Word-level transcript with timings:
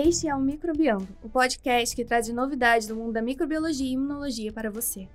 Este 0.00 0.28
é 0.28 0.34
o 0.34 0.40
Microbiando, 0.40 1.08
o 1.24 1.28
podcast 1.28 1.96
que 1.96 2.04
traz 2.04 2.28
novidades 2.28 2.86
do 2.86 2.94
mundo 2.94 3.14
da 3.14 3.20
microbiologia 3.20 3.84
e 3.84 3.94
imunologia 3.94 4.52
para 4.52 4.70
você. 4.70 5.08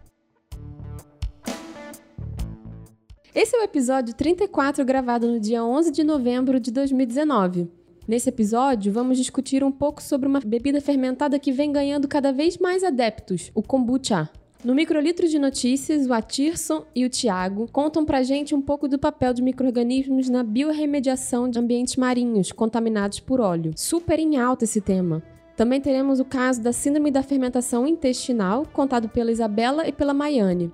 Esse 3.33 3.55
é 3.55 3.59
o 3.61 3.63
episódio 3.63 4.13
34, 4.13 4.83
gravado 4.83 5.25
no 5.31 5.39
dia 5.39 5.63
11 5.63 5.89
de 5.89 6.03
novembro 6.03 6.59
de 6.59 6.69
2019. 6.69 7.71
Nesse 8.05 8.27
episódio, 8.27 8.91
vamos 8.91 9.17
discutir 9.17 9.63
um 9.63 9.71
pouco 9.71 10.03
sobre 10.03 10.27
uma 10.27 10.41
bebida 10.41 10.81
fermentada 10.81 11.39
que 11.39 11.53
vem 11.53 11.71
ganhando 11.71 12.05
cada 12.05 12.33
vez 12.33 12.57
mais 12.57 12.83
adeptos, 12.83 13.51
o 13.55 13.63
kombucha. 13.63 14.29
No 14.63 14.73
Microlitro 14.73 15.27
de 15.27 15.37
Notícias, 15.37 16.07
o 16.07 16.13
Atirson 16.13 16.85
e 16.95 17.03
o 17.03 17.09
Tiago 17.09 17.67
contam 17.69 18.05
pra 18.05 18.23
gente 18.23 18.55
um 18.55 18.61
pouco 18.61 18.87
do 18.87 18.97
papel 18.97 19.33
de 19.33 19.41
micro-organismos 19.41 20.29
na 20.29 20.41
biorremediação 20.41 21.49
de 21.49 21.59
ambientes 21.59 21.97
marinhos 21.97 22.49
contaminados 22.49 23.19
por 23.19 23.41
óleo. 23.41 23.73
Super 23.75 24.19
em 24.19 24.37
alta 24.37 24.63
esse 24.63 24.79
tema. 24.79 25.21
Também 25.57 25.81
teremos 25.81 26.21
o 26.21 26.25
caso 26.25 26.61
da 26.61 26.71
Síndrome 26.71 27.11
da 27.11 27.21
Fermentação 27.21 27.85
Intestinal, 27.85 28.65
contado 28.71 29.09
pela 29.09 29.33
Isabela 29.33 29.85
e 29.85 29.91
pela 29.91 30.13
Maiane. 30.13 30.71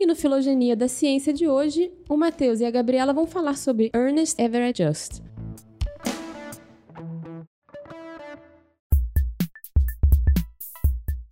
E 0.00 0.04
no 0.04 0.16
Filogenia 0.16 0.74
da 0.74 0.88
Ciência 0.88 1.32
de 1.32 1.46
hoje, 1.46 1.92
o 2.08 2.16
Matheus 2.16 2.58
e 2.58 2.64
a 2.64 2.70
Gabriela 2.72 3.12
vão 3.12 3.26
falar 3.26 3.56
sobre 3.56 3.88
Ernest 3.94 4.42
Everett 4.42 4.82
Just. 4.82 5.27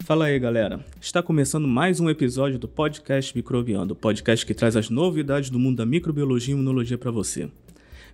Fala 0.07 0.27
aí, 0.27 0.39
galera. 0.39 0.79
Está 1.01 1.21
começando 1.21 1.67
mais 1.67 1.99
um 1.99 2.09
episódio 2.09 2.61
do 2.61 2.69
podcast 2.69 3.37
Microbiando, 3.37 3.93
o 3.93 3.97
podcast 3.97 4.47
que 4.47 4.55
traz 4.55 4.77
as 4.77 4.89
novidades 4.89 5.51
do 5.51 5.59
mundo 5.59 5.79
da 5.79 5.85
microbiologia 5.85 6.55
e 6.55 6.57
imunologia 6.57 6.97
para 6.97 7.11
você. 7.11 7.51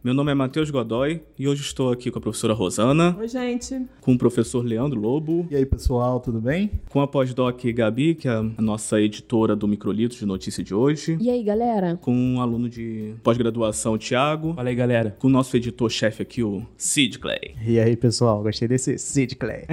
Meu 0.04 0.12
nome 0.12 0.32
é 0.32 0.34
Matheus 0.34 0.68
Godoy 0.68 1.22
e 1.38 1.46
hoje 1.46 1.62
estou 1.62 1.92
aqui 1.92 2.10
com 2.10 2.18
a 2.18 2.20
professora 2.20 2.52
Rosana. 2.52 3.16
Oi, 3.20 3.28
gente. 3.28 3.86
Com 4.00 4.14
o 4.14 4.18
professor 4.18 4.64
Leandro 4.64 5.00
Lobo. 5.00 5.46
E 5.48 5.54
aí, 5.54 5.64
pessoal, 5.64 6.18
tudo 6.18 6.40
bem? 6.40 6.72
Com 6.90 7.00
a 7.00 7.06
pós-doc 7.06 7.62
Gabi, 7.66 8.16
que 8.16 8.26
é 8.26 8.32
a 8.32 8.42
nossa 8.60 9.00
editora 9.00 9.54
do 9.54 9.68
Microlitos 9.68 10.18
de 10.18 10.26
notícia 10.26 10.64
de 10.64 10.74
hoje. 10.74 11.16
E 11.20 11.30
aí, 11.30 11.44
galera? 11.44 11.96
Com 12.02 12.12
um 12.12 12.40
aluno 12.40 12.68
de 12.68 13.14
pós-graduação, 13.22 13.96
Thiago. 13.96 14.54
Fala 14.54 14.70
aí, 14.70 14.74
galera. 14.74 15.16
Com 15.20 15.28
o 15.28 15.30
nosso 15.30 15.56
editor-chefe 15.56 16.20
aqui, 16.20 16.42
o 16.42 16.66
Sid 16.76 17.20
Clay. 17.20 17.54
E 17.64 17.78
aí, 17.78 17.94
pessoal, 17.94 18.42
gostei 18.42 18.66
desse 18.66 18.98
Sid 18.98 19.36
Clay. 19.36 19.66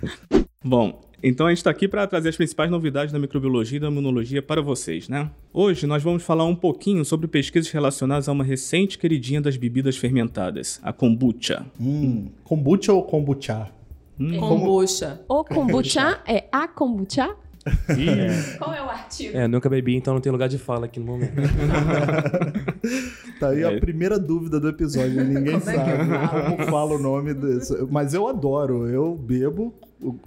Bom, 0.62 1.00
então 1.22 1.46
a 1.46 1.50
gente 1.50 1.58
está 1.58 1.70
aqui 1.70 1.86
para 1.86 2.06
trazer 2.06 2.30
as 2.30 2.36
principais 2.36 2.70
novidades 2.70 3.12
da 3.12 3.18
microbiologia 3.18 3.76
e 3.76 3.80
da 3.80 3.88
imunologia 3.88 4.42
para 4.42 4.62
vocês, 4.62 5.08
né? 5.08 5.30
Hoje 5.52 5.86
nós 5.86 6.02
vamos 6.02 6.22
falar 6.22 6.44
um 6.44 6.54
pouquinho 6.54 7.04
sobre 7.04 7.28
pesquisas 7.28 7.70
relacionadas 7.70 8.28
a 8.28 8.32
uma 8.32 8.44
recente 8.44 8.98
queridinha 8.98 9.40
das 9.40 9.56
bebidas 9.56 9.96
fermentadas, 9.96 10.80
a 10.82 10.92
kombucha. 10.92 11.66
Hum, 11.80 12.28
kombucha 12.44 12.92
ou 12.92 13.02
kombucha? 13.02 13.68
Hum. 14.18 14.38
Kombucha. 14.38 15.20
O 15.28 15.44
kombucha 15.44 16.20
é 16.26 16.44
a 16.50 16.66
kombucha? 16.66 17.34
É. 17.88 18.56
Qual 18.58 18.72
é 18.72 18.82
o 18.82 18.88
artigo? 18.88 19.36
É, 19.36 19.46
nunca 19.46 19.68
bebi, 19.68 19.94
então 19.94 20.14
não 20.14 20.20
tem 20.20 20.32
lugar 20.32 20.48
de 20.48 20.56
fala 20.56 20.86
aqui 20.86 20.98
no 20.98 21.06
momento. 21.06 21.34
tá 23.38 23.50
aí 23.50 23.62
é. 23.62 23.76
a 23.76 23.78
primeira 23.78 24.18
dúvida 24.18 24.58
do 24.58 24.68
episódio. 24.68 25.22
Ninguém 25.22 25.60
como 25.60 25.64
sabe 25.64 25.90
é 25.90 26.56
como 26.56 26.70
fala 26.70 26.94
o 26.94 26.98
nome 26.98 27.34
desse. 27.34 27.76
Mas 27.90 28.14
eu 28.14 28.26
adoro, 28.26 28.88
eu 28.88 29.14
bebo 29.14 29.74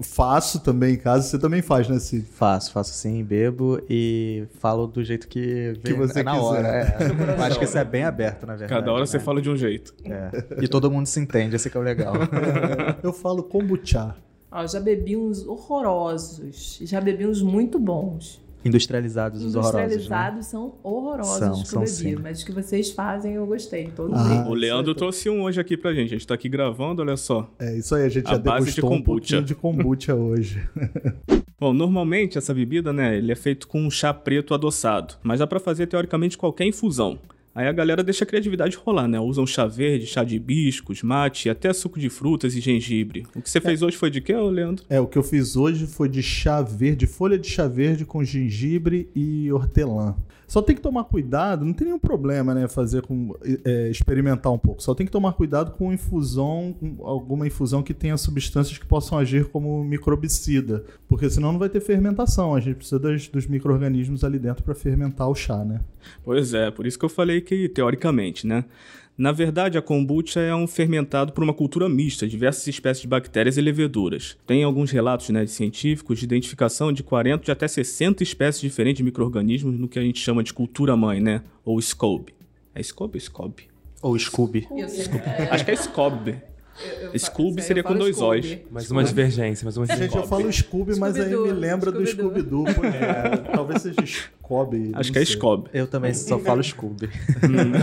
faço 0.02 0.60
também 0.60 0.94
em 0.94 0.98
casa. 0.98 1.28
Você 1.28 1.40
também 1.40 1.62
faz, 1.62 1.88
né, 1.88 2.00
Cid? 2.00 2.26
Faço, 2.26 2.72
faço 2.72 2.94
sim, 2.94 3.24
bebo 3.24 3.82
e 3.90 4.46
falo 4.60 4.88
do 4.88 5.04
jeito 5.04 5.28
que, 5.28 5.74
vem, 5.74 5.82
que 5.82 5.94
você 5.94 6.20
é 6.20 6.24
na 6.24 6.34
quiser. 6.34 6.44
hora. 6.44 6.68
É. 6.68 7.42
Acho 7.46 7.60
que 7.60 7.66
isso 7.66 7.78
é 7.78 7.84
bem 7.84 8.04
aberto, 8.04 8.46
na 8.46 8.56
verdade. 8.56 8.80
Cada 8.80 8.92
hora 8.92 9.02
né? 9.02 9.06
você 9.06 9.20
fala 9.20 9.42
de 9.42 9.50
um 9.50 9.56
jeito. 9.56 9.94
É. 10.06 10.64
E 10.64 10.68
todo 10.68 10.90
mundo 10.92 11.08
se 11.08 11.20
entende, 11.20 11.56
esse 11.56 11.70
que 11.70 11.78
é 11.78 11.80
o 11.80 11.84
legal. 11.84 12.14
eu 13.02 13.14
falo 13.14 13.44
kombucha. 13.44 14.16
Ó, 14.52 14.68
já 14.68 14.80
bebi 14.80 15.18
uns 15.18 15.46
horrorosos, 15.48 16.80
já 16.84 17.02
bebi 17.02 17.26
uns 17.26 17.42
muito 17.42 17.80
bons. 17.80 18.43
Industrializados 18.66 19.44
os 19.44 19.56
horrorosos. 19.56 19.76
Né? 19.76 19.86
Industrializados 19.86 20.38
né? 20.38 20.44
são 20.44 20.76
horrorosos 20.84 21.38
são, 21.38 21.62
que 21.62 21.68
são 21.68 21.82
eu 21.82 21.88
sim. 21.88 22.16
mas 22.16 22.40
os 22.40 22.44
que 22.44 22.52
vocês 22.52 22.92
fazem 22.92 23.34
eu 23.34 23.46
gostei. 23.46 23.88
Todos 23.96 24.18
ah, 24.18 24.46
o 24.48 24.54
Leandro 24.54 24.96
trouxe 24.96 25.30
um 25.30 25.44
hoje 25.44 25.60
aqui 25.60 25.76
pra 25.76 25.94
gente. 25.94 26.08
A 26.08 26.18
gente 26.18 26.28
tá 26.28 26.34
aqui 26.34 26.48
gravando, 26.48 27.02
olha 27.02 27.18
só. 27.18 27.52
É 27.60 27.78
isso 27.78 27.94
aí, 27.96 28.04
a 28.04 28.10
gente 28.10 28.28
a 28.28 28.32
já 28.32 28.38
base 28.38 28.74
de 28.74 28.86
um 28.86 29.02
pouquinho 29.02 29.44
de 29.44 29.56
kombucha 29.56 30.16
hoje. 30.16 30.62
Bom, 31.60 31.74
normalmente 31.74 32.38
essa 32.38 32.54
bebida, 32.54 32.92
né, 32.92 33.18
ele 33.18 33.32
é 33.32 33.36
feito 33.36 33.68
com 33.68 33.82
um 33.82 33.90
chá 33.90 34.14
preto 34.14 34.54
adoçado, 34.54 35.16
mas 35.24 35.40
dá 35.40 35.48
para 35.48 35.60
fazer 35.60 35.88
teoricamente 35.88 36.38
qualquer 36.38 36.66
infusão. 36.66 37.20
Aí 37.56 37.68
a 37.68 37.72
galera 37.72 38.04
deixa 38.04 38.24
a 38.24 38.28
criatividade 38.28 38.76
rolar, 38.76 39.08
né? 39.08 39.20
Usam 39.20 39.46
chá 39.46 39.68
verde, 39.68 40.08
chá 40.08 40.24
de 40.24 40.38
hibiscos, 40.38 41.04
mate, 41.04 41.50
até 41.50 41.72
suco 41.72 42.00
de 42.00 42.10
frutas 42.10 42.56
e 42.56 42.60
gengibre. 42.60 43.26
O 43.36 43.42
que 43.42 43.50
você 43.50 43.62
fez 43.62 43.84
hoje 43.84 43.96
foi 43.96 44.10
de 44.10 44.22
quê, 44.22 44.36
Leandro? 44.36 44.84
É, 44.90 45.00
o 45.00 45.06
que 45.06 45.18
eu 45.18 45.24
fiz 45.24 45.56
hoje 45.56 45.86
foi 45.86 46.10
de 46.10 46.24
chá 46.24 46.64
verde, 46.64 47.06
folha 47.06 47.38
de 47.38 47.48
chá 47.48 47.68
verde 47.68 48.06
com 48.06 48.24
gengibre 48.24 49.08
e 49.16 49.52
hortelã. 49.52 50.16
Só 50.54 50.62
tem 50.62 50.76
que 50.76 50.84
tomar 50.84 51.06
cuidado, 51.06 51.66
não 51.66 51.74
tem 51.74 51.86
nenhum 51.86 51.98
problema, 51.98 52.54
né? 52.54 52.68
Fazer 52.68 53.02
com. 53.02 53.36
É, 53.66 53.90
experimentar 53.90 54.54
um 54.54 54.58
pouco. 54.60 54.84
Só 54.84 54.94
tem 54.94 55.04
que 55.04 55.12
tomar 55.12 55.34
cuidado 55.34 55.72
com 55.72 55.92
infusão, 55.92 56.76
com 56.80 57.08
alguma 57.08 57.48
infusão 57.48 57.82
que 57.82 57.92
tenha 57.92 58.16
substâncias 58.18 58.78
que 58.78 58.86
possam 58.86 59.18
agir 59.18 59.46
como 59.46 59.84
microbicida. 59.84 60.86
Porque 61.08 61.28
senão 61.28 61.54
não 61.54 61.58
vai 61.58 61.70
ter 61.70 61.80
fermentação. 61.80 62.54
A 62.54 62.60
gente 62.60 62.76
precisa 62.76 63.00
das, 63.00 63.28
dos 63.28 63.48
micro-organismos 63.48 64.24
ali 64.24 64.38
dentro 64.38 64.64
para 64.64 64.76
fermentar 64.76 65.28
o 65.28 65.34
chá, 65.34 65.66
né? 65.66 65.82
Pois 66.24 66.54
é, 66.54 66.70
por 66.70 66.86
isso 66.86 67.00
que 67.00 67.06
eu 67.06 67.10
falei 67.10 67.42
que, 67.42 67.68
teoricamente, 67.68 68.46
né? 68.46 68.64
Na 69.18 69.32
verdade, 69.32 69.78
a 69.78 69.82
kombucha 69.82 70.40
é 70.40 70.56
um 70.56 70.66
fermentado 70.66 71.34
por 71.34 71.44
uma 71.44 71.54
cultura 71.54 71.88
mista, 71.88 72.28
diversas 72.28 72.68
espécies 72.68 73.04
de 73.04 73.08
bactérias 73.08 73.58
e 73.58 73.62
leveduras. 73.62 74.36
Tem 74.48 74.64
alguns 74.64 74.90
relatos 74.90 75.30
né, 75.30 75.46
de 75.46 75.52
científicos 75.52 76.18
de 76.20 76.26
identificação 76.26 76.92
de 76.92 77.04
40 77.04 77.46
de 77.46 77.52
até 77.52 77.68
60 77.68 78.24
espécies 78.24 78.62
diferentes 78.62 78.98
de 78.98 79.04
micro-organismos 79.04 79.80
no 79.80 79.88
que 79.88 80.00
a 80.00 80.02
gente 80.02 80.20
chama 80.20 80.44
de 80.44 80.54
cultura 80.54 80.98
mãe, 80.98 81.20
né? 81.20 81.44
Ou 81.64 81.80
SCOBY. 81.80 82.34
É 82.74 82.82
SCOBY 82.82 83.18
ou 83.18 83.20
SCOBY? 83.20 83.68
Ou 84.02 84.20
Scooby. 84.20 84.68
Acho 85.50 85.64
que 85.64 85.72
é 85.72 85.76
SCOBY. 86.76 87.20
Scooby 87.20 87.62
seria 87.62 87.84
com 87.84 87.96
dois 87.96 88.20
O's. 88.20 88.58
Mais 88.72 88.90
uma 88.90 89.04
divergência, 89.04 89.64
mais 89.64 89.78
uma 89.78 89.86
divergência. 89.86 90.12
Gente, 90.12 90.24
eu 90.24 90.28
falo 90.28 90.52
Scooby, 90.52 91.00
mas 91.00 91.16
aí 91.16 91.36
me 91.36 91.52
lembra 91.52 91.92
do 91.92 92.06
Scooby-Doo. 92.06 92.66
É, 92.94 93.38
talvez 93.54 93.82
seja 93.82 94.06
Scooby. 94.06 94.92
Acho 94.94 95.12
que 95.12 95.20
é 95.20 95.26
Scooby. 95.26 95.70
Eu 95.74 95.88
também 95.88 96.14
só 96.14 96.38
falo 96.40 96.64
Scooby. 96.64 97.10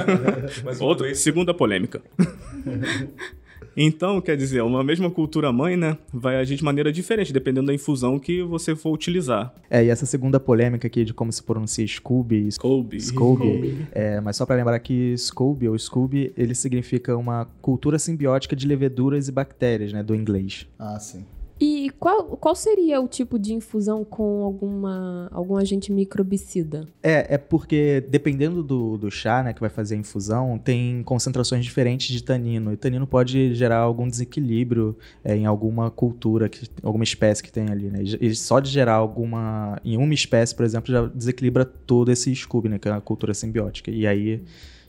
Outra, 0.81 1.15
segunda 1.15 1.55
polêmica. 1.55 2.03
Então, 3.77 4.21
quer 4.21 4.37
dizer, 4.37 4.63
uma 4.63 4.83
mesma 4.83 5.11
cultura 5.11 5.53
mãe, 5.53 5.77
né, 5.77 5.97
vai 6.13 6.37
agir 6.37 6.57
de 6.57 6.65
maneira 6.65 6.93
diferente, 6.93 7.33
dependendo 7.33 7.69
da 7.69 7.75
infusão 7.75 8.19
que 8.19 8.43
você 8.43 8.75
for 8.75 8.93
utilizar. 8.93 9.55
É, 9.71 9.85
e 9.85 9.89
essa 9.89 10.07
segunda 10.07 10.41
polêmica 10.41 10.87
aqui 10.87 11.05
de 11.05 11.15
como 11.15 11.33
se 11.33 11.43
pronuncia 11.43 11.87
Scooby... 11.87 12.51
Scooby. 12.51 13.01
Scooby. 13.01 13.87
É, 13.93 14.21
mas 14.21 14.37
só 14.37 14.45
para 14.45 14.57
lembrar 14.57 14.79
que 14.81 15.17
Scooby 15.17 15.69
ou 15.69 15.79
Scooby, 15.79 16.33
ele 16.37 16.55
significa 16.55 17.17
uma 17.17 17.47
cultura 17.61 17.99
simbiótica 17.99 18.57
de 18.57 18.67
leveduras 18.67 19.29
e 19.29 19.33
bactérias, 19.33 19.93
né, 19.93 20.03
do 20.03 20.15
inglês. 20.15 20.67
Ah, 20.79 20.99
sim. 20.99 21.25
E 21.61 21.91
qual, 22.01 22.25
qual 22.39 22.55
seria 22.55 22.99
o 23.03 23.07
tipo 23.07 23.39
de 23.39 23.53
infusão 23.53 24.03
com 24.03 24.43
alguma, 24.43 25.29
algum 25.31 25.59
agente 25.59 25.93
microbicida? 25.93 26.89
É, 27.03 27.35
é 27.35 27.39
porque 27.39 28.03
dependendo 28.09 28.63
do, 28.63 28.97
do 28.97 29.11
chá 29.11 29.43
né, 29.43 29.53
que 29.53 29.61
vai 29.61 29.69
fazer 29.69 29.95
a 29.95 29.99
infusão, 29.99 30.57
tem 30.57 31.03
concentrações 31.03 31.63
diferentes 31.63 32.09
de 32.09 32.25
tanino. 32.25 32.73
E 32.73 32.79
tanino 32.79 33.07
pode 33.07 33.55
gerar 33.55 33.77
algum 33.77 34.09
desequilíbrio 34.09 34.97
é, 35.23 35.37
em 35.37 35.45
alguma 35.45 35.91
cultura, 35.91 36.49
que, 36.49 36.67
alguma 36.83 37.05
espécie 37.05 37.43
que 37.43 37.53
tem 37.53 37.69
ali. 37.69 37.91
Né? 37.91 38.05
E 38.19 38.35
só 38.35 38.59
de 38.59 38.71
gerar 38.71 38.95
alguma. 38.95 39.79
Em 39.85 39.99
uma 39.99 40.15
espécie, 40.15 40.55
por 40.55 40.65
exemplo, 40.65 40.91
já 40.91 41.07
desequilibra 41.09 41.67
todo 41.67 42.11
esse 42.11 42.35
Scooby, 42.35 42.71
né, 42.71 42.79
que 42.79 42.89
é 42.89 42.93
a 42.93 43.03
cultura 43.03 43.35
simbiótica. 43.35 43.91
E 43.91 44.07
aí 44.07 44.43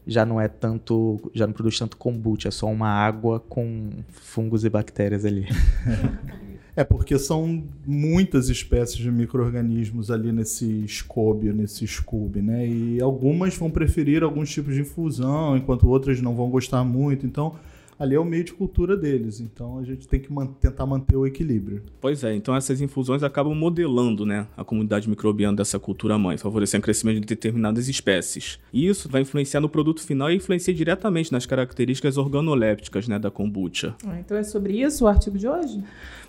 já 0.07 0.25
não 0.25 0.39
é 0.39 0.47
tanto, 0.47 1.19
já 1.33 1.45
não 1.45 1.53
produz 1.53 1.77
tanto 1.77 1.97
kombucha, 1.97 2.47
é 2.47 2.51
só 2.51 2.67
uma 2.67 2.87
água 2.87 3.41
com 3.41 3.89
fungos 4.09 4.63
e 4.63 4.69
bactérias 4.69 5.25
ali. 5.25 5.45
É 6.75 6.83
porque 6.85 7.19
são 7.19 7.63
muitas 7.85 8.47
espécies 8.47 8.97
de 8.97 9.11
micro-organismos 9.11 10.09
ali 10.09 10.31
nesse 10.31 10.87
scóbio, 10.87 11.53
nesse 11.53 11.85
scooby, 11.85 12.41
né? 12.41 12.65
E 12.65 13.01
algumas 13.01 13.55
vão 13.57 13.69
preferir 13.69 14.23
alguns 14.23 14.49
tipos 14.49 14.73
de 14.73 14.81
infusão, 14.81 15.57
enquanto 15.57 15.87
outras 15.89 16.21
não 16.21 16.33
vão 16.33 16.49
gostar 16.49 16.83
muito. 16.85 17.25
Então, 17.25 17.55
ali 18.01 18.15
é 18.15 18.19
o 18.19 18.25
meio 18.25 18.43
de 18.43 18.51
cultura 18.51 18.97
deles. 18.97 19.39
Então 19.39 19.77
a 19.77 19.83
gente 19.83 20.07
tem 20.07 20.19
que 20.19 20.33
man 20.33 20.47
tentar 20.47 20.87
manter 20.87 21.15
o 21.15 21.27
equilíbrio. 21.27 21.83
Pois 22.01 22.23
é, 22.23 22.33
então 22.33 22.55
essas 22.55 22.81
infusões 22.81 23.21
acabam 23.21 23.53
modelando 23.53 24.25
né, 24.25 24.47
a 24.57 24.63
comunidade 24.63 25.07
microbiana 25.07 25.57
dessa 25.57 25.77
cultura 25.77 26.17
mãe, 26.17 26.35
favorecendo 26.35 26.81
o 26.81 26.83
crescimento 26.85 27.19
de 27.19 27.27
determinadas 27.27 27.87
espécies. 27.87 28.57
E 28.73 28.87
isso 28.87 29.07
vai 29.07 29.21
influenciar 29.21 29.61
no 29.61 29.69
produto 29.69 30.01
final 30.01 30.31
e 30.31 30.35
influencia 30.35 30.73
diretamente 30.73 31.31
nas 31.31 31.45
características 31.45 32.17
organolépticas 32.17 33.07
né, 33.07 33.19
da 33.19 33.29
kombucha. 33.29 33.93
Ah, 34.03 34.19
então 34.19 34.35
é 34.35 34.43
sobre 34.43 34.81
isso 34.81 35.05
o 35.05 35.07
artigo 35.07 35.37
de 35.37 35.47
hoje? 35.47 35.83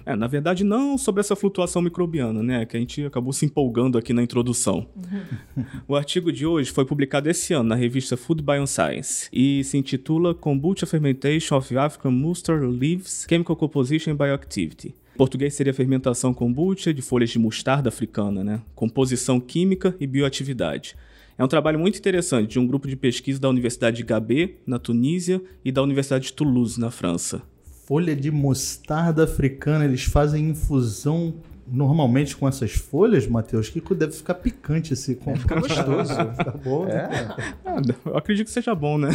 É, 0.05 0.17
na 0.17 0.27
verdade, 0.27 0.65
não 0.65 0.99
sobre 0.99 1.21
essa 1.21 1.37
flutuação 1.37 1.81
microbiana, 1.81 2.43
né? 2.43 2.67
Que 2.67 2.77
a 2.77 2.81
gente 2.81 3.05
acabou 3.05 3.33
se 3.33 3.47
empolgando 3.47 3.97
aqui 3.97 4.13
na 4.13 4.23
introdução. 4.23 4.87
Uhum. 4.97 5.65
O 5.87 5.95
artigo 5.95 6.33
de 6.33 6.45
hoje 6.45 6.71
foi 6.71 6.85
publicado 6.85 7.31
esse 7.31 7.53
ano 7.53 7.69
na 7.69 7.75
revista 7.75 8.17
Food 8.17 8.43
Bioscience 8.43 9.29
e 9.33 9.63
se 9.65 9.77
intitula 9.79 10.35
Kombucha 10.35 10.87
Fermentation 10.87 11.55
of 11.63 11.79
African 11.79 12.11
Mustard 12.11 12.67
Leaves 12.67 13.25
Chemical 13.29 13.55
Composition 13.55 14.17
Bioactivity. 14.17 14.89
Em 15.15 15.17
português 15.17 15.55
seria 15.55 15.73
fermentação 15.73 16.35
kombucha 16.35 16.93
de 16.93 17.01
folhas 17.01 17.31
de 17.31 17.39
mostarda 17.39 17.89
africana, 17.89 18.43
né? 18.43 18.61
Composição 18.75 19.39
química 19.39 19.95
e 20.01 20.07
bioatividade. 20.07 20.97
É 21.39 21.45
um 21.45 21.49
trabalho 21.49 21.79
muito 21.79 21.99
interessante 21.99 22.51
de 22.51 22.59
um 22.59 22.67
grupo 22.67 22.89
de 22.89 22.97
pesquisa 22.97 23.41
da 23.41 23.49
Universidade 23.49 23.99
de 23.99 24.03
Gabé, 24.03 24.55
na 24.67 24.79
Tunísia, 24.79 25.41
e 25.65 25.71
da 25.71 25.83
Universidade 25.83 26.27
de 26.27 26.33
Toulouse, 26.33 26.81
na 26.81 26.91
França. 26.91 27.43
Folha 27.87 28.17
de 28.17 28.31
mostarda 28.31 29.25
africana, 29.25 29.85
eles 29.85 30.03
fazem 30.03 30.51
infusão 30.51 31.35
normalmente 31.73 32.37
com 32.37 32.47
essas 32.47 32.73
folhas, 32.73 33.27
Matheus, 33.27 33.71
que 33.71 33.83
deve 33.95 34.13
ficar 34.13 34.35
picante 34.35 34.93
esse 34.93 35.19
É, 35.27 35.37
fica 35.37 35.59
gostoso. 35.59 36.15
Tá 36.15 36.55
bom, 36.63 36.85
né? 36.85 37.09
Ah, 37.65 37.81
eu 38.05 38.17
acredito 38.17 38.47
que 38.47 38.53
seja 38.53 38.75
bom, 38.75 38.99
né? 38.99 39.09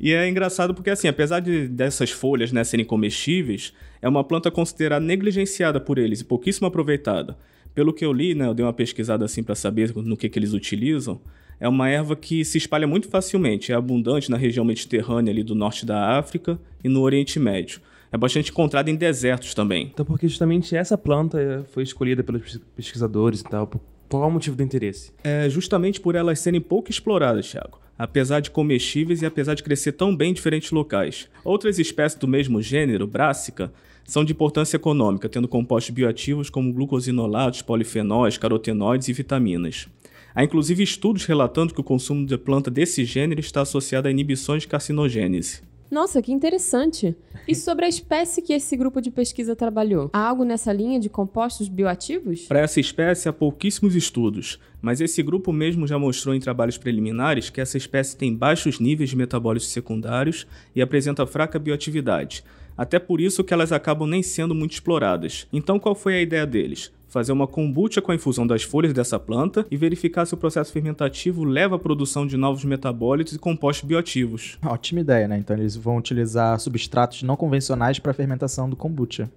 e 0.00 0.12
é 0.12 0.26
engraçado 0.26 0.72
porque, 0.72 0.88
assim, 0.88 1.08
apesar 1.08 1.40
de, 1.40 1.68
dessas 1.68 2.10
folhas 2.10 2.50
né, 2.50 2.64
serem 2.64 2.86
comestíveis, 2.86 3.74
é 4.00 4.08
uma 4.08 4.24
planta 4.24 4.50
considerada 4.50 5.04
negligenciada 5.04 5.78
por 5.78 5.98
eles 5.98 6.20
e 6.20 6.24
pouquíssimo 6.24 6.66
aproveitada. 6.66 7.36
Pelo 7.74 7.92
que 7.92 8.04
eu 8.04 8.12
li, 8.12 8.34
né, 8.34 8.46
eu 8.46 8.54
dei 8.54 8.64
uma 8.64 8.72
pesquisada 8.72 9.24
assim 9.24 9.42
para 9.42 9.54
saber 9.54 9.94
no 9.94 10.16
que, 10.16 10.28
que 10.28 10.38
eles 10.38 10.54
utilizam. 10.54 11.20
É 11.60 11.68
uma 11.68 11.88
erva 11.88 12.16
que 12.16 12.44
se 12.44 12.56
espalha 12.56 12.86
muito 12.86 13.08
facilmente, 13.08 13.70
é 13.70 13.74
abundante 13.74 14.30
na 14.30 14.36
região 14.36 14.64
mediterrânea 14.64 15.30
ali 15.30 15.42
do 15.42 15.54
norte 15.54 15.84
da 15.84 16.18
África 16.18 16.58
e 16.82 16.88
no 16.88 17.00
Oriente 17.02 17.38
Médio. 17.38 17.80
É 18.12 18.18
bastante 18.18 18.50
encontrada 18.50 18.90
em 18.90 18.94
desertos 18.94 19.54
também. 19.54 19.90
Então, 19.92 20.04
porque 20.04 20.28
justamente 20.28 20.76
essa 20.76 20.98
planta 20.98 21.40
eh, 21.40 21.62
foi 21.72 21.82
escolhida 21.82 22.22
pelos 22.22 22.42
pes- 22.42 22.60
pesquisadores 22.76 23.40
e 23.40 23.44
tal. 23.44 23.70
Qual 24.08 24.22
é 24.22 24.26
o 24.26 24.30
motivo 24.30 24.54
do 24.54 24.62
interesse? 24.62 25.10
É 25.24 25.48
justamente 25.48 25.98
por 25.98 26.14
elas 26.14 26.38
serem 26.38 26.60
pouco 26.60 26.90
exploradas, 26.90 27.50
Thiago. 27.50 27.80
Apesar 27.98 28.40
de 28.40 28.50
comestíveis 28.50 29.22
e 29.22 29.26
apesar 29.26 29.54
de 29.54 29.62
crescer 29.62 29.92
tão 29.92 30.14
bem 30.14 30.30
em 30.30 30.34
diferentes 30.34 30.70
locais. 30.70 31.28
Outras 31.42 31.78
espécies 31.78 32.18
do 32.18 32.28
mesmo 32.28 32.60
gênero, 32.60 33.06
Brassica, 33.06 33.72
são 34.04 34.24
de 34.24 34.32
importância 34.32 34.76
econômica, 34.76 35.28
tendo 35.28 35.48
compostos 35.48 35.94
bioativos 35.94 36.50
como 36.50 36.72
glucosinolatos, 36.72 37.62
polifenóis, 37.62 38.36
carotenoides 38.36 39.08
e 39.08 39.12
vitaminas. 39.14 39.88
Há 40.34 40.42
inclusive 40.44 40.82
estudos 40.82 41.24
relatando 41.24 41.72
que 41.72 41.80
o 41.80 41.84
consumo 41.84 42.26
de 42.26 42.36
planta 42.36 42.70
desse 42.70 43.04
gênero 43.04 43.40
está 43.40 43.62
associado 43.62 44.08
a 44.08 44.10
inibições 44.10 44.62
de 44.62 44.68
carcinogênese. 44.68 45.62
Nossa, 45.92 46.22
que 46.22 46.32
interessante. 46.32 47.14
E 47.46 47.54
sobre 47.54 47.84
a 47.84 47.88
espécie 47.88 48.40
que 48.40 48.54
esse 48.54 48.74
grupo 48.78 48.98
de 48.98 49.10
pesquisa 49.10 49.54
trabalhou? 49.54 50.08
Há 50.10 50.26
algo 50.26 50.42
nessa 50.42 50.72
linha 50.72 50.98
de 50.98 51.10
compostos 51.10 51.68
bioativos? 51.68 52.46
Para 52.46 52.60
essa 52.60 52.80
espécie 52.80 53.28
há 53.28 53.32
pouquíssimos 53.32 53.94
estudos, 53.94 54.58
mas 54.80 55.02
esse 55.02 55.22
grupo 55.22 55.52
mesmo 55.52 55.86
já 55.86 55.98
mostrou 55.98 56.34
em 56.34 56.40
trabalhos 56.40 56.78
preliminares 56.78 57.50
que 57.50 57.60
essa 57.60 57.76
espécie 57.76 58.16
tem 58.16 58.34
baixos 58.34 58.80
níveis 58.80 59.10
de 59.10 59.16
metabólitos 59.16 59.68
secundários 59.68 60.46
e 60.74 60.80
apresenta 60.80 61.26
fraca 61.26 61.58
bioatividade. 61.58 62.42
Até 62.82 62.98
por 62.98 63.20
isso 63.20 63.44
que 63.44 63.54
elas 63.54 63.70
acabam 63.70 64.08
nem 64.08 64.24
sendo 64.24 64.56
muito 64.56 64.72
exploradas. 64.72 65.46
Então 65.52 65.78
qual 65.78 65.94
foi 65.94 66.16
a 66.16 66.20
ideia 66.20 66.44
deles? 66.44 66.90
Fazer 67.08 67.30
uma 67.30 67.46
kombucha 67.46 68.02
com 68.02 68.10
a 68.10 68.14
infusão 68.16 68.44
das 68.44 68.64
folhas 68.64 68.92
dessa 68.92 69.20
planta 69.20 69.64
e 69.70 69.76
verificar 69.76 70.26
se 70.26 70.34
o 70.34 70.36
processo 70.36 70.72
fermentativo 70.72 71.44
leva 71.44 71.76
à 71.76 71.78
produção 71.78 72.26
de 72.26 72.36
novos 72.36 72.64
metabólitos 72.64 73.34
e 73.34 73.38
compostos 73.38 73.86
bioativos. 73.86 74.58
Ótima 74.66 75.00
ideia, 75.00 75.28
né? 75.28 75.38
Então 75.38 75.56
eles 75.56 75.76
vão 75.76 75.96
utilizar 75.96 76.58
substratos 76.58 77.22
não 77.22 77.36
convencionais 77.36 78.00
para 78.00 78.10
a 78.10 78.14
fermentação 78.14 78.68
do 78.68 78.74
kombucha. 78.74 79.30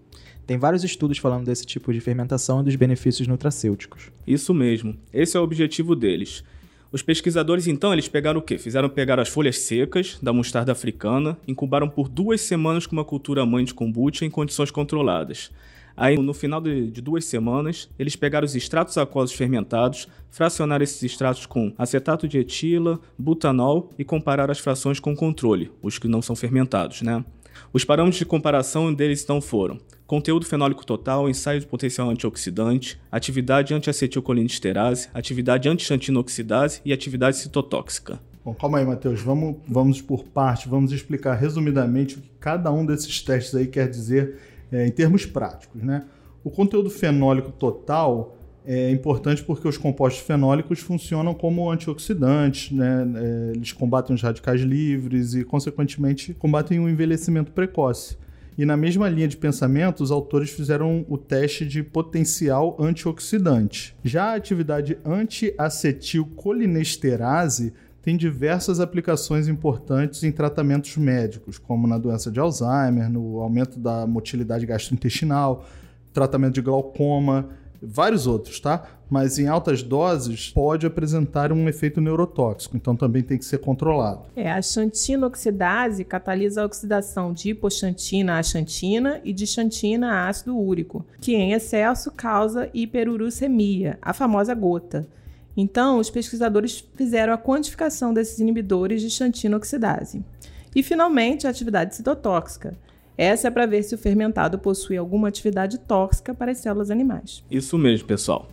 Tem 0.48 0.58
vários 0.58 0.84
estudos 0.84 1.20
falando 1.20 1.46
desse 1.46 1.68
tipo 1.68 1.94
de 1.94 2.02
fermentação 2.02 2.62
e 2.62 2.64
dos 2.64 2.76
benefícios 2.76 3.28
nutracêuticos. 3.28 4.10
Isso 4.26 4.56
mesmo. 4.56 4.98
Esse 5.14 5.38
é 5.38 5.40
o 5.40 5.44
objetivo 5.44 5.96
deles. 5.96 6.44
Os 6.92 7.02
pesquisadores, 7.02 7.68
então, 7.68 7.92
eles 7.92 8.08
pegaram 8.08 8.40
o 8.40 8.42
quê? 8.42 8.58
Fizeram 8.58 8.88
pegar 8.88 9.20
as 9.20 9.28
folhas 9.28 9.60
secas 9.60 10.18
da 10.22 10.32
mostarda 10.32 10.72
africana, 10.72 11.38
incubaram 11.48 11.90
por 11.90 12.08
duas 12.08 12.42
semanas 12.42 12.86
com 12.86 12.96
uma 12.96 13.04
cultura 13.04 13.46
mãe 13.46 13.66
de 13.66 13.74
kombucha 13.74 14.26
em 14.26 14.30
condições 14.30 14.72
controladas. 14.72 15.52
Aí, 15.98 16.18
no 16.18 16.34
final 16.34 16.60
de, 16.60 16.92
de 16.92 17.02
duas 17.02 17.24
semanas, 17.26 17.90
eles 17.98 18.16
pegaram 18.16 18.46
os 18.46 18.56
extratos 18.56 18.98
aquosos 18.98 19.34
fermentados, 19.34 20.08
fracionaram 20.30 20.84
esses 20.84 21.02
extratos 21.02 21.46
com 21.46 21.74
acetato 21.78 22.28
de 22.28 22.38
etila, 22.38 23.00
butanol 23.18 23.90
e 23.98 24.04
compararam 24.04 24.52
as 24.52 24.60
frações 24.60 25.00
com 25.00 25.16
controle, 25.16 25.72
os 25.82 25.98
que 25.98 26.08
não 26.08 26.22
são 26.22 26.36
fermentados, 26.36 27.02
né? 27.02 27.24
Os 27.76 27.84
parâmetros 27.84 28.20
de 28.20 28.26
comparação 28.26 28.94
deles 28.94 29.22
então 29.22 29.42
foram 29.42 29.78
conteúdo 30.08 30.46
fenólico 30.46 30.86
total, 30.86 31.30
ensaio 31.30 31.60
de 31.60 31.66
potencial 31.66 32.10
antioxidante, 32.10 32.98
atividade 33.12 33.74
antiacetilcolinesterase, 33.74 35.10
atividade 35.14 35.68
anti-xantinoxidase 35.68 36.80
e 36.86 36.94
atividade 36.94 37.36
citotóxica. 37.36 38.18
Bom, 38.46 38.54
calma 38.54 38.78
aí, 38.78 38.86
Matheus. 38.86 39.20
Vamos, 39.20 39.58
vamos 39.68 40.02
por 40.02 40.24
parte, 40.24 40.70
vamos 40.70 40.94
explicar 40.94 41.34
resumidamente 41.34 42.18
o 42.18 42.22
que 42.22 42.30
cada 42.40 42.72
um 42.72 42.86
desses 42.86 43.22
testes 43.22 43.54
aí 43.54 43.68
quer 43.68 43.90
dizer 43.90 44.40
é, 44.72 44.88
em 44.88 44.92
termos 44.92 45.26
práticos, 45.26 45.84
né? 45.84 46.06
O 46.46 46.50
conteúdo 46.50 46.90
fenólico 46.90 47.52
total 47.52 48.35
é 48.66 48.90
importante 48.90 49.44
porque 49.44 49.68
os 49.68 49.78
compostos 49.78 50.24
fenólicos 50.24 50.80
funcionam 50.80 51.34
como 51.34 51.72
antioxidantes, 51.72 52.72
né? 52.72 53.06
É, 53.16 53.52
eles 53.56 53.72
combatem 53.72 54.16
os 54.16 54.22
radicais 54.22 54.62
livres 54.62 55.36
e, 55.36 55.44
consequentemente, 55.44 56.34
combatem 56.34 56.80
o 56.80 56.90
envelhecimento 56.90 57.52
precoce. 57.52 58.18
E 58.58 58.66
na 58.66 58.78
mesma 58.78 59.10
linha 59.10 59.28
de 59.28 59.36
pensamento, 59.36 60.02
os 60.02 60.12
autores 60.12 60.50
fizeram 60.50 61.06
o 61.10 61.18
teste 61.18 61.66
de 61.66 61.84
potencial 61.84 62.78
antioxidante. 62.80 63.94
Já 64.04 64.32
a 64.32 64.36
atividade 64.36 64.98
anti-acetilcolinesterase 65.06 67.74
tem 68.02 68.16
diversas 68.16 68.80
aplicações 68.80 69.48
importantes 69.48 70.24
em 70.24 70.32
tratamentos 70.32 70.96
médicos, 70.96 71.58
como 71.58 71.86
na 71.86 71.98
doença 71.98 72.32
de 72.32 72.40
Alzheimer, 72.40 73.10
no 73.10 73.42
aumento 73.42 73.78
da 73.80 74.08
motilidade 74.08 74.66
gastrointestinal, 74.66 75.66
tratamento 76.14 76.54
de 76.54 76.62
glaucoma, 76.62 77.50
vários 77.88 78.28
outros, 78.28 78.60
tá? 78.60 78.84
Mas 79.10 79.38
em 79.38 79.48
altas 79.48 79.84
doses 79.84 80.50
pode 80.50 80.86
apresentar 80.86 81.52
um 81.52 81.70
efeito 81.70 82.02
neurotóxico, 82.02 82.76
então 82.76 82.96
também 82.96 83.22
tem 83.22 83.38
que 83.38 83.46
ser 83.46 83.60
controlado. 83.60 84.24
É, 84.36 84.52
a 84.52 84.62
xantinoxidase 84.62 86.04
catalisa 86.04 86.64
a 86.64 86.66
oxidação 86.66 87.32
de 87.32 87.52
hipoxantina 87.52 88.40
a 88.40 88.44
xantina 88.44 89.22
e 89.24 89.32
de 89.32 89.46
xantina 89.46 90.12
a 90.12 90.28
ácido 90.28 90.58
úrico, 90.58 91.06
que 91.22 91.36
em 91.36 91.54
excesso 91.54 92.12
causa 92.12 92.70
hiperuricemia, 92.74 94.00
a 94.02 94.14
famosa 94.14 94.54
gota. 94.56 95.08
Então, 95.58 96.00
os 96.00 96.10
pesquisadores 96.10 96.84
fizeram 96.96 97.32
a 97.32 97.38
quantificação 97.38 98.14
desses 98.14 98.40
inibidores 98.40 99.02
de 99.02 99.10
xantinoxidase. 99.10 100.22
E, 100.76 100.84
finalmente, 100.84 101.48
a 101.48 101.50
atividade 101.50 101.96
citotóxica. 101.96 102.76
Essa 103.18 103.48
é 103.48 103.52
para 103.52 103.66
ver 103.66 103.84
se 103.84 103.96
o 103.96 103.98
fermentado 103.98 104.60
possui 104.60 104.98
alguma 104.98 105.28
atividade 105.28 105.78
tóxica 105.80 106.34
para 106.34 106.52
as 106.52 106.58
células 106.58 106.92
animais. 106.92 107.44
Isso 107.50 107.78
mesmo, 107.78 108.08
pessoal. 108.08 108.48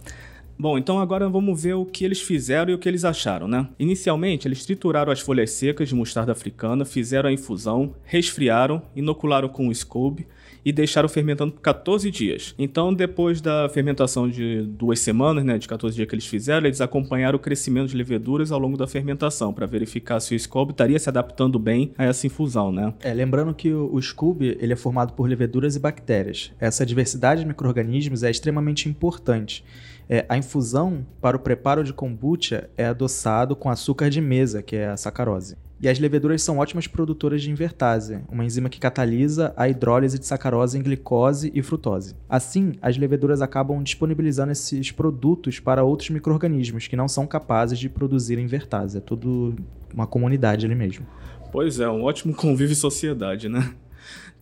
Bom, 0.58 0.78
então 0.78 1.00
agora 1.00 1.28
vamos 1.28 1.60
ver 1.62 1.74
o 1.74 1.84
que 1.84 2.04
eles 2.04 2.20
fizeram 2.20 2.70
e 2.70 2.74
o 2.74 2.78
que 2.78 2.88
eles 2.88 3.04
acharam, 3.04 3.48
né? 3.48 3.68
Inicialmente, 3.78 4.46
eles 4.46 4.64
trituraram 4.64 5.10
as 5.10 5.18
folhas 5.18 5.50
secas 5.50 5.88
de 5.88 5.94
mostarda 5.94 6.30
africana, 6.30 6.84
fizeram 6.84 7.28
a 7.28 7.32
infusão, 7.32 7.96
resfriaram, 8.04 8.82
inocularam 8.94 9.48
com 9.48 9.66
o 9.66 9.74
SCOBY 9.74 10.26
e 10.64 10.72
deixaram 10.72 11.08
fermentando 11.08 11.52
por 11.52 11.60
14 11.60 12.10
dias. 12.10 12.54
Então, 12.58 12.92
depois 12.92 13.40
da 13.40 13.68
fermentação 13.68 14.28
de 14.28 14.62
duas 14.62 15.00
semanas, 15.00 15.44
né, 15.44 15.58
de 15.58 15.66
14 15.66 15.94
dias 15.96 16.08
que 16.08 16.14
eles 16.14 16.26
fizeram, 16.26 16.66
eles 16.66 16.80
acompanharam 16.80 17.36
o 17.36 17.40
crescimento 17.40 17.88
de 17.88 17.96
leveduras 17.96 18.52
ao 18.52 18.58
longo 18.58 18.76
da 18.76 18.86
fermentação 18.86 19.52
para 19.52 19.66
verificar 19.66 20.20
se 20.20 20.34
o 20.34 20.38
SCOBY 20.38 20.72
estaria 20.72 20.98
se 20.98 21.08
adaptando 21.08 21.58
bem 21.58 21.92
a 21.98 22.04
essa 22.04 22.26
infusão, 22.26 22.70
né? 22.70 22.94
É, 23.00 23.12
lembrando 23.12 23.54
que 23.54 23.72
o, 23.72 23.92
o 23.92 24.00
Scooby 24.00 24.56
ele 24.60 24.72
é 24.72 24.76
formado 24.76 25.12
por 25.12 25.28
leveduras 25.28 25.76
e 25.76 25.78
bactérias. 25.78 26.52
Essa 26.60 26.86
diversidade 26.86 27.42
de 27.42 27.46
micro-organismos 27.46 28.22
é 28.22 28.30
extremamente 28.30 28.88
importante. 28.88 29.64
É, 30.08 30.26
a 30.28 30.36
infusão 30.36 31.06
para 31.20 31.36
o 31.36 31.40
preparo 31.40 31.82
de 31.82 31.92
kombucha 31.92 32.68
é 32.76 32.86
adoçado 32.86 33.56
com 33.56 33.70
açúcar 33.70 34.10
de 34.10 34.20
mesa, 34.20 34.62
que 34.62 34.76
é 34.76 34.88
a 34.88 34.96
sacarose. 34.96 35.56
E 35.82 35.88
as 35.88 35.98
leveduras 35.98 36.40
são 36.40 36.58
ótimas 36.58 36.86
produtoras 36.86 37.42
de 37.42 37.50
invertase, 37.50 38.20
uma 38.30 38.44
enzima 38.44 38.68
que 38.68 38.78
catalisa 38.78 39.52
a 39.56 39.68
hidrólise 39.68 40.16
de 40.16 40.24
sacarose 40.24 40.78
em 40.78 40.82
glicose 40.82 41.50
e 41.52 41.60
frutose. 41.60 42.14
Assim, 42.28 42.74
as 42.80 42.96
leveduras 42.96 43.42
acabam 43.42 43.82
disponibilizando 43.82 44.52
esses 44.52 44.92
produtos 44.92 45.58
para 45.58 45.82
outros 45.82 46.10
micro-organismos 46.10 46.86
que 46.86 46.94
não 46.94 47.08
são 47.08 47.26
capazes 47.26 47.80
de 47.80 47.88
produzir 47.88 48.38
invertase. 48.38 48.98
É 48.98 49.00
tudo 49.00 49.56
uma 49.92 50.06
comunidade 50.06 50.64
ali 50.64 50.74
mesmo. 50.76 51.04
Pois 51.50 51.80
é, 51.80 51.88
um 51.88 52.04
ótimo 52.04 52.32
convívio 52.32 52.74
em 52.74 52.76
sociedade, 52.76 53.48
né? 53.48 53.74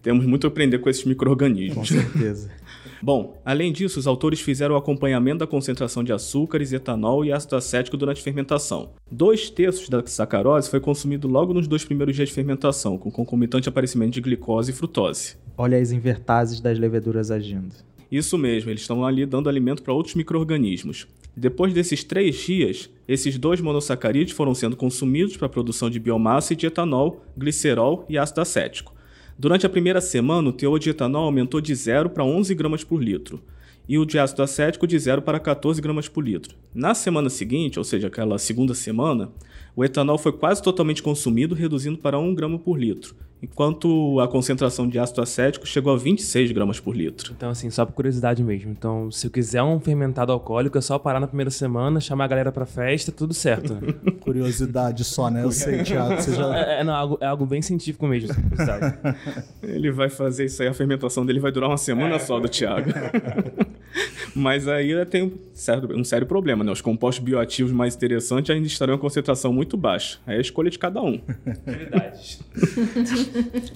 Temos 0.02 0.24
muito 0.24 0.46
a 0.46 0.48
aprender 0.48 0.78
com 0.78 0.88
esses 0.88 1.02
Com 1.02 1.10
micro-organismos. 1.10 1.88
certeza. 1.88 2.50
Bom, 3.02 3.40
além 3.44 3.72
disso, 3.72 3.98
os 3.98 4.06
autores 4.06 4.40
fizeram 4.40 4.74
o 4.74 4.78
acompanhamento 4.78 5.38
da 5.38 5.46
concentração 5.46 6.04
de 6.04 6.12
açúcares, 6.12 6.72
etanol 6.72 7.24
e 7.24 7.32
ácido 7.32 7.56
acético 7.56 7.96
durante 7.96 8.20
a 8.20 8.24
fermentação. 8.24 8.90
Dois 9.10 9.48
terços 9.48 9.88
da 9.88 10.04
sacarose 10.06 10.68
foi 10.68 10.80
consumido 10.80 11.26
logo 11.26 11.54
nos 11.54 11.66
dois 11.66 11.84
primeiros 11.84 12.14
dias 12.14 12.28
de 12.28 12.34
fermentação, 12.34 12.98
com 12.98 13.10
concomitante 13.10 13.68
aparecimento 13.68 14.12
de 14.12 14.20
glicose 14.20 14.70
e 14.70 14.74
frutose. 14.74 15.36
Olha 15.56 15.78
as 15.78 15.92
invertases 15.92 16.60
das 16.60 16.78
leveduras 16.78 17.30
agindo. 17.30 17.74
Isso 18.10 18.36
mesmo, 18.36 18.70
eles 18.70 18.82
estão 18.82 19.04
ali 19.04 19.24
dando 19.24 19.48
alimento 19.48 19.82
para 19.82 19.94
outros 19.94 20.14
micro-organismos. 20.14 21.06
Depois 21.36 21.72
desses 21.72 22.02
três 22.02 22.36
dias, 22.36 22.90
esses 23.06 23.38
dois 23.38 23.60
monossacarídeos 23.60 24.32
foram 24.32 24.54
sendo 24.54 24.76
consumidos 24.76 25.36
para 25.36 25.46
a 25.46 25.50
produção 25.50 25.88
de 25.88 26.00
biomassa 26.00 26.52
e 26.52 26.56
de 26.56 26.66
etanol, 26.66 27.24
glicerol 27.36 28.04
e 28.08 28.18
ácido 28.18 28.40
acético. 28.40 28.92
Durante 29.40 29.64
a 29.64 29.70
primeira 29.70 30.02
semana, 30.02 30.50
o 30.50 30.52
teor 30.52 30.78
de 30.78 30.90
etanol 30.90 31.24
aumentou 31.24 31.62
de 31.62 31.74
0 31.74 32.10
para 32.10 32.22
11 32.22 32.54
gramas 32.54 32.84
por 32.84 33.02
litro 33.02 33.40
e 33.88 33.96
o 33.96 34.04
de 34.04 34.18
ácido 34.18 34.42
acético 34.42 34.86
de 34.86 34.98
0 34.98 35.22
para 35.22 35.40
14 35.40 35.80
gramas 35.80 36.06
por 36.06 36.22
litro. 36.22 36.54
Na 36.74 36.92
semana 36.94 37.30
seguinte, 37.30 37.78
ou 37.78 37.84
seja, 37.84 38.08
aquela 38.08 38.36
segunda 38.38 38.74
semana, 38.74 39.32
o 39.74 39.82
etanol 39.82 40.18
foi 40.18 40.32
quase 40.32 40.62
totalmente 40.62 41.02
consumido, 41.02 41.54
reduzindo 41.54 41.96
para 41.96 42.18
1 42.18 42.34
grama 42.34 42.58
por 42.58 42.78
litro, 42.78 43.14
enquanto 43.42 44.20
a 44.20 44.28
concentração 44.28 44.88
de 44.88 44.98
ácido 44.98 45.22
acético 45.22 45.66
chegou 45.66 45.92
a 45.92 45.96
26 45.96 46.52
gramas 46.52 46.78
por 46.78 46.94
litro. 46.94 47.32
Então, 47.36 47.50
assim, 47.50 47.70
só 47.70 47.86
por 47.86 47.92
curiosidade 47.92 48.42
mesmo. 48.42 48.70
Então, 48.70 49.10
se 49.10 49.26
eu 49.26 49.30
quiser 49.30 49.62
um 49.62 49.80
fermentado 49.80 50.32
alcoólico, 50.32 50.76
é 50.76 50.80
só 50.80 50.98
parar 50.98 51.20
na 51.20 51.26
primeira 51.26 51.50
semana, 51.50 52.00
chamar 52.00 52.24
a 52.24 52.28
galera 52.28 52.52
pra 52.52 52.66
festa, 52.66 53.10
tudo 53.10 53.32
certo. 53.32 53.74
né? 53.74 53.80
Curiosidade 54.20 55.04
só, 55.04 55.30
né? 55.30 55.42
Eu 55.44 55.52
sei, 55.52 55.82
Thiago, 55.82 56.20
você 56.20 56.34
já... 56.34 56.56
é, 56.56 56.80
é, 56.80 56.84
não, 56.84 56.94
algo, 56.94 57.18
é 57.20 57.26
algo 57.26 57.46
bem 57.46 57.62
científico 57.62 58.06
mesmo. 58.06 58.30
Ele 59.62 59.90
vai 59.90 60.08
fazer 60.08 60.44
isso 60.44 60.62
aí, 60.62 60.68
a 60.68 60.74
fermentação 60.74 61.24
dele 61.24 61.40
vai 61.40 61.50
durar 61.50 61.70
uma 61.70 61.78
semana 61.78 62.18
só 62.18 62.38
do 62.38 62.48
Thiago. 62.48 62.90
Mas 64.34 64.68
aí 64.68 65.04
tem 65.06 65.32
um, 65.60 65.62
certo, 65.62 65.92
um 65.92 66.04
sério 66.04 66.26
problema, 66.26 66.64
né? 66.64 66.72
Os 66.72 66.80
compostos 66.80 67.22
bioativos 67.22 67.72
mais 67.72 67.94
interessantes 67.94 68.50
ainda 68.50 68.66
estarão 68.66 68.94
em 68.94 68.98
concentração 68.98 69.52
muito 69.52 69.76
baixa. 69.76 70.18
Aí 70.26 70.36
é 70.36 70.38
a 70.38 70.40
escolha 70.40 70.70
de 70.70 70.78
cada 70.78 71.02
um. 71.02 71.20
Verdade. 71.66 72.40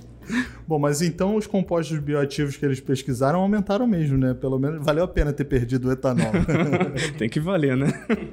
Bom, 0.67 0.79
mas 0.79 1.03
então 1.03 1.37
os 1.37 1.47
compostos 1.47 1.99
bioativos 1.99 2.57
que 2.57 2.65
eles 2.65 2.81
pesquisaram 2.81 3.41
aumentaram 3.41 3.87
mesmo, 3.87 4.17
né? 4.17 4.35
Pelo 4.35 4.59
menos 4.59 4.85
valeu 4.85 5.05
a 5.05 5.09
pena 5.09 5.33
ter 5.33 5.45
perdido 5.45 5.89
o 5.89 5.93
etanol. 5.93 6.33
Tem 7.19 7.29
que 7.29 7.41
valer, 7.41 7.77
né? 7.77 7.89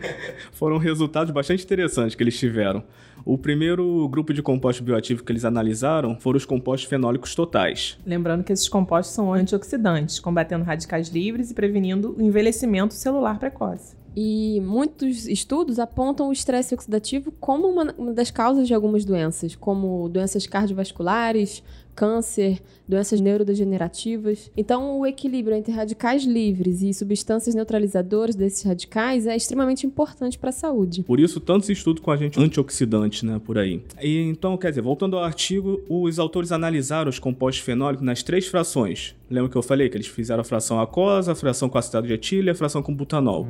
Foram 0.53 0.77
resultados 0.77 1.31
bastante 1.31 1.63
interessantes 1.63 2.15
que 2.15 2.23
eles 2.23 2.37
tiveram. 2.37 2.83
O 3.23 3.37
primeiro 3.37 4.07
grupo 4.09 4.33
de 4.33 4.41
compostos 4.41 4.83
bioativos 4.83 5.23
que 5.23 5.31
eles 5.31 5.45
analisaram 5.45 6.19
foram 6.19 6.37
os 6.37 6.45
compostos 6.45 6.89
fenólicos 6.89 7.35
totais. 7.35 7.97
Lembrando 8.05 8.43
que 8.43 8.51
esses 8.51 8.67
compostos 8.67 9.13
são 9.13 9.33
antioxidantes, 9.33 10.19
combatendo 10.19 10.63
radicais 10.63 11.09
livres 11.09 11.51
e 11.51 11.53
prevenindo 11.53 12.15
o 12.17 12.21
envelhecimento 12.21 12.93
celular 12.93 13.37
precoce. 13.37 14.00
E 14.15 14.59
muitos 14.61 15.25
estudos 15.25 15.79
apontam 15.79 16.27
o 16.27 16.33
estresse 16.33 16.73
oxidativo 16.73 17.31
como 17.39 17.67
uma, 17.67 17.85
das 18.13 18.29
causas 18.29 18.67
de 18.67 18.73
algumas 18.73 19.05
doenças, 19.05 19.55
como 19.55 20.09
doenças 20.09 20.45
cardiovasculares, 20.45 21.63
câncer, 21.95 22.59
doenças 22.87 23.21
neurodegenerativas. 23.21 24.51
Então, 24.55 24.99
o 24.99 25.05
equilíbrio 25.05 25.55
entre 25.55 25.71
radicais 25.71 26.23
livres 26.23 26.81
e 26.81 26.93
substâncias 26.93 27.55
neutralizadoras 27.55 28.35
desses 28.35 28.63
radicais 28.63 29.27
é 29.27 29.35
extremamente 29.35 29.85
importante 29.85 30.37
para 30.37 30.49
a 30.49 30.53
saúde. 30.53 31.03
Por 31.03 31.19
isso, 31.19 31.39
tantos 31.39 31.69
estudos 31.69 32.01
com 32.01 32.11
agente 32.11 32.39
antioxidante, 32.39 33.25
né, 33.25 33.39
por 33.43 33.57
aí. 33.57 33.81
E, 34.01 34.19
então, 34.21 34.57
quer 34.57 34.69
dizer, 34.69 34.81
voltando 34.81 35.17
ao 35.17 35.23
artigo, 35.23 35.81
os 35.89 36.19
autores 36.19 36.51
analisaram 36.51 37.09
os 37.09 37.19
compostos 37.19 37.63
fenólicos 37.63 38.05
nas 38.05 38.23
três 38.23 38.47
frações. 38.47 39.15
Lembra 39.29 39.49
que 39.49 39.55
eu 39.55 39.61
falei 39.61 39.89
que 39.89 39.95
eles 39.95 40.07
fizeram 40.07 40.41
a 40.41 40.43
fração 40.43 40.79
aquosa, 40.79 41.31
a 41.31 41.35
fração 41.35 41.69
com 41.69 41.77
acetato 41.77 42.07
de 42.07 42.13
etílio 42.13 42.49
e 42.49 42.51
a 42.51 42.55
fração 42.55 42.83
com 42.83 42.93
butanol. 42.93 43.47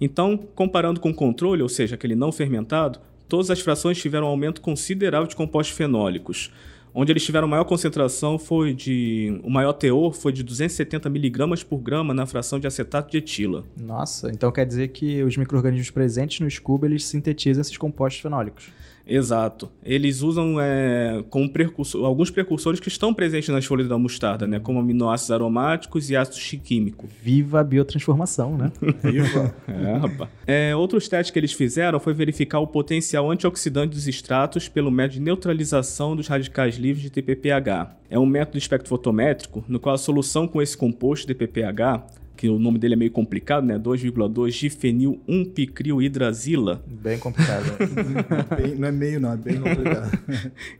Então, 0.00 0.36
comparando 0.54 0.98
com 0.98 1.10
o 1.10 1.14
controle, 1.14 1.62
ou 1.62 1.68
seja, 1.68 1.94
aquele 1.94 2.16
não 2.16 2.32
fermentado, 2.32 2.98
todas 3.28 3.50
as 3.50 3.60
frações 3.60 3.98
tiveram 3.98 4.26
um 4.26 4.30
aumento 4.30 4.60
considerável 4.60 5.28
de 5.28 5.36
compostos 5.36 5.76
fenólicos. 5.76 6.50
Onde 6.94 7.10
eles 7.10 7.24
tiveram 7.24 7.48
maior 7.48 7.64
concentração 7.64 8.38
foi 8.38 8.74
de. 8.74 9.40
O 9.42 9.50
maior 9.50 9.72
teor 9.72 10.12
foi 10.12 10.32
de 10.32 10.42
270 10.42 11.08
miligramas 11.08 11.62
por 11.62 11.78
grama 11.78 12.12
na 12.12 12.26
fração 12.26 12.60
de 12.60 12.66
acetato 12.66 13.10
de 13.10 13.18
etila. 13.18 13.64
Nossa, 13.80 14.30
então 14.30 14.52
quer 14.52 14.66
dizer 14.66 14.88
que 14.88 15.22
os 15.22 15.36
micro-organismos 15.36 15.90
presentes 15.90 16.40
no 16.40 16.50
scuba, 16.50 16.86
eles 16.86 17.04
sintetizam 17.04 17.62
esses 17.62 17.78
compostos 17.78 18.20
fenólicos. 18.20 18.70
Exato. 19.06 19.70
Eles 19.84 20.22
usam 20.22 20.60
é, 20.60 21.24
como 21.28 21.48
precursor, 21.48 22.04
alguns 22.04 22.30
precursores 22.30 22.80
que 22.80 22.88
estão 22.88 23.12
presentes 23.12 23.48
nas 23.48 23.64
folhas 23.64 23.88
da 23.88 23.98
mostarda, 23.98 24.46
né? 24.46 24.60
Como 24.60 24.78
aminoácidos 24.78 25.32
aromáticos 25.32 26.10
e 26.10 26.16
ácidos 26.16 26.62
químicos. 26.62 27.10
Viva 27.22 27.60
a 27.60 27.64
biotransformação, 27.64 28.56
né? 28.56 28.72
É, 29.68 29.96
rapaz. 29.96 30.30
É, 30.46 30.76
outros 30.76 31.08
testes 31.08 31.30
que 31.30 31.38
eles 31.38 31.52
fizeram 31.52 31.98
foi 31.98 32.12
verificar 32.12 32.60
o 32.60 32.66
potencial 32.66 33.30
antioxidante 33.30 33.94
dos 33.94 34.06
extratos 34.06 34.68
pelo 34.68 34.90
método 34.90 35.14
de 35.14 35.20
neutralização 35.20 36.14
dos 36.14 36.28
radicais 36.28 36.76
livres 36.76 37.02
de 37.02 37.10
TPPH. 37.10 37.96
É 38.08 38.18
um 38.18 38.26
método 38.26 38.58
espectrofotométrico 38.58 39.64
no 39.68 39.80
qual 39.80 39.94
a 39.94 39.98
solução 39.98 40.46
com 40.46 40.60
esse 40.60 40.76
composto 40.76 41.26
DPPH, 41.26 42.04
que 42.36 42.48
o 42.48 42.58
nome 42.58 42.78
dele 42.78 42.94
é 42.94 42.96
meio 42.96 43.10
complicado, 43.10 43.64
né? 43.64 43.78
2,2 43.78 44.50
difenil 44.50 45.20
1 45.28 45.44
picril 45.46 46.00
hidrazila. 46.02 46.82
Bem 46.86 47.18
complicado. 47.18 47.64
Bem- 48.56 48.74
não 48.76 48.88
é 48.88 48.92
meio, 48.92 49.20
não, 49.20 49.32
é 49.32 49.36
bem 49.36 49.60
complicado. 49.60 50.18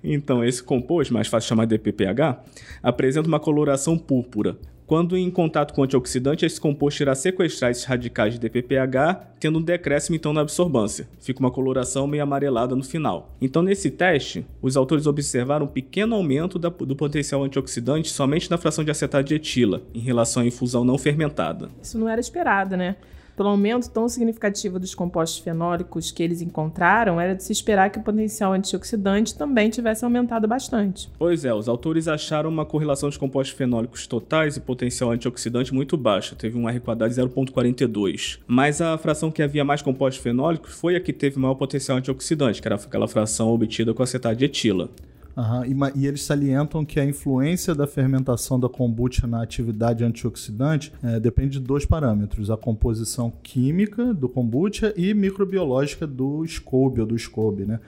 Então, 0.02 0.44
esse 0.44 0.62
composto, 0.62 1.12
mais 1.14 1.28
fácil 1.28 1.46
de 1.46 1.48
chamar 1.50 1.64
de 1.66 1.76
DPPH, 1.78 2.40
apresenta 2.82 3.28
uma 3.28 3.38
coloração 3.40 3.96
púrpura. 3.98 4.56
Quando 4.92 5.16
em 5.16 5.30
contato 5.30 5.72
com 5.72 5.82
antioxidante, 5.82 6.44
esse 6.44 6.60
composto 6.60 7.00
irá 7.02 7.14
sequestrar 7.14 7.70
esses 7.70 7.84
radicais 7.84 8.34
de 8.34 8.40
DPPH, 8.40 9.24
tendo 9.40 9.58
um 9.58 9.62
decréscimo 9.62 10.16
então 10.16 10.34
na 10.34 10.42
absorvância. 10.42 11.08
Fica 11.18 11.40
uma 11.40 11.50
coloração 11.50 12.06
meio 12.06 12.22
amarelada 12.22 12.76
no 12.76 12.82
final. 12.84 13.34
Então, 13.40 13.62
nesse 13.62 13.90
teste, 13.90 14.44
os 14.60 14.76
autores 14.76 15.06
observaram 15.06 15.64
um 15.64 15.68
pequeno 15.68 16.14
aumento 16.14 16.58
da- 16.58 16.68
do 16.68 16.94
potencial 16.94 17.42
antioxidante 17.42 18.10
somente 18.10 18.50
na 18.50 18.58
fração 18.58 18.84
de 18.84 18.90
acetato 18.90 19.26
de 19.26 19.34
etila, 19.34 19.80
em 19.94 20.00
relação 20.00 20.42
à 20.42 20.46
infusão 20.46 20.84
não 20.84 20.98
fermentada. 20.98 21.70
Isso 21.82 21.98
não 21.98 22.06
era 22.06 22.20
esperado, 22.20 22.76
né? 22.76 22.96
Pelo 23.36 23.48
aumento 23.48 23.88
tão 23.88 24.08
significativo 24.08 24.78
dos 24.78 24.94
compostos 24.94 25.38
fenólicos 25.38 26.10
que 26.10 26.22
eles 26.22 26.42
encontraram, 26.42 27.20
era 27.20 27.34
de 27.34 27.42
se 27.42 27.52
esperar 27.52 27.90
que 27.90 27.98
o 27.98 28.02
potencial 28.02 28.52
antioxidante 28.52 29.36
também 29.36 29.70
tivesse 29.70 30.04
aumentado 30.04 30.46
bastante. 30.46 31.10
Pois 31.18 31.44
é, 31.44 31.54
os 31.54 31.68
autores 31.68 32.08
acharam 32.08 32.50
uma 32.50 32.66
correlação 32.66 33.08
dos 33.08 33.16
compostos 33.16 33.56
fenólicos 33.56 34.06
totais 34.06 34.56
e 34.56 34.60
potencial 34.60 35.10
antioxidante 35.10 35.72
muito 35.72 35.96
baixa, 35.96 36.36
teve 36.36 36.58
um 36.58 36.68
R 36.68 36.80
quadrado 36.80 37.14
de 37.14 37.20
0,42. 37.20 38.38
Mas 38.46 38.80
a 38.80 38.98
fração 38.98 39.30
que 39.30 39.42
havia 39.42 39.64
mais 39.64 39.82
compostos 39.82 40.22
fenólicos 40.22 40.72
foi 40.72 40.96
a 40.96 41.00
que 41.00 41.12
teve 41.12 41.38
maior 41.38 41.54
potencial 41.54 41.98
antioxidante, 41.98 42.60
que 42.60 42.68
era 42.68 42.76
aquela 42.76 43.08
fração 43.08 43.48
obtida 43.50 43.94
com 43.94 44.02
acetato 44.02 44.36
de 44.36 44.44
etila. 44.44 44.90
Aham, 45.36 45.64
E, 45.66 46.00
e 46.00 46.06
eles 46.06 46.22
salientam 46.22 46.84
que 46.84 47.00
a 47.00 47.04
influência 47.04 47.74
da 47.74 47.86
fermentação 47.86 48.60
da 48.60 48.68
kombucha 48.68 49.26
na 49.26 49.42
atividade 49.42 50.04
antioxidante 50.04 50.92
eh, 51.02 51.18
depende 51.18 51.58
de 51.58 51.64
dois 51.64 51.86
parâmetros: 51.86 52.50
a 52.50 52.56
composição 52.56 53.32
química 53.42 54.12
do 54.12 54.28
kombucha 54.28 54.92
e 54.96 55.14
microbiológica 55.14 56.06
do 56.06 56.44
SCOBY 56.44 57.00
ou 57.00 57.06
do 57.06 57.16
SCOBY, 57.16 57.64
né? 57.64 57.80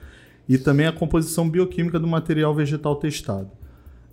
E 0.49 0.57
também 0.57 0.87
a 0.87 0.91
composição 0.91 1.49
bioquímica 1.49 1.99
do 1.99 2.07
material 2.07 2.53
vegetal 2.53 2.95
testado. 2.95 3.51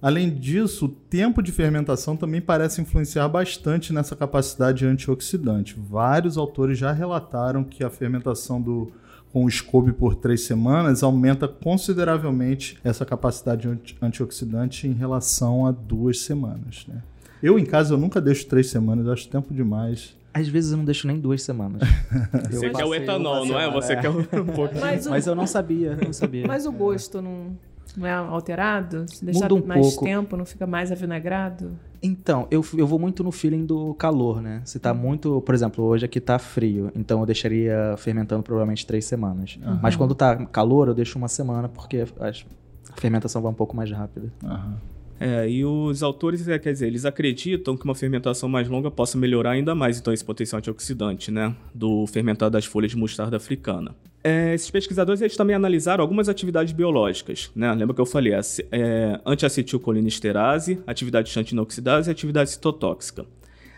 Além 0.00 0.34
disso, 0.34 0.86
o 0.86 0.88
tempo 0.88 1.40
de 1.40 1.52
fermentação 1.52 2.16
também 2.16 2.40
parece 2.40 2.80
influenciar 2.80 3.28
bastante 3.28 3.92
nessa 3.92 4.16
capacidade 4.16 4.84
antioxidante. 4.84 5.76
Vários 5.78 6.36
autores 6.36 6.76
já 6.76 6.90
relataram 6.90 7.62
que 7.62 7.84
a 7.84 7.90
fermentação 7.90 8.60
do, 8.60 8.90
com 9.32 9.44
o 9.44 9.48
SCOBY 9.50 9.92
por 9.92 10.14
três 10.14 10.44
semanas 10.44 11.02
aumenta 11.02 11.48
consideravelmente 11.48 12.78
essa 12.84 13.04
capacidade 13.04 13.66
anti- 13.68 13.96
antioxidante 14.00 14.86
em 14.86 14.92
relação 14.92 15.66
a 15.66 15.70
duas 15.70 16.20
semanas. 16.20 16.84
Né? 16.88 17.02
Eu, 17.42 17.58
em 17.58 17.64
casa, 17.64 17.94
eu 17.94 17.98
nunca 17.98 18.20
deixo 18.20 18.46
três 18.46 18.68
semanas, 18.70 19.06
eu 19.06 19.12
acho 19.12 19.28
tempo 19.28 19.52
demais. 19.54 20.14
Às 20.34 20.48
vezes 20.48 20.70
eu 20.72 20.78
não 20.78 20.84
deixo 20.84 21.06
nem 21.06 21.18
duas 21.18 21.42
semanas. 21.42 21.82
Você 22.50 22.70
quer 22.70 22.84
o 22.84 22.94
etanol, 22.94 23.44
não 23.44 23.58
é? 23.58 23.70
Você 23.70 23.96
quer 23.96 24.08
um 24.10 24.22
pouquinho. 24.24 24.80
Mas 24.80 25.06
o, 25.06 25.10
Mas 25.10 25.26
eu 25.26 25.34
não 25.34 25.46
sabia, 25.46 25.96
não 25.96 26.12
sabia. 26.12 26.46
mas 26.46 26.64
o 26.66 26.72
gosto 26.72 27.20
não, 27.20 27.56
não 27.96 28.06
é 28.06 28.12
alterado? 28.12 29.06
Se 29.08 29.24
deixar 29.24 29.42
Muda 29.50 29.54
um 29.54 29.66
mais 29.66 29.86
pouco. 29.88 30.04
tempo, 30.04 30.36
não 30.36 30.44
fica 30.44 30.66
mais 30.66 30.90
avinagrado? 30.92 31.78
Então, 32.02 32.48
eu, 32.50 32.64
eu 32.76 32.86
vou 32.86 32.98
muito 32.98 33.22
no 33.22 33.30
feeling 33.30 33.64
do 33.64 33.94
calor, 33.94 34.42
né? 34.42 34.60
Se 34.64 34.78
tá 34.80 34.92
muito, 34.92 35.40
por 35.42 35.54
exemplo, 35.54 35.84
hoje 35.84 36.04
aqui 36.04 36.20
tá 36.20 36.36
frio, 36.38 36.90
então 36.96 37.20
eu 37.20 37.26
deixaria 37.26 37.94
fermentando 37.96 38.42
provavelmente 38.42 38.84
três 38.84 39.04
semanas. 39.04 39.56
Mas 39.80 39.94
quando 39.94 40.14
tá 40.14 40.44
calor, 40.46 40.88
eu 40.88 40.94
deixo 40.94 41.16
uma 41.16 41.28
semana 41.28 41.68
porque 41.68 42.04
as- 42.18 42.44
a 42.92 43.00
fermentação 43.00 43.40
vai 43.40 43.52
um 43.52 43.54
pouco 43.54 43.76
mais 43.76 43.88
rápida. 43.92 44.32
Aham. 44.44 44.78
É, 45.22 45.48
e 45.48 45.64
os 45.64 46.02
autores, 46.02 46.48
é, 46.48 46.58
quer 46.58 46.72
dizer, 46.72 46.88
eles 46.88 47.04
acreditam 47.04 47.76
que 47.76 47.84
uma 47.84 47.94
fermentação 47.94 48.48
mais 48.48 48.68
longa 48.68 48.90
possa 48.90 49.16
melhorar 49.16 49.52
ainda 49.52 49.72
mais 49.72 50.00
então 50.00 50.12
esse 50.12 50.24
potencial 50.24 50.58
antioxidante, 50.58 51.30
né, 51.30 51.54
do 51.72 52.04
fermentado 52.08 52.50
das 52.50 52.64
folhas 52.64 52.90
de 52.90 52.96
mostarda 52.96 53.36
africana. 53.36 53.94
É, 54.24 54.52
esses 54.52 54.68
pesquisadores 54.68 55.20
eles 55.20 55.36
também 55.36 55.54
analisaram 55.54 56.02
algumas 56.02 56.28
atividades 56.28 56.72
biológicas, 56.72 57.52
né? 57.54 57.72
Lembra 57.72 57.94
que 57.94 58.00
eu 58.00 58.06
falei, 58.06 58.32
é, 58.32 59.20
antiacetilcolinesterase, 59.24 60.80
atividade 60.86 61.30
xantinoxidase 61.30 62.08
e 62.08 62.12
atividade 62.12 62.50
citotóxica. 62.50 63.24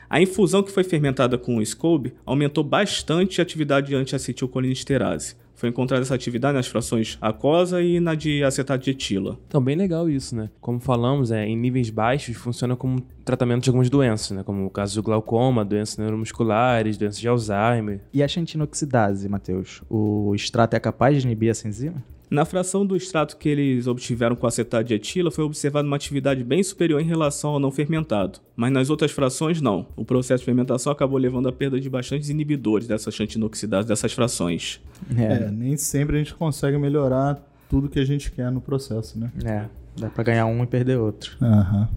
A 0.08 0.22
infusão 0.22 0.62
que 0.62 0.70
foi 0.70 0.84
fermentada 0.84 1.36
com 1.36 1.56
o 1.56 1.62
SCOBY 1.62 2.14
aumentou 2.24 2.64
bastante 2.64 3.40
a 3.40 3.42
atividade 3.42 3.88
de 3.88 3.94
antiacetilcolinesterase. 3.94 5.36
Foi 5.64 5.70
encontrada 5.70 6.02
essa 6.02 6.14
atividade 6.14 6.52
nas 6.52 6.66
frações 6.66 7.16
aquosa 7.22 7.80
e 7.80 7.98
na 7.98 8.14
de 8.14 8.44
acetato 8.44 8.84
de 8.84 8.90
etila. 8.90 9.38
Então, 9.48 9.64
bem 9.64 9.74
legal 9.74 10.10
isso, 10.10 10.36
né? 10.36 10.50
Como 10.60 10.78
falamos, 10.78 11.30
é, 11.30 11.46
em 11.46 11.56
níveis 11.56 11.88
baixos 11.88 12.36
funciona 12.36 12.76
como 12.76 13.00
tratamento 13.24 13.62
de 13.62 13.70
algumas 13.70 13.88
doenças, 13.88 14.36
né? 14.36 14.42
Como 14.42 14.66
o 14.66 14.68
caso 14.68 14.96
do 14.96 15.02
glaucoma, 15.02 15.64
doenças 15.64 15.96
neuromusculares, 15.96 16.98
doenças 16.98 17.18
de 17.18 17.26
Alzheimer. 17.26 18.02
E 18.12 18.22
a 18.22 18.28
xantinoxidase, 18.28 19.26
Matheus? 19.26 19.82
O 19.88 20.34
extrato 20.34 20.76
é 20.76 20.80
capaz 20.80 21.16
de 21.16 21.26
inibir 21.26 21.48
essa 21.48 21.66
enzima? 21.66 22.04
Na 22.34 22.44
fração 22.44 22.84
do 22.84 22.96
extrato 22.96 23.36
que 23.36 23.48
eles 23.48 23.86
obtiveram 23.86 24.34
com 24.34 24.44
acetato 24.44 24.82
de 24.82 24.92
etila, 24.92 25.30
foi 25.30 25.44
observada 25.44 25.86
uma 25.86 25.94
atividade 25.94 26.42
bem 26.42 26.64
superior 26.64 27.00
em 27.00 27.04
relação 27.04 27.50
ao 27.50 27.60
não 27.60 27.70
fermentado. 27.70 28.40
Mas 28.56 28.72
nas 28.72 28.90
outras 28.90 29.12
frações, 29.12 29.60
não. 29.60 29.86
O 29.94 30.04
processo 30.04 30.40
de 30.40 30.44
fermentação 30.44 30.92
acabou 30.92 31.16
levando 31.16 31.48
à 31.48 31.52
perda 31.52 31.78
de 31.78 31.88
bastantes 31.88 32.30
inibidores 32.30 32.88
dessa 32.88 33.08
xantinoxidase 33.12 33.86
dessas 33.86 34.12
frações. 34.12 34.80
É, 35.16 35.48
nem 35.48 35.76
sempre 35.76 36.16
a 36.16 36.18
gente 36.18 36.34
consegue 36.34 36.76
melhorar 36.76 37.40
tudo 37.70 37.88
que 37.88 38.00
a 38.00 38.04
gente 38.04 38.32
quer 38.32 38.50
no 38.50 38.60
processo, 38.60 39.16
né? 39.16 39.30
É, 39.44 39.66
dá 39.96 40.10
pra 40.10 40.24
ganhar 40.24 40.46
um 40.46 40.64
e 40.64 40.66
perder 40.66 40.98
outro. 40.98 41.36
Aham. 41.40 41.88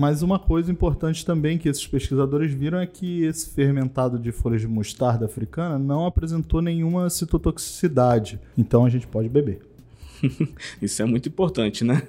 Mas 0.00 0.22
uma 0.22 0.38
coisa 0.38 0.72
importante 0.72 1.26
também 1.26 1.58
que 1.58 1.68
esses 1.68 1.86
pesquisadores 1.86 2.54
viram 2.54 2.78
é 2.78 2.86
que 2.86 3.22
esse 3.22 3.50
fermentado 3.50 4.18
de 4.18 4.32
folhas 4.32 4.62
de 4.62 4.66
mostarda 4.66 5.26
africana 5.26 5.78
não 5.78 6.06
apresentou 6.06 6.62
nenhuma 6.62 7.10
citotoxicidade. 7.10 8.40
Então 8.56 8.86
a 8.86 8.88
gente 8.88 9.06
pode 9.06 9.28
beber. 9.28 9.60
Isso 10.80 11.02
é 11.02 11.04
muito 11.04 11.28
importante, 11.28 11.84
né? 11.84 12.02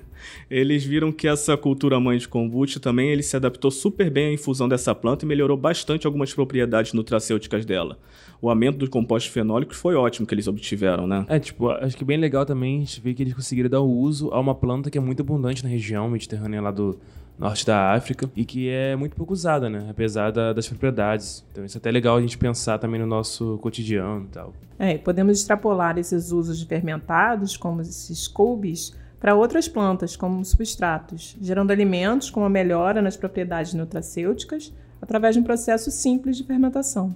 Eles 0.49 0.85
viram 0.85 1.11
que 1.11 1.27
essa 1.27 1.57
cultura 1.57 1.99
mãe 1.99 2.17
de 2.17 2.29
kombucha 2.29 2.79
também 2.79 3.09
ele 3.09 3.23
se 3.23 3.35
adaptou 3.35 3.69
super 3.69 4.09
bem 4.09 4.27
à 4.27 4.33
infusão 4.33 4.69
dessa 4.69 4.95
planta 4.95 5.25
e 5.25 5.27
melhorou 5.27 5.57
bastante 5.57 6.07
algumas 6.07 6.33
propriedades 6.33 6.93
nutracêuticas 6.93 7.65
dela. 7.65 7.99
O 8.41 8.49
aumento 8.49 8.77
dos 8.77 8.87
compostos 8.87 9.33
fenólicos 9.33 9.75
foi 9.75 9.95
ótimo 9.95 10.25
que 10.25 10.33
eles 10.33 10.47
obtiveram, 10.47 11.05
né? 11.05 11.25
É, 11.27 11.39
tipo, 11.39 11.69
acho 11.69 11.97
que 11.97 12.05
bem 12.05 12.17
legal 12.17 12.45
também 12.45 12.77
a 12.77 12.79
gente 12.79 13.01
ver 13.01 13.13
que 13.13 13.23
eles 13.23 13.33
conseguiram 13.33 13.69
dar 13.69 13.81
o 13.81 13.91
uso 13.91 14.29
a 14.31 14.39
uma 14.39 14.55
planta 14.55 14.89
que 14.89 14.97
é 14.97 15.01
muito 15.01 15.21
abundante 15.21 15.61
na 15.61 15.69
região 15.69 16.09
mediterrânea 16.09 16.61
lá 16.61 16.71
do 16.71 16.97
norte 17.37 17.65
da 17.65 17.93
África 17.93 18.29
e 18.35 18.45
que 18.45 18.69
é 18.69 18.95
muito 18.95 19.15
pouco 19.15 19.33
usada, 19.33 19.69
né? 19.69 19.87
Apesar 19.89 20.31
da- 20.31 20.53
das 20.53 20.67
propriedades. 20.67 21.43
Então 21.51 21.65
isso 21.65 21.77
é 21.77 21.79
até 21.79 21.89
legal 21.91 22.17
a 22.17 22.21
gente 22.21 22.37
pensar 22.37 22.77
também 22.77 22.99
no 22.99 23.07
nosso 23.07 23.57
cotidiano 23.59 24.25
e 24.25 24.27
tal. 24.27 24.53
É, 24.77 24.93
e 24.95 24.99
podemos 24.99 25.39
extrapolar 25.39 25.97
esses 25.97 26.31
usos 26.31 26.59
de 26.59 26.65
fermentados, 26.65 27.57
como 27.57 27.81
esses 27.81 28.27
couves, 28.27 28.95
para 29.19 29.35
outras 29.35 29.67
plantas, 29.67 30.15
como 30.15 30.43
substratos, 30.43 31.35
gerando 31.41 31.71
alimentos 31.71 32.29
com 32.31 32.39
uma 32.41 32.49
melhora 32.49 33.01
nas 33.01 33.15
propriedades 33.15 33.73
nutracêuticas 33.73 34.73
através 35.01 35.35
de 35.35 35.41
um 35.41 35.43
processo 35.43 35.89
simples 35.91 36.37
de 36.37 36.43
fermentação. 36.43 37.15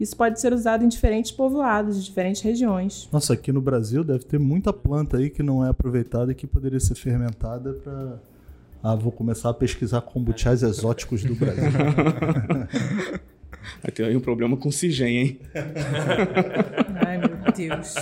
Isso 0.00 0.16
pode 0.16 0.40
ser 0.40 0.52
usado 0.52 0.84
em 0.84 0.88
diferentes 0.88 1.30
povoados 1.30 1.96
de 1.98 2.04
diferentes 2.04 2.42
regiões. 2.42 3.08
Nossa, 3.12 3.34
aqui 3.34 3.52
no 3.52 3.60
Brasil 3.60 4.02
deve 4.02 4.24
ter 4.24 4.40
muita 4.40 4.72
planta 4.72 5.18
aí 5.18 5.30
que 5.30 5.42
não 5.42 5.64
é 5.64 5.68
aproveitada 5.68 6.32
e 6.32 6.34
que 6.34 6.46
poderia 6.46 6.80
ser 6.80 6.94
fermentada 6.96 7.72
para. 7.74 8.18
Ah, 8.86 8.94
vou 8.94 9.10
começar 9.10 9.48
a 9.48 9.54
pesquisar 9.54 10.02
kombuchás 10.02 10.62
exóticos 10.62 11.24
do 11.24 11.34
Brasil. 11.34 11.70
Vai 13.82 13.90
ter 13.94 14.04
aí 14.04 14.14
um 14.14 14.20
problema 14.20 14.58
com 14.58 14.68
o 14.68 14.72
Cigen, 14.72 15.16
hein? 15.16 15.40
Ai, 17.02 17.16
meu 17.16 17.30
Deus. 17.56 17.94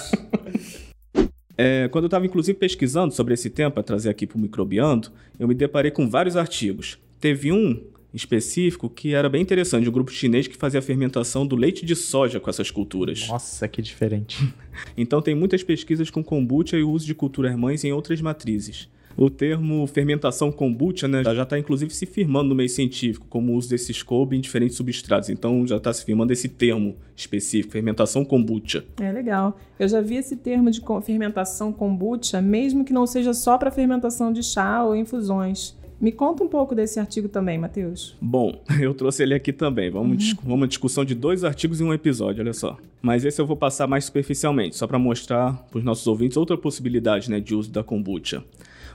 É, 1.56 1.86
quando 1.86 2.02
eu 2.02 2.08
estava 2.08 2.26
inclusive 2.26 2.58
pesquisando 2.58 3.14
sobre 3.14 3.32
esse 3.32 3.48
tema 3.48 3.70
para 3.70 3.84
trazer 3.84 4.10
aqui 4.10 4.26
para 4.26 4.36
o 4.36 4.40
Microbiando, 4.40 5.12
eu 5.38 5.46
me 5.46 5.54
deparei 5.54 5.92
com 5.92 6.10
vários 6.10 6.36
artigos. 6.36 6.98
Teve 7.20 7.52
um 7.52 7.80
específico 8.12 8.90
que 8.90 9.14
era 9.14 9.28
bem 9.28 9.40
interessante, 9.40 9.84
de 9.84 9.88
um 9.88 9.92
grupo 9.92 10.10
chinês 10.10 10.48
que 10.48 10.56
fazia 10.56 10.80
a 10.80 10.82
fermentação 10.82 11.46
do 11.46 11.54
leite 11.54 11.86
de 11.86 11.94
soja 11.94 12.40
com 12.40 12.50
essas 12.50 12.72
culturas. 12.72 13.28
Nossa, 13.28 13.68
que 13.68 13.80
diferente. 13.80 14.52
Então 14.96 15.22
tem 15.22 15.36
muitas 15.36 15.62
pesquisas 15.62 16.10
com 16.10 16.24
kombucha 16.24 16.76
e 16.76 16.82
o 16.82 16.90
uso 16.90 17.06
de 17.06 17.14
culturas 17.14 17.54
mães 17.54 17.84
em 17.84 17.92
outras 17.92 18.20
matrizes. 18.20 18.88
O 19.16 19.28
termo 19.30 19.86
fermentação 19.86 20.50
kombucha 20.50 21.06
né, 21.06 21.22
já 21.22 21.42
está 21.42 21.58
inclusive 21.58 21.94
se 21.94 22.06
firmando 22.06 22.50
no 22.50 22.54
meio 22.54 22.68
científico, 22.68 23.26
como 23.28 23.52
o 23.52 23.56
uso 23.56 23.68
desses 23.68 24.02
coube 24.02 24.36
em 24.36 24.40
diferentes 24.40 24.76
substratos. 24.76 25.28
Então 25.28 25.66
já 25.66 25.76
está 25.76 25.92
se 25.92 26.04
firmando 26.04 26.32
esse 26.32 26.48
termo 26.48 26.96
específico, 27.14 27.72
fermentação 27.72 28.24
kombucha. 28.24 28.84
É 29.00 29.12
legal. 29.12 29.58
Eu 29.78 29.88
já 29.88 30.00
vi 30.00 30.16
esse 30.16 30.36
termo 30.36 30.70
de 30.70 30.82
fermentação 31.04 31.72
kombucha, 31.72 32.40
mesmo 32.40 32.84
que 32.84 32.92
não 32.92 33.06
seja 33.06 33.34
só 33.34 33.58
para 33.58 33.70
fermentação 33.70 34.32
de 34.32 34.42
chá 34.42 34.84
ou 34.84 34.96
infusões. 34.96 35.76
Me 36.02 36.10
conta 36.10 36.42
um 36.42 36.48
pouco 36.48 36.74
desse 36.74 36.98
artigo 36.98 37.28
também, 37.28 37.56
Matheus. 37.56 38.16
Bom, 38.20 38.60
eu 38.80 38.92
trouxe 38.92 39.22
ele 39.22 39.34
aqui 39.34 39.52
também. 39.52 39.88
Vamos, 39.88 40.32
vamos 40.32 40.54
uma 40.58 40.66
discussão 40.66 41.04
de 41.04 41.14
dois 41.14 41.44
artigos 41.44 41.80
em 41.80 41.84
um 41.84 41.94
episódio, 41.94 42.42
olha 42.42 42.52
só. 42.52 42.76
Mas 43.00 43.24
esse 43.24 43.40
eu 43.40 43.46
vou 43.46 43.56
passar 43.56 43.86
mais 43.86 44.06
superficialmente, 44.06 44.74
só 44.74 44.88
para 44.88 44.98
mostrar 44.98 45.52
para 45.70 45.78
os 45.78 45.84
nossos 45.84 46.04
ouvintes 46.08 46.36
outra 46.36 46.58
possibilidade 46.58 47.30
né, 47.30 47.38
de 47.38 47.54
uso 47.54 47.70
da 47.70 47.84
kombucha. 47.84 48.42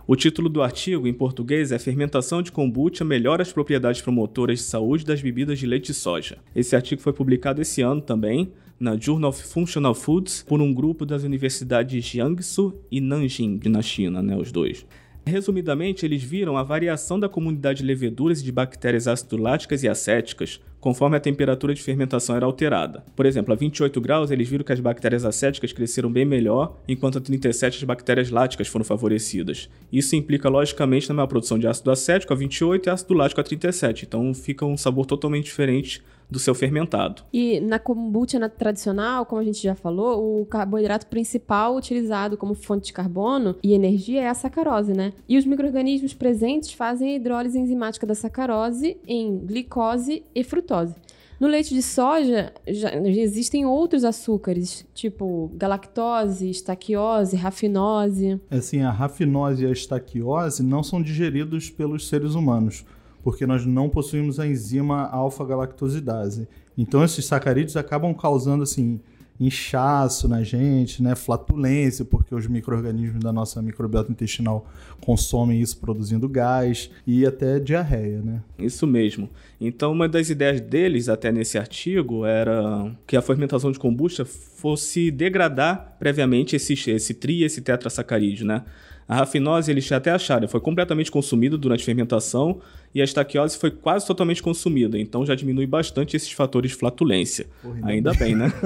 O 0.09 0.15
título 0.15 0.47
do 0.47 0.63
artigo, 0.63 1.05
em 1.05 1.13
português, 1.13 1.73
é 1.73 1.77
Fermentação 1.77 2.41
de 2.41 2.49
kombucha 2.49 3.03
melhora 3.03 3.41
as 3.41 3.51
propriedades 3.51 4.01
promotoras 4.01 4.59
de 4.59 4.63
saúde 4.63 5.03
das 5.03 5.21
bebidas 5.21 5.59
de 5.59 5.65
leite 5.65 5.87
de 5.87 5.93
soja. 5.93 6.37
Esse 6.55 6.77
artigo 6.77 7.01
foi 7.01 7.11
publicado 7.11 7.61
esse 7.61 7.81
ano 7.81 7.99
também 7.99 8.49
na 8.79 8.95
Journal 8.95 9.31
of 9.31 9.43
Functional 9.43 9.93
Foods 9.93 10.45
por 10.47 10.61
um 10.61 10.73
grupo 10.73 11.05
das 11.05 11.23
universidades 11.23 11.91
de 11.91 11.99
Jiangsu 11.99 12.73
e 12.89 13.01
Nanjing, 13.01 13.59
na 13.65 13.81
China, 13.81 14.21
né, 14.21 14.37
os 14.37 14.49
dois. 14.49 14.85
Resumidamente, 15.27 16.05
eles 16.05 16.23
viram 16.23 16.57
a 16.57 16.63
variação 16.63 17.19
da 17.19 17.27
comunidade 17.27 17.79
de 17.79 17.85
leveduras 17.85 18.39
e 18.39 18.43
de 18.45 18.51
bactérias 18.51 19.07
ácido-láticas 19.07 19.83
e 19.83 19.89
acéticas 19.89 20.61
conforme 20.79 21.17
a 21.17 21.19
temperatura 21.19 21.73
de 21.73 21.81
fermentação 21.81 22.35
era 22.35 22.45
alterada. 22.45 23.03
Por 23.13 23.25
exemplo, 23.25 23.51
a 23.51 23.57
28 23.57 23.99
graus, 23.99 24.31
eles 24.31 24.47
viram 24.47 24.63
que 24.63 24.71
as 24.71 24.79
bactérias 24.79 25.25
acéticas 25.25 25.73
cresceram 25.73 26.09
bem 26.09 26.23
melhor, 26.23 26.77
enquanto 26.87 27.17
a 27.17 27.21
37 27.21 27.79
as 27.79 27.83
bactérias 27.83 28.29
láticas 28.29 28.69
foram 28.69 28.85
favorecidas. 28.85 29.69
Isso 29.91 30.15
implica, 30.15 30.47
logicamente, 30.47 31.09
na 31.09 31.15
maior 31.15 31.27
produção 31.27 31.59
de 31.59 31.67
ácido 31.67 31.91
acético 31.91 32.31
a 32.31 32.35
28 32.37 32.87
e 32.87 32.89
ácido 32.89 33.13
lático 33.15 33.41
a 33.41 33.43
37, 33.43 34.05
então 34.05 34.33
fica 34.33 34.65
um 34.65 34.77
sabor 34.77 35.05
totalmente 35.05 35.45
diferente 35.45 36.01
do 36.29 36.39
seu 36.39 36.53
fermentado. 36.53 37.23
E 37.31 37.59
na 37.61 37.79
kombucha 37.79 38.37
na- 38.37 38.49
tradicional, 38.49 39.25
como 39.25 39.39
a 39.41 39.43
gente 39.43 39.61
já 39.63 39.75
falou, 39.75 40.41
o 40.41 40.45
carboidrato 40.45 41.07
principal 41.07 41.75
utilizado 41.75 42.35
como 42.37 42.53
fonte 42.53 42.87
de 42.87 42.93
carbono 42.93 43.55
e 43.63 43.73
energia 43.73 44.21
é 44.23 44.27
a 44.27 44.33
sacarose, 44.33 44.93
né? 44.93 45.13
E 45.27 45.37
os 45.37 45.45
micro-organismos 45.45 46.13
presentes 46.13 46.73
fazem 46.73 47.13
a 47.13 47.15
hidrólise 47.15 47.57
enzimática 47.57 48.05
da 48.05 48.13
sacarose 48.15 48.97
em 49.07 49.37
glicose 49.39 50.23
e 50.35 50.43
frutose. 50.43 50.95
No 51.39 51.47
leite 51.47 51.71
de 51.71 51.83
soja 51.83 52.51
já 52.67 52.89
já 52.89 53.21
existem 53.21 53.63
outros 53.63 54.03
açúcares, 54.03 54.83
tipo 54.93 55.51
galactose, 55.53 56.49
estaquiose, 56.49 57.35
rafinose. 57.35 58.41
Assim, 58.49 58.81
a 58.81 58.89
rafinose 58.89 59.63
e 59.63 59.67
a 59.67 59.71
estaquiose 59.71 60.63
não 60.63 60.81
são 60.81 60.99
digeridos 61.01 61.69
pelos 61.69 62.07
seres 62.07 62.33
humanos, 62.33 62.83
porque 63.27 63.45
nós 63.45 63.65
não 63.65 63.89
possuímos 63.89 64.39
a 64.39 64.47
enzima 64.47 65.05
alfa-galactosidase. 65.09 66.47
Então 66.77 67.03
esses 67.03 67.25
sacarídeos 67.25 67.75
acabam 67.75 68.13
causando 68.13 68.63
assim 68.63 69.01
inchaço 69.37 70.29
na 70.29 70.43
gente, 70.43 71.03
né, 71.03 71.13
flatulência, 71.13 72.05
porque 72.05 72.33
os 72.33 72.47
micro-organismos 72.47 73.21
da 73.21 73.33
nossa 73.33 73.61
microbiota 73.61 74.09
intestinal 74.09 74.65
consomem 75.01 75.59
isso 75.59 75.77
produzindo 75.77 76.29
gás 76.29 76.89
e 77.05 77.25
até 77.25 77.59
diarreia, 77.59 78.21
né? 78.21 78.41
Isso 78.57 78.87
mesmo. 78.87 79.29
Então, 79.59 79.91
uma 79.91 80.07
das 80.07 80.29
ideias 80.29 80.61
deles, 80.61 81.09
até 81.09 81.29
nesse 81.29 81.57
artigo, 81.57 82.25
era 82.25 82.95
que 83.05 83.17
a 83.17 83.21
fermentação 83.21 83.73
de 83.73 83.77
kombucha 83.77 84.23
fosse 84.23 85.11
degradar 85.11 85.97
previamente 85.99 86.55
esse, 86.55 86.73
esse 86.89 87.13
tri 87.13 87.43
esse 87.43 87.59
tetrasacarídeo, 87.59 88.47
né? 88.47 88.63
A 89.07 89.15
rafinose, 89.15 89.71
eles 89.71 89.89
até 89.91 90.11
acharam, 90.11 90.49
foi 90.49 90.59
completamente 90.59 91.09
consumida 91.09 91.57
durante 91.57 91.81
a 91.81 91.85
fermentação 91.85 92.59
e 92.97 93.01
a 93.01 93.03
estaquiose 93.03 93.57
foi 93.57 93.69
quase 93.71 94.05
totalmente 94.07 94.41
consumida, 94.41 94.97
então 94.97 95.25
já 95.25 95.35
diminui 95.35 95.65
bastante 95.67 96.15
esses 96.17 96.31
fatores 96.31 96.71
de 96.71 96.77
flatulência. 96.77 97.45
Ainda 97.83 98.13
bem, 98.13 98.35
né? 98.35 98.51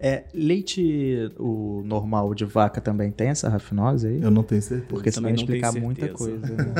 É, 0.00 0.24
leite 0.34 1.30
o 1.38 1.82
normal 1.84 2.34
de 2.34 2.44
vaca 2.44 2.80
também 2.80 3.10
tem 3.10 3.28
essa 3.28 3.48
rafinose 3.48 4.06
aí? 4.06 4.22
Eu 4.22 4.30
não 4.30 4.42
tenho 4.42 4.60
certeza. 4.60 4.88
Porque 4.88 5.10
senão 5.10 5.28
tenho 5.28 5.36
explicar 5.40 5.72
muita 5.72 6.08
coisa. 6.08 6.38
Né? 6.38 6.74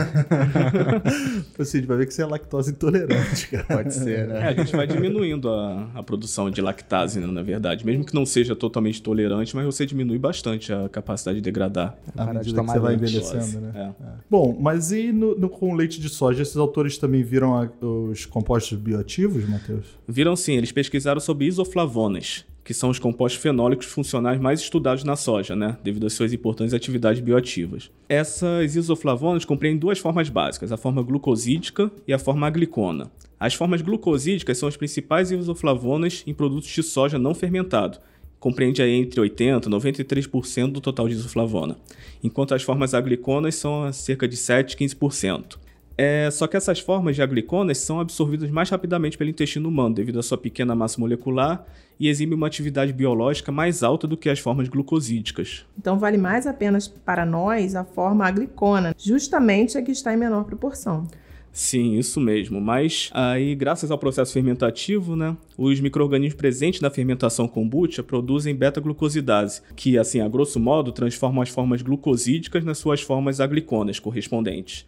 Assim, 1.59 1.81
vai 1.83 1.97
ver 1.99 2.07
que 2.07 2.15
você 2.15 2.23
é 2.23 2.27
lactose 2.27 2.71
intolerante, 2.73 3.49
cara. 3.49 3.65
Pode 3.65 3.95
ser, 3.95 4.19
É, 4.21 4.27
né? 4.27 4.49
a 4.49 4.53
gente 4.53 4.77
vai 4.77 4.87
diminuindo 4.87 5.49
a, 5.49 5.89
a 5.95 6.03
produção 6.03 6.51
de 6.51 6.61
lactase, 6.61 7.19
né, 7.21 7.27
na 7.27 7.43
verdade. 7.43 7.85
Mesmo 7.87 8.05
que 8.05 8.15
não 8.15 8.27
seja 8.27 8.55
totalmente 8.55 9.03
tolerante, 9.03 9.55
mas 9.57 9.65
você 9.65 9.87
diminui 9.87 10.19
bastante 10.19 10.73
a 10.73 10.89
capacidade 10.89 11.37
de 11.39 11.43
degradar. 11.43 11.97
À 12.09 12.13
Parar 12.13 12.33
de 12.33 12.39
medida 12.39 12.61
que 12.61 12.67
você 12.71 12.79
vai 12.79 12.95
envelhecendo, 12.95 13.61
né? 13.61 13.73
É. 14.01 14.07
Bom, 14.31 14.57
mas 14.61 14.93
e 14.93 15.13
no, 15.13 15.35
no- 15.39 15.49
com 15.49 15.75
leite 15.75 16.01
de 16.01 16.09
soja, 16.09 16.44
esses 16.45 16.57
autores 16.57 16.97
também 16.99 17.23
viram 17.23 17.55
a- 17.57 17.69
os 17.85 18.25
compostos 18.27 18.79
bioativos, 18.79 19.49
Matheus? 19.49 19.87
Viram 20.07 20.37
sim, 20.37 20.55
eles 20.57 20.71
pesquisaram 20.73 21.21
sobre 21.21 21.47
isoflavonas, 21.47 22.45
que 22.63 22.73
são 22.73 22.89
os 22.91 22.99
compostos 22.99 23.41
fenólicos 23.43 23.87
funcionais 23.87 24.41
mais 24.41 24.61
estudados 24.61 25.05
na 25.05 25.17
soja, 25.17 25.55
né? 25.55 25.77
Devido 25.83 26.07
às 26.07 26.13
suas 26.15 26.33
importantes 26.33 26.73
atividades 26.73 27.21
bioativas. 27.21 27.91
Essas 28.09 28.77
isoflavonas 28.77 29.45
compreendem 29.45 29.79
duas 29.79 29.99
formas 29.99 30.29
básicas, 30.29 30.73
a 30.73 30.77
forma 30.77 31.03
glucosídica 31.03 31.91
e 32.07 32.13
a 32.13 32.19
forma 32.19 32.47
aglicona. 32.47 33.11
As 33.39 33.53
formas 33.55 33.83
glucosídicas 33.83 34.57
são 34.57 34.69
as 34.69 34.77
principais 34.77 35.31
isoflavonas 35.31 36.23
em 36.27 36.33
produtos 36.33 36.71
de 36.71 36.83
soja 36.83 37.19
não 37.19 37.35
fermentado. 37.35 37.99
Compreende 38.41 38.83
aí 38.83 38.93
entre 38.93 39.21
80% 39.21 39.67
e 39.67 39.71
93% 39.71 40.73
do 40.73 40.81
total 40.81 41.09
de 41.09 41.15
isoflavona. 41.15 41.77
Enquanto 42.23 42.55
as 42.55 42.63
formas 42.63 42.93
agliconas 42.95 43.55
são 43.55 43.85
a 43.85 43.93
cerca 43.93 44.29
de 44.29 44.37
7 44.37 44.73
e 44.73 44.77
15%. 44.77 45.59
É, 45.97 46.29
só 46.31 46.47
que 46.47 46.57
essas 46.57 46.81
formas 46.81 47.15
de 47.15 47.23
agliconas 47.23 47.79
são 47.79 48.01
absorvidas 48.01 48.51
mais 48.51 48.69
rapidamente 48.69 49.17
pelo 49.17 49.31
intestino 49.31 49.69
humano, 49.69 49.95
devido 49.95 50.19
à 50.19 50.23
sua 50.23 50.37
pequena 50.37 50.75
massa 50.75 51.01
molecular 51.01 51.65
e 51.99 52.09
exime 52.09 52.35
uma 52.35 52.49
atividade 52.49 52.93
biológica 52.93 53.53
mais 53.53 53.83
alta 53.83 54.07
do 54.07 54.17
que 54.17 54.29
as 54.29 54.41
formas 54.41 54.69
glucosídicas. 54.69 55.65
Então 55.79 55.99
vale 55.99 56.19
mais 56.19 56.47
apenas 56.47 56.89
para 56.89 57.25
nós 57.25 57.77
a 57.77 57.85
forma 57.85 58.27
aglicona, 58.27 58.95
justamente 58.99 59.79
a 59.79 59.83
que 59.83 59.93
está 59.93 60.13
em 60.13 60.17
menor 60.17 60.45
proporção. 60.45 61.07
Sim, 61.53 61.97
isso 61.97 62.21
mesmo. 62.21 62.61
Mas 62.61 63.11
aí, 63.15 63.55
graças 63.55 63.93
ao 63.93 63.97
processo 63.97 64.33
fermentativo, 64.33 65.15
né, 65.15 65.37
os 65.57 65.79
micro-organismos 65.79 66.37
presentes 66.37 66.81
na 66.81 66.91
fermentação 66.91 67.47
kombucha 67.47 68.03
produzem 68.03 68.57
beta-glucosidase, 68.57 69.63
que, 69.77 69.97
assim, 69.97 70.21
a 70.21 70.27
grosso 70.27 70.59
modo, 70.59 70.91
transformam 70.91 71.43
as 71.43 71.51
formas 71.51 71.81
glucosídicas 71.81 72.65
nas 72.65 72.79
suas 72.79 73.03
formas 73.03 73.41
agliconas 73.41 74.01
correspondentes. 74.01 74.85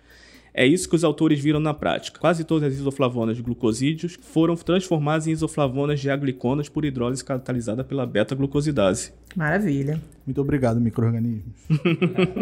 É 0.58 0.66
isso 0.66 0.88
que 0.88 0.96
os 0.96 1.04
autores 1.04 1.38
viram 1.38 1.60
na 1.60 1.74
prática. 1.74 2.18
Quase 2.18 2.42
todas 2.42 2.72
as 2.72 2.78
isoflavonas 2.78 3.36
de 3.36 3.42
glucosídeos 3.42 4.18
foram 4.22 4.56
transformadas 4.56 5.26
em 5.26 5.32
isoflavonas 5.32 6.00
de 6.00 6.08
agliconas 6.08 6.66
por 6.66 6.86
hidrólise 6.86 7.22
catalisada 7.22 7.84
pela 7.84 8.06
beta-glucosidase. 8.06 9.12
Maravilha. 9.36 10.00
Muito 10.26 10.40
obrigado, 10.40 10.80
micro-organismos. 10.80 11.54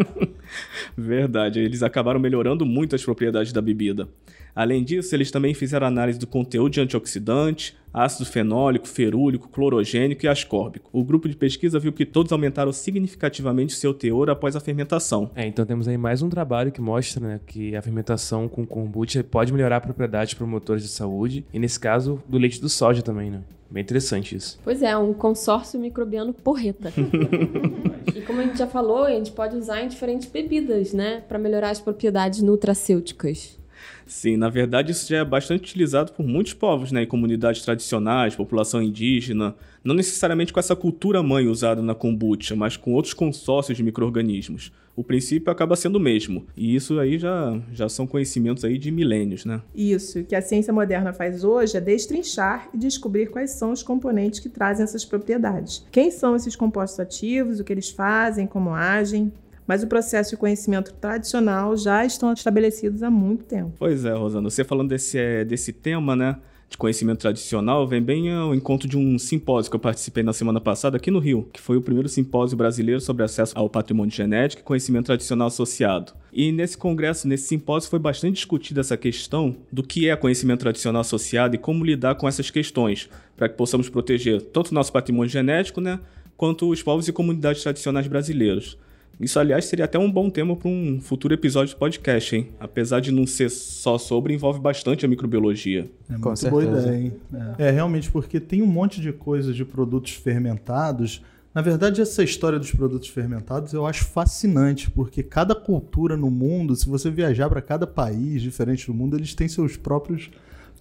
Verdade, 0.97 1.59
eles 1.59 1.83
acabaram 1.83 2.19
melhorando 2.19 2.65
muito 2.65 2.95
as 2.95 3.05
propriedades 3.05 3.53
da 3.53 3.61
bebida. 3.61 4.09
Além 4.55 4.83
disso, 4.83 5.13
eles 5.13 5.29
também 5.29 5.53
fizeram 5.53 5.85
análise 5.85 6.17
do 6.17 6.25
conteúdo 6.25 6.71
de 6.71 6.81
antioxidante, 6.81 7.77
ácido 7.93 8.25
fenólico, 8.25 8.87
ferúlico, 8.87 9.49
clorogênico 9.49 10.25
e 10.25 10.29
ascórbico. 10.29 10.89
O 10.91 11.03
grupo 11.03 11.29
de 11.29 11.35
pesquisa 11.35 11.77
viu 11.77 11.93
que 11.93 12.05
todos 12.05 12.31
aumentaram 12.31 12.71
significativamente 12.71 13.73
seu 13.73 13.93
teor 13.93 14.29
após 14.29 14.55
a 14.55 14.59
fermentação. 14.59 15.29
É, 15.35 15.45
então 15.45 15.65
temos 15.65 15.87
aí 15.87 15.97
mais 15.97 16.21
um 16.21 16.29
trabalho 16.29 16.71
que 16.71 16.81
mostra 16.81 17.27
né, 17.27 17.39
que 17.45 17.75
a 17.75 17.81
fermentação 17.81 18.47
com 18.47 18.65
kombucha 18.65 19.23
pode 19.23 19.53
melhorar 19.53 19.81
propriedades 19.81 20.33
promotores 20.33 20.81
de 20.81 20.89
saúde, 20.89 21.45
e 21.53 21.59
nesse 21.59 21.79
caso, 21.79 22.23
do 22.27 22.37
leite 22.37 22.59
do 22.59 22.69
soja 22.69 23.03
também, 23.03 23.29
né? 23.29 23.41
Bem 23.69 23.81
interessante 23.81 24.35
isso. 24.35 24.59
Pois 24.63 24.81
é, 24.81 24.95
um 24.95 25.13
consórcio 25.13 25.79
microbiano 25.79 26.33
porreta. 26.33 26.93
e 28.15 28.21
como 28.21 28.39
a 28.39 28.43
gente 28.43 28.57
já 28.57 28.67
falou, 28.67 29.05
a 29.05 29.09
gente 29.09 29.31
pode 29.31 29.57
usar 29.57 29.81
em 29.81 29.87
diferentes 29.87 30.29
bebidas, 30.29 30.93
né? 30.93 31.21
Para 31.27 31.39
melhorar 31.39 31.71
as 31.71 31.79
propriedades 31.79 32.41
nutracêuticas. 32.41 33.57
Sim, 34.05 34.37
na 34.37 34.49
verdade 34.49 34.91
isso 34.91 35.09
já 35.09 35.17
é 35.17 35.25
bastante 35.25 35.63
utilizado 35.63 36.11
por 36.11 36.25
muitos 36.25 36.53
povos, 36.53 36.91
né, 36.91 37.03
em 37.03 37.07
comunidades 37.07 37.63
tradicionais, 37.63 38.35
população 38.35 38.81
indígena, 38.81 39.55
não 39.83 39.95
necessariamente 39.95 40.53
com 40.53 40.59
essa 40.59 40.75
cultura 40.75 41.23
mãe 41.23 41.47
usada 41.47 41.81
na 41.81 41.95
kombucha, 41.95 42.55
mas 42.55 42.77
com 42.77 42.93
outros 42.93 43.13
consórcios 43.13 43.77
de 43.77 43.83
micro-organismos. 43.83 44.71
O 44.95 45.03
princípio 45.03 45.51
acaba 45.51 45.75
sendo 45.75 45.97
o 45.97 45.99
mesmo, 45.99 46.45
e 46.55 46.73
isso 46.73 46.97
aí 46.99 47.19
já, 47.19 47.59
já 47.73 47.89
são 47.89 48.07
conhecimentos 48.07 48.63
aí 48.63 48.77
de 48.77 48.91
milênios, 48.91 49.43
né? 49.43 49.61
Isso, 49.75 50.19
o 50.19 50.23
que 50.23 50.35
a 50.35 50.41
ciência 50.41 50.71
moderna 50.71 51.11
faz 51.11 51.43
hoje 51.43 51.75
é 51.75 51.81
destrinchar 51.81 52.69
e 52.73 52.77
descobrir 52.77 53.27
quais 53.27 53.51
são 53.51 53.71
os 53.71 53.83
componentes 53.83 54.39
que 54.39 54.47
trazem 54.47 54.83
essas 54.85 55.03
propriedades. 55.03 55.85
Quem 55.91 56.09
são 56.09 56.35
esses 56.35 56.55
compostos 56.55 56.99
ativos, 56.99 57.59
o 57.59 57.63
que 57.63 57.73
eles 57.73 57.89
fazem, 57.89 58.47
como 58.47 58.69
agem, 58.73 59.33
mas 59.67 59.83
o 59.83 59.87
processo 59.87 60.31
de 60.31 60.37
conhecimento 60.37 60.93
tradicional 60.93 61.75
já 61.75 62.05
estão 62.05 62.31
estabelecidos 62.31 63.03
há 63.03 63.09
muito 63.09 63.43
tempo. 63.43 63.73
Pois 63.77 64.05
é, 64.05 64.13
Rosana, 64.13 64.49
você 64.49 64.63
falando 64.63 64.89
desse, 64.89 65.17
é, 65.17 65.43
desse 65.43 65.73
tema, 65.73 66.15
né? 66.15 66.37
De 66.75 66.77
conhecimento 66.77 67.19
tradicional 67.19 67.87
vem 67.87 68.01
bem 68.01 68.31
ao 68.33 68.53
encontro 68.53 68.87
de 68.87 68.97
um 68.97 69.17
simpósio 69.17 69.71
que 69.71 69.75
eu 69.77 69.79
participei 69.79 70.23
na 70.23 70.33
semana 70.33 70.59
passada 70.59 70.97
aqui 70.97 71.09
no 71.09 71.19
Rio, 71.19 71.47
que 71.53 71.61
foi 71.61 71.77
o 71.77 71.81
primeiro 71.81 72.09
simpósio 72.09 72.57
brasileiro 72.57 72.99
sobre 72.99 73.23
acesso 73.23 73.57
ao 73.57 73.69
patrimônio 73.69 74.13
genético 74.13 74.61
e 74.61 74.65
conhecimento 74.65 75.05
tradicional 75.05 75.47
associado. 75.47 76.11
E 76.33 76.51
nesse 76.51 76.77
congresso, 76.77 77.29
nesse 77.29 77.47
simpósio, 77.47 77.89
foi 77.89 77.97
bastante 77.97 78.35
discutida 78.35 78.81
essa 78.81 78.97
questão 78.97 79.55
do 79.71 79.81
que 79.81 80.09
é 80.09 80.15
conhecimento 80.17 80.59
tradicional 80.59 80.99
associado 80.99 81.55
e 81.55 81.57
como 81.57 81.85
lidar 81.85 82.15
com 82.15 82.27
essas 82.27 82.51
questões, 82.51 83.09
para 83.37 83.47
que 83.47 83.55
possamos 83.55 83.87
proteger 83.87 84.41
tanto 84.41 84.71
o 84.71 84.73
nosso 84.73 84.91
patrimônio 84.91 85.31
genético, 85.31 85.79
né, 85.79 85.97
quanto 86.35 86.69
os 86.69 86.83
povos 86.83 87.07
e 87.07 87.13
comunidades 87.13 87.63
tradicionais 87.63 88.07
brasileiros. 88.07 88.77
Isso, 89.19 89.39
aliás, 89.39 89.65
seria 89.65 89.85
até 89.85 89.97
um 89.97 90.11
bom 90.11 90.29
tema 90.29 90.55
para 90.55 90.67
um 90.67 90.99
futuro 90.99 91.33
episódio 91.33 91.69
de 91.69 91.79
podcast, 91.79 92.35
hein? 92.35 92.49
Apesar 92.59 92.99
de 92.99 93.11
não 93.11 93.25
ser 93.25 93.49
só 93.49 93.97
sobre, 93.97 94.33
envolve 94.33 94.59
bastante 94.59 95.05
a 95.05 95.07
microbiologia. 95.07 95.89
É 96.09 96.17
Com 96.17 96.29
muito 96.29 96.39
certeza. 96.39 96.71
boa 96.71 96.79
ideia, 96.79 96.97
hein? 96.97 97.13
É. 97.57 97.67
É, 97.67 97.71
realmente, 97.71 98.11
porque 98.11 98.39
tem 98.39 98.61
um 98.61 98.67
monte 98.67 98.99
de 98.99 99.13
coisas 99.13 99.55
de 99.55 99.63
produtos 99.63 100.11
fermentados. 100.11 101.23
Na 101.53 101.61
verdade, 101.61 102.01
essa 102.01 102.21
história 102.21 102.59
dos 102.59 102.71
produtos 102.71 103.07
fermentados 103.07 103.71
eu 103.71 103.85
acho 103.85 104.03
fascinante, 104.03 104.91
porque 104.91 105.23
cada 105.23 105.55
cultura 105.55 106.17
no 106.17 106.29
mundo, 106.29 106.75
se 106.75 106.85
você 106.85 107.09
viajar 107.09 107.49
para 107.49 107.61
cada 107.61 107.87
país 107.87 108.41
diferente 108.41 108.85
do 108.87 108.93
mundo, 108.93 109.15
eles 109.15 109.33
têm 109.33 109.47
seus 109.47 109.77
próprios 109.77 110.29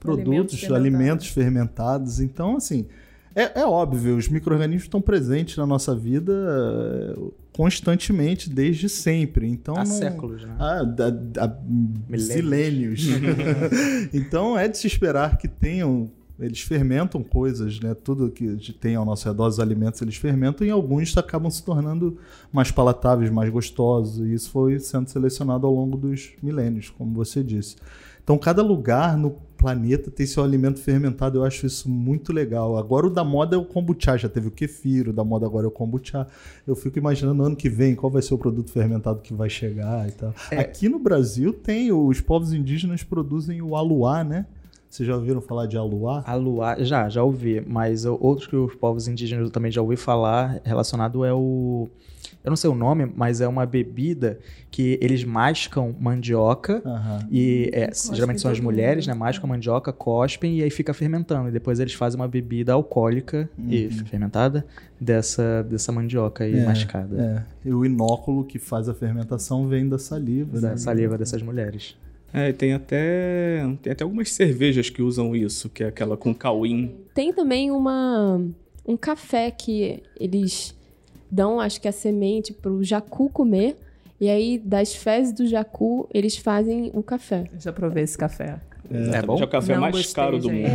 produtos, 0.00 0.58
fermentados. 0.58 0.70
alimentos 0.72 1.26
fermentados. 1.28 2.18
Então, 2.18 2.56
assim, 2.56 2.86
é, 3.34 3.60
é 3.60 3.64
óbvio, 3.64 4.16
os 4.16 4.28
micro-organismos 4.28 4.84
estão 4.84 5.00
presentes 5.00 5.56
na 5.56 5.66
nossa 5.66 5.94
vida 5.94 6.32
constantemente, 7.54 8.50
desde 8.50 8.88
sempre. 8.88 9.46
Então, 9.48 9.74
Há 9.76 9.78
não- 9.78 9.86
séculos, 9.86 10.42
né? 10.44 10.54
ah, 10.58 10.82
da, 10.82 11.08
da- 11.10 11.58
Milênios. 12.08 13.06
então 14.12 14.58
é 14.58 14.68
de 14.68 14.76
se 14.76 14.86
esperar 14.86 15.38
que 15.38 15.48
tenham. 15.48 16.10
Eles 16.36 16.62
fermentam 16.62 17.22
coisas, 17.22 17.78
né? 17.78 17.94
Tudo 17.94 18.28
que 18.28 18.56
tem 18.80 18.96
ao 18.96 19.04
nosso 19.04 19.28
redor, 19.28 19.46
os 19.46 19.60
alimentos, 19.60 20.02
eles 20.02 20.16
fermentam 20.16 20.66
e 20.66 20.70
alguns 20.70 21.16
acabam 21.16 21.48
se 21.48 21.62
tornando 21.64 22.18
mais 22.52 22.72
palatáveis, 22.72 23.30
mais 23.30 23.48
gostosos. 23.50 24.18
E 24.26 24.34
isso 24.34 24.50
foi 24.50 24.80
sendo 24.80 25.08
selecionado 25.08 25.64
ao 25.64 25.72
longo 25.72 25.96
dos 25.96 26.32
milênios, 26.42 26.90
como 26.90 27.14
você 27.14 27.40
disse. 27.40 27.76
Então, 28.24 28.36
cada 28.38 28.62
lugar 28.62 29.16
no 29.16 29.38
planeta 29.64 30.10
tem 30.10 30.26
seu 30.26 30.42
alimento 30.42 30.80
fermentado. 30.80 31.38
Eu 31.38 31.44
acho 31.44 31.64
isso 31.66 31.88
muito 31.88 32.32
legal. 32.32 32.76
Agora, 32.76 33.06
o 33.06 33.10
da 33.10 33.24
moda 33.24 33.56
é 33.56 33.58
o 33.58 33.64
kombucha. 33.64 34.16
Já 34.18 34.28
teve 34.28 34.48
o 34.48 34.50
kefir, 34.50 35.08
o 35.08 35.12
da 35.12 35.24
moda 35.24 35.46
agora 35.46 35.66
é 35.66 35.68
o 35.68 35.70
kombucha. 35.70 36.26
Eu 36.66 36.74
fico 36.74 36.98
imaginando 36.98 37.34
no 37.36 37.44
ano 37.44 37.56
que 37.56 37.68
vem 37.68 37.94
qual 37.94 38.10
vai 38.10 38.20
ser 38.20 38.34
o 38.34 38.38
produto 38.38 38.70
fermentado 38.70 39.20
que 39.20 39.32
vai 39.32 39.48
chegar 39.48 40.08
e 40.08 40.12
tal. 40.12 40.34
Aqui 40.52 40.88
no 40.88 40.98
Brasil 40.98 41.52
tem, 41.52 41.92
os 41.92 42.20
povos 42.20 42.52
indígenas 42.52 43.02
produzem 43.02 43.62
o 43.62 43.76
aluá, 43.76 44.22
né? 44.22 44.46
Vocês 44.88 45.08
já 45.08 45.16
ouviram 45.16 45.40
falar 45.40 45.66
de 45.66 45.76
aluá? 45.76 46.22
Aluá, 46.24 46.76
já, 46.78 47.08
já 47.08 47.22
ouvi, 47.22 47.60
mas 47.66 48.04
outros 48.04 48.46
que 48.46 48.54
os 48.54 48.74
povos 48.76 49.08
indígenas 49.08 49.46
eu 49.46 49.50
também 49.50 49.72
já 49.72 49.82
ouvi 49.82 49.96
falar 49.96 50.60
relacionado 50.64 51.24
é 51.24 51.32
o. 51.32 51.88
Eu 52.44 52.50
não 52.50 52.56
sei 52.56 52.68
o 52.68 52.74
nome, 52.74 53.10
mas 53.16 53.40
é 53.40 53.48
uma 53.48 53.64
bebida 53.64 54.38
que 54.70 54.98
eles 55.00 55.24
mascam 55.24 55.96
mandioca 55.98 56.82
Aham. 56.84 57.26
e 57.30 57.70
é, 57.72 57.86
Cospem 57.86 58.14
geralmente 58.14 58.40
são 58.42 58.50
as 58.50 58.60
mulheres, 58.60 59.06
né? 59.06 59.14
Mascam 59.14 59.48
mandioca, 59.48 59.90
cospem 59.94 60.58
e 60.58 60.62
aí 60.62 60.68
fica 60.68 60.92
fermentando. 60.92 61.48
E 61.48 61.52
depois 61.52 61.80
eles 61.80 61.94
fazem 61.94 62.20
uma 62.20 62.28
bebida 62.28 62.74
alcoólica 62.74 63.48
e 63.66 63.88
fermentada 63.90 64.66
dessa, 65.00 65.62
dessa 65.62 65.90
mandioca 65.90 66.44
aí 66.44 66.58
É, 66.58 66.66
mascada. 66.66 67.46
É. 67.64 67.68
E 67.68 67.72
o 67.72 67.82
inóculo 67.82 68.44
que 68.44 68.58
faz 68.58 68.90
a 68.90 68.94
fermentação 68.94 69.66
vem 69.66 69.88
da 69.88 69.98
saliva. 69.98 70.60
Da 70.60 70.70
né? 70.70 70.76
saliva 70.76 71.16
dessas 71.16 71.40
mulheres. 71.40 71.96
É, 72.30 72.50
e 72.50 72.52
tem 72.52 72.74
até, 72.74 73.62
tem 73.80 73.92
até 73.92 74.04
algumas 74.04 74.30
cervejas 74.32 74.90
que 74.90 75.00
usam 75.00 75.34
isso, 75.34 75.70
que 75.70 75.82
é 75.82 75.86
aquela 75.86 76.16
com 76.16 76.34
cauim. 76.34 76.94
Tem 77.14 77.32
também 77.32 77.70
uma 77.70 78.38
um 78.86 78.96
café 78.96 79.50
que 79.50 80.02
eles 80.20 80.74
dão, 81.34 81.60
acho 81.60 81.80
que 81.80 81.88
a 81.88 81.92
semente 81.92 82.52
pro 82.52 82.82
jacu 82.82 83.28
comer. 83.30 83.76
E 84.20 84.30
aí, 84.30 84.58
das 84.64 84.94
fezes 84.94 85.32
do 85.32 85.46
jacu, 85.46 86.08
eles 86.14 86.36
fazem 86.36 86.90
o 86.94 87.02
café. 87.02 87.44
Já 87.58 87.72
provei 87.72 88.04
esse 88.04 88.16
café. 88.16 88.58
É, 88.90 89.22
bom? 89.22 89.36
Já 89.38 89.44
o 89.44 89.48
café 89.48 89.74
Não 89.74 89.80
mais 89.80 89.96
gostei, 89.96 90.14
caro 90.24 90.38
do 90.38 90.50
mundo. 90.52 90.66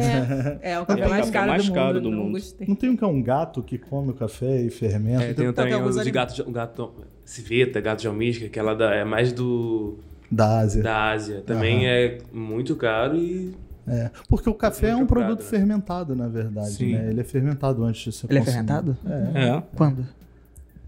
É, 0.62 0.80
o 0.80 0.82
É 0.82 0.86
café 0.86 1.06
o 1.06 1.10
mais 1.10 1.30
caro 1.30 1.48
mais 1.48 1.66
do 1.68 1.74
caro 1.74 1.94
mundo. 1.96 2.02
do 2.02 2.12
não 2.12 2.18
mundo. 2.24 2.32
gostei. 2.34 2.68
Não 2.68 2.76
tem 2.76 2.90
um 2.90 2.98
que 2.98 3.04
é 3.04 3.08
um 3.08 3.22
gato 3.22 3.62
que 3.64 3.78
come 3.78 4.12
o 4.12 4.14
café 4.14 4.62
e 4.62 4.70
fermenta? 4.70 5.24
É, 5.24 5.34
tem 5.34 5.46
Então, 5.46 5.54
também 5.54 5.74
tem 5.80 5.84
os 5.88 6.04
de 6.04 6.12
gato, 6.12 6.42
o 6.48 6.52
gato 6.52 6.92
civeta, 7.24 7.80
gato 7.80 8.02
de 8.02 8.08
almística, 8.08 8.50
que 8.50 8.58
ela 8.60 8.76
dá- 8.76 8.94
é 8.96 9.06
mais 9.06 9.32
do 9.32 9.98
Da 10.30 10.60
Ásia. 10.60 10.84
da 10.84 11.12
Ásia. 11.12 11.42
Também 11.46 11.88
é 11.88 12.18
muito 12.34 12.76
caro 12.76 13.16
e 13.16 13.54
É, 13.88 14.10
porque 14.28 14.50
o 14.50 14.54
café 14.56 14.90
é 14.90 14.96
um 14.96 15.06
produto 15.06 15.40
né? 15.42 15.46
fermentado, 15.50 16.16
na 16.16 16.28
verdade. 16.28 16.72
Sim. 16.72 16.94
Né? 16.96 17.10
Ele 17.12 17.22
é 17.22 17.24
fermentado 17.24 17.84
antes 17.84 18.02
de 18.04 18.12
ser 18.12 18.28
Ele 18.30 18.40
é 18.40 18.42
consumido. 18.44 18.68
fermentado? 18.98 18.98
É. 19.36 19.50
É. 19.58 19.64
Quando? 19.76 20.06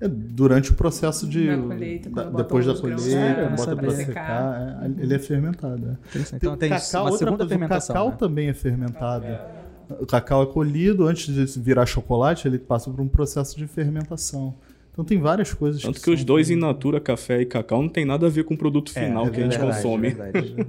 É 0.01 0.07
durante 0.07 0.71
o 0.71 0.73
processo 0.73 1.27
de. 1.27 1.45
Na 1.55 1.57
colheita, 1.61 2.09
da- 2.09 2.23
depois 2.31 2.65
da 2.65 2.73
os 2.73 2.81
grãos, 2.81 3.01
colheita, 3.03 3.21
né? 3.21 3.49
bota 3.55 3.75
Pra 3.75 3.75
pra 3.85 3.91
secar. 3.91 4.05
secar. 4.05 4.83
é, 4.83 5.03
ele 5.03 5.13
é 5.13 5.19
fermentado. 5.19 5.97
é. 6.15 6.19
Então 6.33 6.57
tem 6.57 6.69
o 6.71 6.75
cacau, 6.75 7.01
uma 7.03 7.11
outra 7.11 7.17
segunda 7.19 7.37
coisa, 7.37 7.49
fermentação. 7.49 7.93
O 7.93 7.97
cacau 7.97 8.09
né? 8.09 8.15
também 8.17 8.47
é 8.49 8.53
fermentado. 8.53 9.25
O 9.99 10.05
cacau 10.07 10.41
é 10.41 10.45
colhido 10.47 11.05
antes 11.05 11.27
de 11.33 11.59
virar 11.59 11.85
chocolate, 11.85 12.47
ele 12.47 12.57
passa 12.57 12.89
por 12.89 12.99
um 12.99 13.07
processo 13.07 13.55
de 13.57 13.67
fermentação. 13.67 14.55
Então 14.91 15.05
tem 15.05 15.19
várias 15.19 15.53
coisas 15.53 15.81
Tanto 15.81 16.01
que 16.01 16.09
os 16.09 16.19
são 16.19 16.25
dois 16.25 16.49
in 16.49 16.55
natura, 16.55 16.99
café 16.99 17.39
e 17.41 17.45
cacau, 17.45 17.81
não 17.81 17.89
tem 17.89 18.03
nada 18.05 18.25
a 18.25 18.29
ver 18.29 18.43
com 18.43 18.55
o 18.55 18.57
produto 18.57 18.91
É, 18.95 19.05
final 19.05 19.27
é 19.27 19.29
que 19.29 19.39
a 19.39 19.43
gente 19.43 19.57
verdade, 19.57 19.75
consome. 19.83 20.09
verdade. 20.09 20.67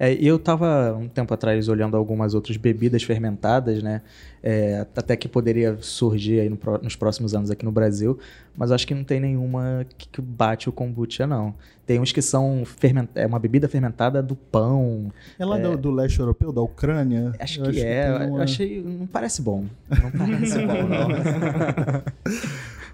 É, 0.00 0.12
eu 0.14 0.38
tava 0.38 0.96
um 0.96 1.08
tempo 1.08 1.34
atrás 1.34 1.68
olhando 1.68 1.96
algumas 1.96 2.32
outras 2.34 2.56
bebidas 2.56 3.02
fermentadas, 3.02 3.82
né? 3.82 4.02
É, 4.40 4.86
até 4.96 5.16
que 5.16 5.26
poderia 5.26 5.76
surgir 5.80 6.38
aí 6.40 6.48
no 6.48 6.56
nos 6.80 6.94
próximos 6.94 7.34
anos 7.34 7.50
aqui 7.50 7.64
no 7.64 7.72
Brasil, 7.72 8.16
mas 8.56 8.70
acho 8.70 8.86
que 8.86 8.94
não 8.94 9.02
tem 9.02 9.18
nenhuma 9.18 9.84
que, 9.98 10.08
que 10.08 10.20
bate 10.22 10.68
o 10.68 10.72
kombucha, 10.72 11.26
não. 11.26 11.52
Tem 11.84 11.98
uns 11.98 12.12
que 12.12 12.22
são 12.22 12.62
ferment... 12.64 13.08
é 13.16 13.26
uma 13.26 13.38
bebida 13.40 13.66
fermentada 13.68 14.22
do 14.22 14.36
pão. 14.36 15.10
É 15.38 15.44
lá 15.44 15.58
Do, 15.58 15.76
do 15.76 15.90
leste 15.90 16.20
europeu, 16.20 16.52
da 16.52 16.60
Ucrânia? 16.60 17.32
Acho 17.40 17.64
Eu 17.64 17.72
que 17.72 17.80
é. 17.80 18.12
tem 18.18 18.26
Eu 18.28 18.34
uma- 18.34 18.44
achei. 18.44 18.80
Não 18.82 19.06
parece 19.06 19.42
bom. 19.42 19.64
Não 19.90 20.10
parece 20.12 20.58
bom, 20.58 20.82
não. 20.86 22.02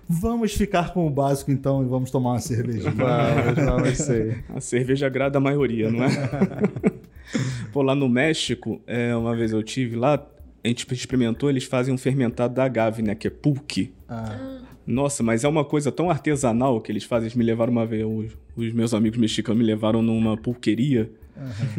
Vamos 0.07 0.53
ficar 0.53 0.93
com 0.93 1.07
o 1.07 1.11
básico 1.11 1.51
então 1.51 1.83
e 1.83 1.87
vamos 1.87 2.11
tomar 2.11 2.33
uma 2.33 2.38
cervejinha. 2.38 2.90
Vamos, 2.90 3.64
vamos 3.64 3.97
ser. 4.05 4.45
A 4.55 4.61
cerveja 4.61 5.07
agrada 5.07 5.38
a 5.38 5.40
maioria, 5.40 5.90
não 5.90 6.05
é? 6.05 6.09
Pô, 7.73 7.83
lá 7.83 7.94
no 7.94 8.09
México, 8.09 8.81
é, 8.87 9.14
uma 9.16 9.35
vez 9.35 9.53
eu 9.53 9.62
tive 9.62 9.97
lá, 9.97 10.14
a 10.62 10.68
gente 10.68 10.87
experimentou, 10.92 11.51
eles 11.51 11.64
fazem 11.64 11.92
um 11.92 11.99
fermentado 11.99 12.55
da 12.55 12.64
agave, 12.64 13.03
né? 13.03 13.14
Que 13.14 13.27
é 13.27 13.31
pulque. 13.31 13.92
Ah, 14.09 14.61
Nossa, 14.87 15.23
mas 15.23 15.44
é 15.44 15.49
uma 15.49 15.64
coisa 15.64 15.90
tão 15.92 16.11
artesanal 16.11 16.81
que 16.81 16.90
eles 16.92 17.05
fazem. 17.05 17.27
Eles 17.27 17.37
me 17.37 17.44
levaram 17.44 17.73
uma 17.73 17.87
vez, 17.87 18.05
os, 18.05 18.33
os 18.57 18.73
meus 18.73 18.92
amigos 18.94 19.18
mexicanos 19.18 19.59
me 19.59 19.64
levaram 19.66 20.03
numa 20.03 20.37
pulqueria. 20.37 21.11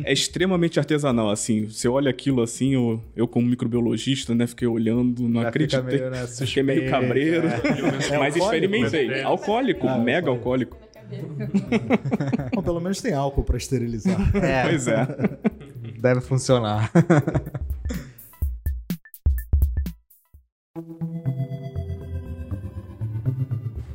É 0.03 0.11
extremamente 0.11 0.77
artesanal, 0.79 1.29
assim. 1.29 1.65
Você 1.67 1.87
olha 1.87 2.09
aquilo 2.09 2.41
assim, 2.41 2.73
eu, 2.73 3.01
eu 3.15 3.25
como 3.25 3.47
microbiologista, 3.47 4.35
né? 4.35 4.45
Fiquei 4.47 4.67
olhando, 4.67 5.29
não 5.29 5.41
Já 5.43 5.51
fica 5.51 5.65
acreditei. 5.77 5.99
meio, 5.99 6.11
né, 6.11 6.27
Fiquei 6.27 6.63
meio 6.63 6.89
cabreiro. 6.89 7.47
É 7.47 7.61
mas 8.19 8.35
alcoólico, 8.35 8.37
experimentei. 8.43 9.07
né? 9.07 9.23
Alcoólico, 9.23 9.87
Ah, 9.87 9.97
mega 9.97 10.29
alcoólico. 10.29 10.77
bom, 12.53 12.61
pelo 12.61 12.79
menos 12.79 13.01
tem 13.01 13.13
álcool 13.13 13.43
pra 13.43 13.57
esterilizar. 13.57 14.19
É, 14.35 14.63
Pois 14.69 14.87
é. 14.87 15.07
deve 15.99 16.21
funcionar. 16.21 16.91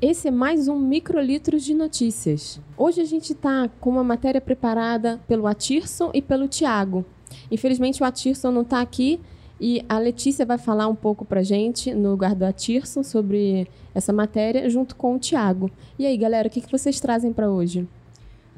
Esse 0.01 0.29
é 0.29 0.31
mais 0.31 0.66
um 0.66 0.79
Microlitros 0.79 1.62
de 1.62 1.75
Notícias. 1.75 2.61
Hoje 2.77 3.03
a 3.03 3.05
gente 3.05 3.33
está 3.33 3.68
com 3.81 3.90
uma 3.90 4.03
matéria 4.03 4.40
preparada 4.40 5.20
pelo 5.29 5.46
Atirson 5.46 6.11
e 6.14 6.23
pelo 6.23 6.49
Tiago. 6.49 7.05
Infelizmente 7.51 8.03
o 8.03 8.07
Atirson 8.07 8.51
não 8.51 8.62
está 8.62 8.81
aqui 8.81 9.20
e 9.61 9.85
a 9.88 9.99
Letícia 9.99 10.46
vai 10.46 10.57
falar 10.57 10.88
um 10.88 10.94
pouco 10.94 11.25
pra 11.25 11.42
gente, 11.42 11.92
no 11.92 12.11
lugar 12.11 12.35
do 12.35 12.44
Atirson, 12.44 13.03
sobre 13.03 13.68
essa 13.94 14.12
matéria, 14.12 14.68
junto 14.70 14.96
com 14.96 15.14
o 15.14 15.18
Tiago. 15.18 15.70
E 15.99 16.07
aí, 16.07 16.16
galera, 16.16 16.49
o 16.49 16.51
que, 16.51 16.62
que 16.62 16.73
vocês 16.73 16.99
trazem 16.99 17.33
para 17.33 17.51
hoje? 17.51 17.87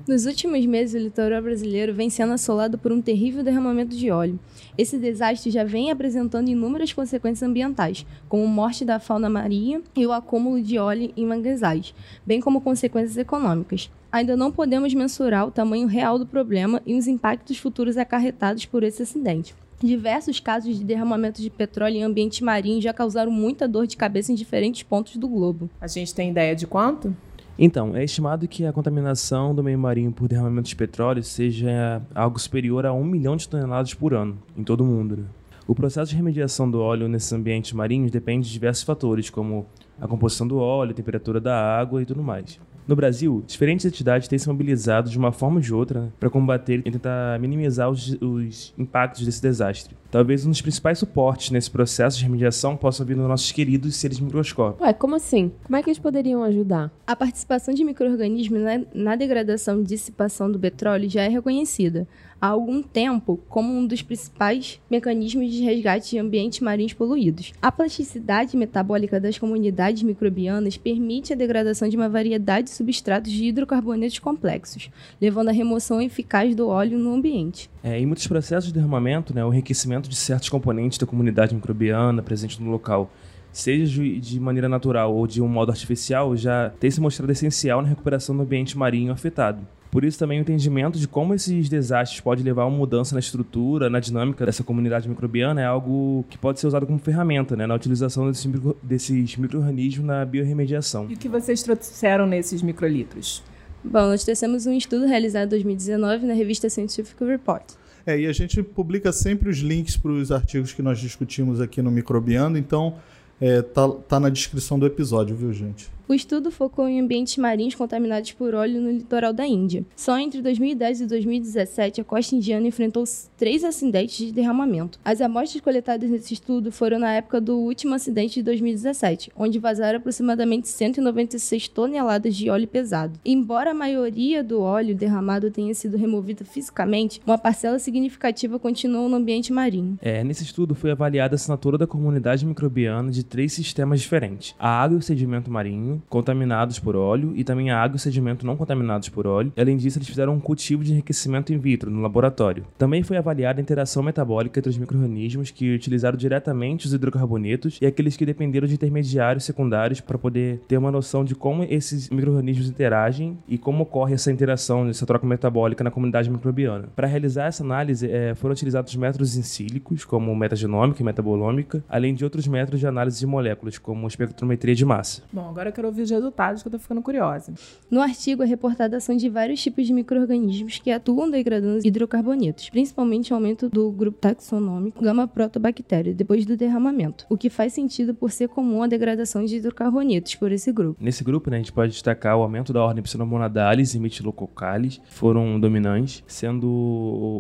Nos 0.07 0.27
últimos 0.27 0.65
meses, 0.67 1.01
o 1.01 1.05
litoral 1.05 1.43
brasileiro 1.43 1.95
vem 1.95 2.11
sendo 2.11 2.33
assolado 2.33 2.77
por 2.77 2.91
um 2.91 3.01
terrível 3.01 3.43
derramamento 3.43 3.95
de 3.95 4.11
óleo. 4.11 4.39
Esse 4.77 4.99
desastre 4.99 5.51
já 5.51 5.63
vem 5.63 5.93
apresentando 5.93 6.49
inúmeras 6.49 6.93
consequências 6.93 7.49
ambientais, 7.49 8.05
como 8.29 8.47
morte 8.49 8.85
da 8.85 8.99
fauna 8.99 9.29
marinha 9.29 9.81
e 9.95 10.05
o 10.05 10.13
acúmulo 10.13 10.61
de 10.61 10.77
óleo 10.77 11.13
em 11.17 11.27
manguezais, 11.27 11.95
bem 12.27 12.41
como 12.41 12.61
consequências 12.61 13.17
econômicas. 13.17 13.91
Ainda 14.11 14.37
não 14.37 14.51
podemos 14.51 14.93
mensurar 14.93 15.47
o 15.47 15.53
tamanho 15.53 15.87
real 15.87 16.19
do 16.19 16.27
problema 16.27 16.83
e 16.85 16.95
os 16.95 17.07
impactos 17.07 17.59
futuros 17.59 17.97
acarretados 17.97 18.67
por 18.67 18.83
esse 18.83 19.03
acidente. 19.03 19.55
Diversos 19.83 20.39
casos 20.39 20.79
de 20.79 20.85
derramamento 20.85 21.43
de 21.43 21.51
petróleo 21.51 21.97
em 21.97 22.05
ambiente 22.05 22.45
marinho 22.45 22.81
já 22.81 22.93
causaram 22.93 23.33
muita 23.33 23.67
dor 23.67 23.87
de 23.87 23.97
cabeça 23.97 24.31
em 24.31 24.35
diferentes 24.35 24.85
pontos 24.85 25.17
do 25.17 25.27
globo. 25.29 25.69
A 25.81 25.89
gente 25.89 26.15
tem 26.15 26.31
ideia 26.31 26.55
de 26.55 26.67
quanto? 26.69 27.15
Então, 27.59 27.95
é 27.97 28.05
estimado 28.05 28.47
que 28.47 28.65
a 28.65 28.73
contaminação 28.73 29.55
do 29.55 29.63
meio 29.63 29.79
marinho 29.79 30.13
por 30.13 30.29
derramamento 30.29 30.69
de 30.69 30.77
petróleo 30.77 31.23
seja 31.23 32.01
algo 32.15 32.39
superior 32.39 32.87
a 32.87 32.93
um 32.93 33.05
milhão 33.05 33.37
de 33.37 33.49
toneladas 33.49 33.93
por 33.93 34.15
ano, 34.15 34.39
em 34.57 34.63
todo 34.63 34.83
o 34.83 34.87
mundo. 34.87 35.17
né? 35.17 35.25
O 35.67 35.75
processo 35.75 36.11
de 36.11 36.17
remediação 36.17 36.71
do 36.71 36.81
óleo 36.81 37.09
nesses 37.09 37.33
ambientes 37.33 37.73
marinhos 37.73 38.11
depende 38.11 38.47
de 38.47 38.53
diversos 38.53 38.85
fatores, 38.85 39.31
como 39.31 39.67
a 40.01 40.09
composição 40.09 40.47
do 40.47 40.59
óleo, 40.59 40.93
a 40.93 40.95
temperatura 40.95 41.41
da 41.41 41.57
água 41.57 42.03
e 42.03 42.07
tudo 42.07 42.23
mais. 42.23 42.59
No 42.87 42.97
Brasil, 42.97 43.45
diferentes 43.47 43.87
entidades 43.87 44.27
têm 44.27 44.39
se 44.39 44.49
mobilizado 44.49 45.09
de 45.09 45.17
uma 45.17 45.31
forma 45.31 45.57
ou 45.57 45.63
de 45.63 45.73
outra 45.73 46.13
para 46.19 46.29
combater 46.29 46.81
e 46.85 46.91
tentar 46.91 47.39
minimizar 47.39 47.89
os, 47.89 48.17
os 48.21 48.75
impactos 48.77 49.25
desse 49.25 49.41
desastre. 49.41 49.97
Talvez 50.11 50.45
um 50.45 50.51
dos 50.51 50.61
principais 50.61 50.99
suportes 50.99 51.51
nesse 51.51 51.71
processo 51.71 52.19
de 52.19 52.25
remediação 52.25 52.77
possa 52.77 53.05
vir 53.05 53.17
dos 53.17 53.27
nossos 53.27 53.51
queridos 53.51 53.97
seres 53.97 54.21
microscópicos. 54.21 54.87
Ué, 54.87 54.93
como 54.93 55.15
assim? 55.15 55.53
Como 55.65 55.77
é 55.77 55.83
que 55.83 55.89
eles 55.89 55.99
poderiam 55.99 56.43
ajudar? 56.43 56.91
A 57.07 57.17
participação 57.17 57.73
de 57.73 57.83
micro-organismos 57.85 58.61
na, 58.61 58.81
na 58.93 59.17
degradação 59.17 59.81
e 59.81 59.85
dissipação 59.85 60.51
do 60.51 60.59
petróleo 60.59 61.09
já 61.09 61.23
é 61.23 61.29
reconhecida 61.29 62.07
há 62.43 62.49
algum 62.49 62.83
tempo 62.83 63.39
como 63.49 63.73
um 63.73 63.87
dos 63.87 64.03
principais 64.03 64.81
mecanismos 64.91 65.49
de 65.53 65.63
resgate 65.63 66.11
de 66.11 66.19
ambientes 66.19 66.59
marinhos 66.59 66.93
poluídos. 66.93 67.53
A 67.63 67.71
plasticidade 67.71 68.57
metabólica 68.57 69.21
das 69.21 69.39
comunidades 69.39 70.03
microbianas 70.03 70.77
permite 70.77 71.33
a 71.33 71.37
degradação 71.37 71.89
de 71.89 71.97
uma 71.97 72.09
variedade 72.09 72.65
de 72.65 72.71
substratos 72.75 73.31
de 73.31 73.45
hidrocarbonetos 73.45 74.19
complexos, 74.19 74.91
levando 75.21 75.51
à 75.51 75.53
remoção 75.53 76.03
eficaz 76.03 76.57
do 76.57 76.67
óleo 76.67 76.99
no 76.99 77.15
ambiente. 77.15 77.71
É, 77.81 78.01
em 78.01 78.07
muitos 78.07 78.27
processos 78.27 78.67
de 78.67 78.75
derramamento, 78.75 79.33
né, 79.33 79.45
o 79.45 79.53
enriquecimento 79.53 80.09
de 80.09 80.17
certos 80.17 80.49
componentes 80.49 80.99
da 80.99 81.07
comunidade 81.07 81.55
microbiana 81.55 82.25
presente 82.25 82.61
no 82.61 82.73
local, 82.73 83.09
seja 83.53 84.03
de, 84.03 84.41
maneira 84.41 84.69
natural 84.69 85.15
ou 85.15 85.29
de 85.29 85.41
um 85.41 85.47
modo 85.47 85.71
artificial, 85.71 86.37
já 86.37 86.71
tem 86.81 86.91
se 86.91 87.01
mostrado 87.01 87.31
essencial 87.31 87.83
na 87.83 87.89
recuperação 87.89 88.37
do 88.37 88.43
ambiente 88.43 88.77
marinho 88.77 89.13
afetado. 89.13 89.65
Por 89.93 90.05
isso 90.05 90.19
também 90.19 90.39
o 90.39 90.41
entendimento 90.41 90.99
de 90.99 91.07
como 91.07 91.35
esses 91.35 91.69
desastres 91.69 92.19
podem 92.19 92.43
levar 92.43 92.63
a 92.63 92.67
uma 92.67 92.79
mudança 92.79 93.15
na 93.15 93.19
estrutura, 93.19 93.91
na 93.91 94.01
dinâmica 94.01 94.47
dessa 94.47 94.65
comunidade 94.65 95.07
microbiana 95.07 95.61
é 95.61 95.67
algo 95.67 96.25
que 96.31 96.39
pode 96.39 96.59
ser 96.59 96.67
usado 96.67 96.87
como 96.87 96.99
ferramenta 96.99 97.55
né, 97.55 97.67
na 97.67 97.75
utilização 97.75 98.27
desses, 98.27 98.47
micro, 98.47 98.75
desses 98.83 99.37
micro-organismos 99.37 100.07
na 100.07 100.25
biorremediação. 100.25 101.09
E 101.11 101.15
o 101.15 101.17
que 101.19 101.29
vocês 101.29 101.63
trouxeram 101.63 102.27
nesses 102.27 102.63
microlitros? 102.63 103.43
Bom, 103.85 104.07
nós 104.07 104.25
trouxemos 104.25 104.65
um 104.65 104.73
estudo 104.73 105.05
realizado 105.05 105.49
em 105.49 105.51
2019 105.51 106.25
na 106.25 106.33
revista 106.33 106.71
Scientific 106.71 107.23
Report. 107.23 107.63
É, 108.07 108.19
e 108.19 108.27
a 108.27 108.33
gente 108.33 108.63
publica 108.63 109.13
sempre 109.13 109.51
os 109.51 109.59
links 109.59 109.95
para 109.99 110.11
os 110.11 110.33
artigos 110.33 110.73
que 110.73 110.81
nós 110.81 111.01
discutimos 111.01 111.61
aqui 111.61 111.83
no 111.83 111.91
Microbiando, 111.91 112.57
então 112.57 112.95
é, 113.39 113.61
tá, 113.61 113.87
tá 114.09 114.19
na 114.19 114.31
descrição 114.31 114.79
do 114.79 114.87
episódio, 114.87 115.37
viu, 115.37 115.53
gente? 115.53 115.91
O 116.13 116.15
estudo 116.15 116.51
focou 116.51 116.87
em 116.87 117.01
ambientes 117.01 117.39
marinhos 117.39 117.75
contaminados 117.75 118.33
por 118.33 118.55
óleo 118.55 118.83
no 118.83 118.91
litoral 118.91 119.33
da 119.33 119.47
Índia. 119.47 119.83
Só 119.97 120.19
entre 120.19 120.43
2010 120.43 121.01
e 121.01 121.07
2017, 121.07 122.03
a 122.03 122.05
costa 122.05 122.37
indiana 122.37 122.67
enfrentou 122.67 123.05
três 123.35 123.65
acidentes 123.65 124.27
de 124.27 124.31
derramamento. 124.31 125.01
As 125.03 125.23
amostras 125.23 125.63
coletadas 125.63 126.11
nesse 126.11 126.35
estudo 126.35 126.71
foram 126.71 126.99
na 126.99 127.15
época 127.15 127.41
do 127.41 127.57
último 127.57 127.95
acidente 127.95 128.35
de 128.35 128.43
2017, 128.43 129.33
onde 129.35 129.59
vazaram 129.59 130.01
aproximadamente 130.01 130.69
196 130.69 131.69
toneladas 131.69 132.37
de 132.37 132.51
óleo 132.51 132.69
pesado. 132.69 133.19
Embora 133.25 133.71
a 133.71 133.75
maioria 133.75 134.45
do 134.45 134.61
óleo 134.61 134.95
derramado 134.95 135.51
tenha 135.51 135.73
sido 135.75 135.97
removida 135.97 136.45
fisicamente, 136.45 137.23
uma 137.27 137.39
parcela 137.39 137.79
significativa 137.79 138.59
continuou 138.59 139.09
no 139.09 139.17
ambiente 139.17 139.51
marinho. 139.51 139.99
É, 140.03 140.23
nesse 140.23 140.45
estudo 140.45 140.75
foi 140.75 140.91
avaliada 140.91 141.35
a 141.35 141.37
assinatura 141.37 141.79
da 141.79 141.87
comunidade 141.87 142.45
microbiana 142.45 143.11
de 143.11 143.25
três 143.25 143.55
sistemas 143.55 144.03
diferentes: 144.03 144.55
a 144.59 144.69
água 144.69 144.97
e 144.97 144.99
o 144.99 145.03
sedimento 145.03 145.51
marinho, 145.51 146.02
contaminados 146.09 146.79
por 146.79 146.97
óleo, 146.97 147.33
e 147.35 147.45
também 147.45 147.71
a 147.71 147.81
água 147.81 147.97
e 147.97 147.99
o 147.99 148.01
sedimento 148.01 148.47
não 148.47 148.57
contaminados 148.57 149.09
por 149.09 149.27
óleo. 149.27 149.53
Além 149.57 149.77
disso, 149.77 149.99
eles 149.99 150.09
fizeram 150.09 150.35
um 150.35 150.41
cultivo 150.41 150.85
de 150.85 150.93
enriquecimento 150.93 151.53
in 151.53 151.59
vitro 151.59 151.91
no 151.91 152.01
laboratório. 152.01 152.65
Também 152.79 153.03
foi 153.03 153.17
avaliada 153.17 153.61
a 153.61 153.63
interação 153.63 154.03
metabólica 154.03 154.59
entre 154.59 154.71
os 154.71 154.79
micro-organismos 154.79 155.51
que 155.51 155.75
utilizaram 155.75 156.17
diretamente 156.17 156.87
os 156.87 156.93
hidrocarbonetos 156.93 157.79
e 157.81 157.87
aqueles 157.87 158.17
que 158.17 158.27
dependeram 158.27 158.67
de 158.67 158.75
intermediários 158.75 159.45
secundários 159.45 160.01
para 160.01 160.19
poder 160.19 160.61
ter 160.69 160.77
uma 160.77 160.91
noção 160.91 161.25
de 161.25 161.35
como 161.35 161.65
esses 161.65 162.09
micro-organismos 162.11 162.69
interagem 162.69 163.39
e 163.49 163.59
como 163.59 163.83
ocorre 163.83 164.15
essa 164.15 164.33
interação, 164.33 164.89
essa 164.89 165.07
troca 165.07 165.27
metabólica 165.27 165.85
na 165.85 165.91
comunidade 165.91 166.31
microbiana. 166.31 166.89
Para 166.95 167.07
realizar 167.07 167.47
essa 167.47 167.63
análise, 167.63 168.11
eh, 168.11 168.35
foram 168.35 168.53
utilizados 168.53 168.95
métodos 168.97 169.37
em 169.37 169.43
sílicos, 169.43 170.05
como 170.05 170.35
metagenômica 170.35 171.03
e 171.03 171.05
metabolômica, 171.05 171.85
além 171.89 172.15
de 172.15 172.25
outros 172.25 172.47
métodos 172.47 172.81
de 172.81 172.87
análise 172.87 173.19
de 173.19 173.27
moléculas, 173.27 173.79
como 173.79 174.07
espectrometria 174.07 174.75
de 174.75 174.85
massa. 174.85 175.23
Bom, 175.33 175.49
agora 175.49 175.73
quero 175.73 175.82
ouvir 175.87 176.03
os 176.03 176.11
resultados 176.11 176.63
que 176.63 176.69
eu 176.69 176.73
tô 176.73 176.79
ficando 176.79 177.03
curiosa. 177.03 177.53
No 177.91 178.01
artigo 178.01 178.43
é 178.43 178.47
reportada 178.47 178.97
a 178.97 178.99
ação 178.99 179.17
de 179.17 179.29
vários 179.29 179.63
tipos 179.63 179.87
de 179.87 179.93
micro-organismos 179.93 180.79
que 180.79 180.91
atuam 180.91 181.31
degradando 181.31 181.79
os 181.79 181.85
hidrocarbonetos, 181.85 182.71
principalmente 182.71 183.33
o 183.33 183.37
aumento 183.37 183.69
do 183.69 183.91
grupo 183.91 184.19
taxonômico 184.19 185.03
Gamma-Protobactéria 185.03 186.15
depois 186.15 186.47
do 186.47 186.57
derramamento, 186.57 187.27
o 187.29 187.37
que 187.37 187.51
faz 187.51 187.73
sentido 187.73 188.15
por 188.15 188.31
ser 188.31 188.49
comum 188.49 188.83
a 188.83 188.87
degradação 188.87 189.45
de 189.45 189.57
hidrocarbonetos 189.57 190.35
por 190.37 190.53
esse 190.53 190.73
grupo. 190.73 190.97
Nesse 191.03 191.25
grupo, 191.25 191.51
né, 191.51 191.57
a 191.57 191.59
gente 191.61 191.73
pode 191.73 191.93
destacar 191.93 192.37
o 192.37 192.43
aumento 192.43 192.73
da 192.73 192.83
ordem 192.83 193.03
Pseudomonadales 193.03 193.95
e 193.95 193.99
Metilococales, 194.01 195.01
foram 195.11 195.59
dominantes, 195.61 196.23
sendo 196.27 196.67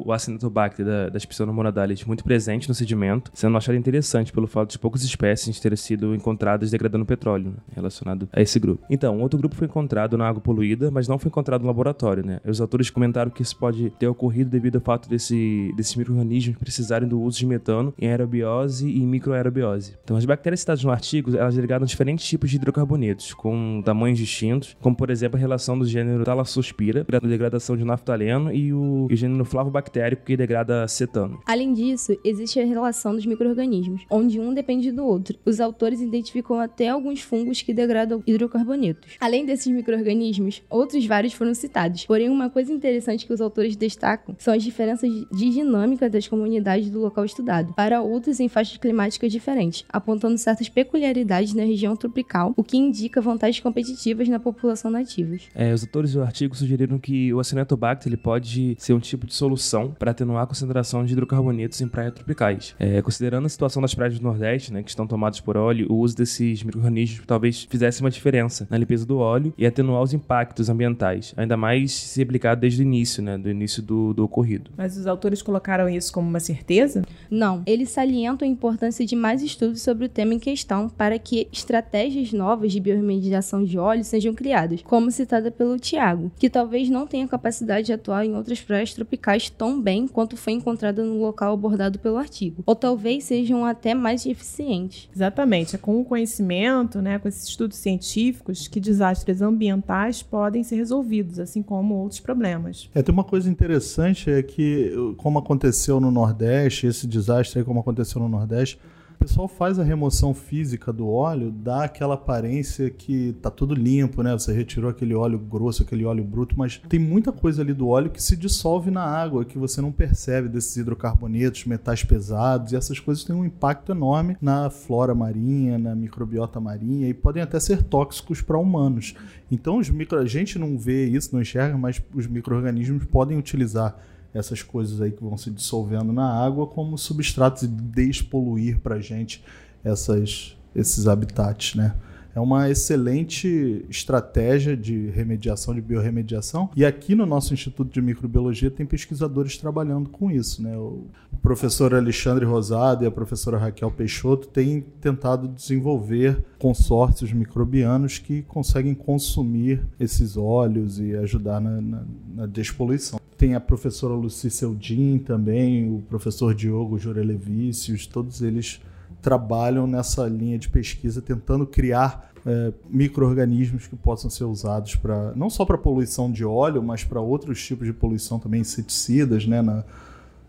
o- 0.06 0.12
Acinetobacter 0.12 0.84
da, 0.84 1.08
das 1.08 1.24
Pseudomonadales 1.24 2.04
muito 2.04 2.22
presente 2.22 2.68
no 2.68 2.74
sedimento, 2.74 3.30
sendo 3.34 3.56
achado 3.56 3.76
interessante 3.76 4.30
pelo 4.32 4.46
fato 4.46 4.70
de 4.70 4.78
poucas 4.78 5.02
espécies 5.02 5.58
terem 5.58 5.76
sido 5.76 6.14
encontradas 6.14 6.70
degradando 6.70 7.04
petróleo, 7.06 7.50
né, 7.50 7.56
relacionado 7.74 8.28
a 8.32 8.40
esse 8.40 8.58
grupo. 8.58 8.84
Então, 8.88 9.20
outro 9.20 9.38
grupo 9.38 9.54
foi 9.54 9.66
encontrado 9.66 10.16
na 10.16 10.28
água 10.28 10.40
poluída, 10.40 10.90
mas 10.90 11.06
não 11.06 11.18
foi 11.18 11.28
encontrado 11.28 11.62
no 11.62 11.66
laboratório, 11.66 12.24
né? 12.24 12.40
Os 12.46 12.60
autores 12.60 12.90
comentaram 12.90 13.30
que 13.30 13.42
isso 13.42 13.56
pode 13.56 13.90
ter 13.98 14.06
ocorrido 14.06 14.50
devido 14.50 14.76
ao 14.76 14.80
fato 14.80 15.08
desse, 15.08 15.72
desses 15.76 15.94
micro-organismos 15.94 16.56
precisarem 16.56 17.08
do 17.08 17.20
uso 17.20 17.38
de 17.38 17.46
metano 17.46 17.92
em 17.98 18.08
aerobiose 18.08 18.88
e 18.88 19.00
microaerobiose. 19.00 19.96
Então, 20.02 20.16
as 20.16 20.24
bactérias 20.24 20.60
citadas 20.60 20.82
no 20.82 20.90
artigo, 20.90 21.36
elas 21.36 21.54
degradam 21.54 21.86
diferentes 21.86 22.26
tipos 22.26 22.50
de 22.50 22.56
hidrocarbonetos, 22.56 23.34
com 23.34 23.82
tamanhos 23.84 24.18
distintos, 24.18 24.76
como, 24.80 24.96
por 24.96 25.10
exemplo, 25.10 25.36
a 25.36 25.40
relação 25.40 25.78
do 25.78 25.84
gênero 25.84 26.24
Thalassospira, 26.24 27.06
a 27.12 27.26
degradação 27.26 27.76
de 27.76 27.84
naftaleno, 27.84 28.52
e 28.52 28.72
o, 28.72 29.06
e 29.10 29.14
o 29.14 29.16
gênero 29.16 29.44
flavobactérico, 29.44 30.24
que 30.24 30.36
degrada 30.36 30.86
cetano. 30.88 31.40
Além 31.46 31.72
disso, 31.72 32.16
existe 32.24 32.58
a 32.60 32.64
relação 32.64 33.14
dos 33.14 33.26
micro-organismos, 33.26 34.04
onde 34.10 34.40
um 34.40 34.54
depende 34.54 34.90
do 34.90 35.04
outro. 35.04 35.38
Os 35.44 35.60
autores 35.60 36.00
identificam 36.00 36.58
até 36.58 36.88
alguns 36.88 37.20
fungos 37.20 37.60
que 37.62 37.74
degradam 37.74 38.21
hidrocarbonetos. 38.26 39.12
Além 39.20 39.44
desses 39.44 39.66
micro-organismos, 39.66 40.62
outros 40.68 41.04
vários 41.06 41.32
foram 41.32 41.54
citados. 41.54 42.06
Porém, 42.06 42.28
uma 42.28 42.50
coisa 42.50 42.72
interessante 42.72 43.26
que 43.26 43.32
os 43.32 43.40
autores 43.40 43.76
destacam 43.76 44.34
são 44.38 44.54
as 44.54 44.62
diferenças 44.62 45.10
de 45.10 45.50
dinâmica 45.50 46.08
das 46.08 46.28
comunidades 46.28 46.90
do 46.90 47.00
local 47.00 47.24
estudado, 47.24 47.72
para 47.74 48.02
outros 48.02 48.40
em 48.40 48.48
faixas 48.48 48.76
climáticas 48.76 49.30
diferentes, 49.32 49.84
apontando 49.88 50.36
certas 50.38 50.68
peculiaridades 50.68 51.54
na 51.54 51.62
região 51.62 51.96
tropical, 51.96 52.52
o 52.56 52.64
que 52.64 52.76
indica 52.76 53.20
vantagens 53.20 53.60
competitivas 53.60 54.28
na 54.28 54.38
população 54.38 54.90
nativa. 54.90 55.22
É, 55.54 55.72
os 55.72 55.82
autores 55.82 56.12
do 56.12 56.22
artigo 56.22 56.56
sugeriram 56.56 56.98
que 56.98 57.32
o 57.32 57.40
Acinetobacter 57.40 58.08
ele 58.08 58.16
pode 58.16 58.76
ser 58.78 58.92
um 58.92 59.00
tipo 59.00 59.26
de 59.26 59.34
solução 59.34 59.94
para 59.98 60.10
atenuar 60.10 60.42
a 60.42 60.46
concentração 60.46 61.04
de 61.04 61.12
hidrocarbonetos 61.12 61.80
em 61.80 61.88
praias 61.88 62.14
tropicais. 62.14 62.74
É, 62.78 63.00
considerando 63.00 63.46
a 63.46 63.48
situação 63.48 63.80
das 63.80 63.94
praias 63.94 64.18
do 64.18 64.22
Nordeste, 64.22 64.72
né, 64.72 64.82
que 64.82 64.90
estão 64.90 65.06
tomadas 65.06 65.40
por 65.40 65.56
óleo, 65.56 65.86
o 65.90 65.96
uso 65.96 66.16
desses 66.16 66.62
micro-organismos 66.62 67.24
talvez 67.26 67.66
fizesse 67.70 68.00
uma 68.00 68.10
diferença 68.12 68.66
na 68.70 68.78
limpeza 68.78 69.04
do 69.04 69.18
óleo 69.18 69.52
e 69.58 69.66
atenuar 69.66 70.02
os 70.02 70.14
impactos 70.14 70.68
ambientais, 70.68 71.34
ainda 71.36 71.56
mais 71.56 71.92
se 71.92 72.22
aplicado 72.22 72.60
desde 72.60 72.82
o 72.82 72.84
início, 72.84 73.22
né, 73.22 73.36
do 73.36 73.50
início 73.50 73.82
do, 73.82 74.12
do 74.14 74.24
ocorrido. 74.24 74.70
Mas 74.76 74.96
os 74.96 75.06
autores 75.06 75.42
colocaram 75.42 75.88
isso 75.88 76.12
como 76.12 76.28
uma 76.28 76.40
certeza? 76.40 77.02
Não, 77.30 77.62
eles 77.66 77.90
salientam 77.90 78.46
a 78.46 78.50
importância 78.50 79.04
de 79.04 79.16
mais 79.16 79.42
estudos 79.42 79.82
sobre 79.82 80.06
o 80.06 80.08
tema 80.08 80.34
em 80.34 80.38
questão 80.38 80.88
para 80.88 81.18
que 81.18 81.48
estratégias 81.52 82.32
novas 82.32 82.72
de 82.72 82.80
biorremediação 82.80 83.64
de 83.64 83.78
óleo 83.78 84.04
sejam 84.04 84.34
criadas, 84.34 84.82
como 84.82 85.10
citada 85.10 85.50
pelo 85.50 85.78
Tiago, 85.78 86.30
que 86.38 86.50
talvez 86.50 86.88
não 86.88 87.06
tenha 87.06 87.26
capacidade 87.26 87.86
de 87.86 87.92
atuar 87.92 88.24
em 88.24 88.34
outras 88.34 88.60
praias 88.60 88.92
tropicais 88.92 89.48
tão 89.50 89.80
bem 89.80 90.06
quanto 90.06 90.36
foi 90.36 90.52
encontrada 90.52 91.02
no 91.02 91.20
local 91.20 91.54
abordado 91.54 91.98
pelo 91.98 92.16
artigo, 92.16 92.62
ou 92.66 92.74
talvez 92.74 93.24
sejam 93.24 93.64
até 93.64 93.94
mais 93.94 94.26
eficientes. 94.26 95.08
Exatamente, 95.14 95.76
é 95.76 95.78
com 95.78 96.00
o 96.00 96.04
conhecimento, 96.04 97.00
né, 97.00 97.18
com 97.18 97.28
esses 97.28 97.48
estudos 97.48 97.76
científicos, 98.02 98.68
que 98.68 98.80
desastres 98.80 99.40
ambientais 99.40 100.22
podem 100.22 100.62
ser 100.62 100.76
resolvidos, 100.76 101.38
assim 101.38 101.62
como 101.62 101.94
outros 101.94 102.20
problemas. 102.20 102.88
É, 102.94 103.02
tem 103.02 103.12
uma 103.12 103.24
coisa 103.24 103.48
interessante 103.48 104.30
é 104.30 104.42
que, 104.42 104.92
como 105.16 105.38
aconteceu 105.38 106.00
no 106.00 106.10
Nordeste, 106.10 106.86
esse 106.86 107.06
desastre 107.06 107.60
aí, 107.60 107.64
como 107.64 107.80
aconteceu 107.80 108.20
no 108.20 108.28
Nordeste, 108.28 108.78
pessoal 109.22 109.46
faz 109.46 109.78
a 109.78 109.84
remoção 109.84 110.34
física 110.34 110.92
do 110.92 111.08
óleo, 111.08 111.52
dá 111.52 111.84
aquela 111.84 112.14
aparência 112.14 112.90
que 112.90 113.32
tá 113.40 113.50
tudo 113.50 113.72
limpo, 113.72 114.20
né? 114.20 114.32
Você 114.32 114.52
retirou 114.52 114.90
aquele 114.90 115.14
óleo 115.14 115.38
grosso, 115.38 115.84
aquele 115.84 116.04
óleo 116.04 116.24
bruto, 116.24 116.58
mas 116.58 116.82
tem 116.88 116.98
muita 116.98 117.30
coisa 117.30 117.62
ali 117.62 117.72
do 117.72 117.86
óleo 117.86 118.10
que 118.10 118.20
se 118.20 118.36
dissolve 118.36 118.90
na 118.90 119.04
água, 119.04 119.44
que 119.44 119.56
você 119.56 119.80
não 119.80 119.92
percebe 119.92 120.48
desses 120.48 120.76
hidrocarbonetos, 120.76 121.64
metais 121.66 122.02
pesados, 122.02 122.72
e 122.72 122.76
essas 122.76 122.98
coisas 122.98 123.22
têm 123.22 123.36
um 123.36 123.44
impacto 123.44 123.92
enorme 123.92 124.36
na 124.40 124.68
flora 124.70 125.14
marinha, 125.14 125.78
na 125.78 125.94
microbiota 125.94 126.58
marinha 126.58 127.08
e 127.08 127.14
podem 127.14 127.44
até 127.44 127.60
ser 127.60 127.80
tóxicos 127.80 128.42
para 128.42 128.58
humanos. 128.58 129.14
Então 129.52 129.78
os 129.78 129.88
micro, 129.88 130.18
a 130.18 130.26
gente 130.26 130.58
não 130.58 130.76
vê 130.76 131.06
isso, 131.06 131.30
não 131.32 131.42
enxerga, 131.42 131.78
mas 131.78 132.02
os 132.12 132.26
micro-organismos 132.26 133.04
podem 133.04 133.38
utilizar 133.38 133.96
essas 134.34 134.62
coisas 134.62 135.00
aí 135.00 135.12
que 135.12 135.22
vão 135.22 135.36
se 135.36 135.50
dissolvendo 135.50 136.12
na 136.12 136.26
água 136.26 136.66
como 136.66 136.96
substratos 136.96 137.62
e 137.62 137.68
despoluir 137.68 138.78
para 138.78 139.00
gente 139.00 139.44
essas, 139.84 140.56
esses 140.74 141.06
habitats, 141.06 141.74
né? 141.74 141.94
É 142.34 142.40
uma 142.40 142.70
excelente 142.70 143.84
estratégia 143.90 144.76
de 144.76 145.10
remediação, 145.10 145.74
de 145.74 145.80
biorremediação. 145.80 146.70
E 146.74 146.84
aqui 146.84 147.14
no 147.14 147.26
nosso 147.26 147.52
Instituto 147.52 147.92
de 147.92 148.00
Microbiologia 148.00 148.70
tem 148.70 148.86
pesquisadores 148.86 149.58
trabalhando 149.58 150.08
com 150.08 150.30
isso. 150.30 150.62
Né? 150.62 150.76
O 150.76 151.04
professor 151.42 151.94
Alexandre 151.94 152.46
Rosado 152.46 153.04
e 153.04 153.06
a 153.06 153.10
professora 153.10 153.58
Raquel 153.58 153.90
Peixoto 153.90 154.48
têm 154.48 154.82
tentado 155.00 155.46
desenvolver 155.46 156.42
consórcios 156.58 157.32
microbianos 157.32 158.18
que 158.18 158.42
conseguem 158.42 158.94
consumir 158.94 159.82
esses 160.00 160.36
óleos 160.36 160.98
e 160.98 161.14
ajudar 161.16 161.60
na, 161.60 161.80
na, 161.80 162.02
na 162.34 162.46
despoluição. 162.46 163.20
Tem 163.36 163.54
a 163.54 163.60
professora 163.60 164.14
Luci 164.14 164.48
Seldin 164.50 165.18
também, 165.18 165.92
o 165.92 166.00
professor 166.08 166.54
Diogo 166.54 166.96
Jurelevicius, 166.98 168.06
todos 168.06 168.40
eles 168.40 168.80
trabalham 169.22 169.86
nessa 169.86 170.26
linha 170.26 170.58
de 170.58 170.68
pesquisa 170.68 171.22
tentando 171.22 171.64
criar 171.66 172.32
é, 172.44 172.72
micro-organismos 172.90 173.86
que 173.86 173.94
possam 173.94 174.28
ser 174.28 174.44
usados 174.44 174.96
para 174.96 175.32
não 175.36 175.48
só 175.48 175.64
para 175.64 175.78
poluição 175.78 176.30
de 176.30 176.44
óleo, 176.44 176.82
mas 176.82 177.04
para 177.04 177.20
outros 177.20 177.64
tipos 177.64 177.86
de 177.86 177.92
poluição 177.92 178.38
também, 178.38 178.60
inseticidas, 178.60 179.46
né, 179.46 179.62
na, 179.62 179.84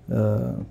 uh, 0.10 0.66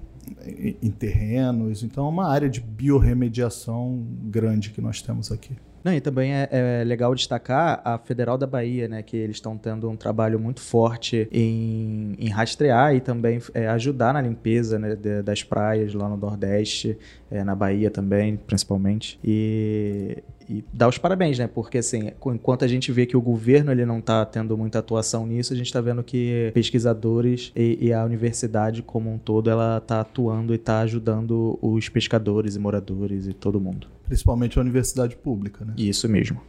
em 0.83 0.91
terrenos. 0.91 1.85
Então 1.85 2.07
é 2.07 2.09
uma 2.09 2.29
área 2.29 2.51
de 2.51 2.61
biorremediação 2.61 4.05
grande 4.25 4.71
que 4.71 4.81
nós 4.81 5.01
temos 5.01 5.31
aqui. 5.31 5.57
Não, 5.85 5.93
e 5.93 6.01
também 6.01 6.33
é, 6.33 6.49
é, 6.51 6.85
legal 6.85 7.15
destacar 7.15 7.81
a 7.85 7.99
Federal 7.99 8.39
da 8.39 8.47
Bahia, 8.47 8.87
né? 8.87 9.03
Que 9.03 9.17
eles 9.17 9.37
estão 9.37 9.57
tendo 9.59 9.89
um 9.91 9.97
trabalho 9.97 10.39
muito 10.39 10.61
forte 10.61 11.29
em, 11.33 12.15
em 12.19 12.29
rastrear 12.29 12.95
e 12.95 13.01
também 13.01 13.41
é, 13.53 13.67
ajudar 13.69 14.15
na 14.15 14.21
limpeza 14.21 14.79
né, 14.79 14.95
de, 14.95 15.23
das 15.23 15.43
praias 15.43 15.93
lá 15.93 16.09
no 16.09 16.17
Nordeste, 16.17 16.97
é, 17.31 17.43
na 17.43 17.55
Bahia 17.55 17.91
também, 17.91 18.37
principalmente. 18.37 19.19
E, 19.25 20.23
e 20.49 20.65
dar 20.73 20.89
os 20.89 20.99
parabéns, 20.99 21.39
né? 21.39 21.47
Porque 21.47 21.79
assim, 21.79 22.11
enquanto 22.27 22.65
a 22.65 22.69
gente 22.69 22.91
vê 22.93 23.07
que 23.07 23.17
o 23.17 23.21
governo 23.21 23.71
ele 23.71 23.85
não 23.85 23.99
está 23.99 24.25
tendo 24.25 24.57
muita 24.57 24.79
atuação 24.79 25.27
nisso, 25.27 25.53
a 25.53 25.57
gente 25.57 25.67
está 25.67 25.81
vendo 25.81 26.03
que 26.03 26.51
pesquisadores 26.55 27.53
e, 27.55 27.79
e, 27.81 27.93
a 27.93 28.05
universidade 28.05 28.83
como 28.83 29.13
um 29.13 29.19
todo 29.19 29.51
ela 29.51 29.79
está 29.79 30.01
atuando 30.01 30.53
e 30.53 30.57
está 30.57 30.81
ajudando 30.81 31.59
os 31.61 31.89
pescadores 31.89 32.57
e 32.57 32.59
moradores 32.59 33.27
e 33.27 33.33
todo 33.33 33.61
mundo. 33.61 33.87
Principalmente 34.07 34.59
a 34.59 34.63
universidade 34.63 35.17
pública, 35.17 35.65
né? 35.65 35.75
Isso 35.77 36.09
mesmo. 36.09 36.41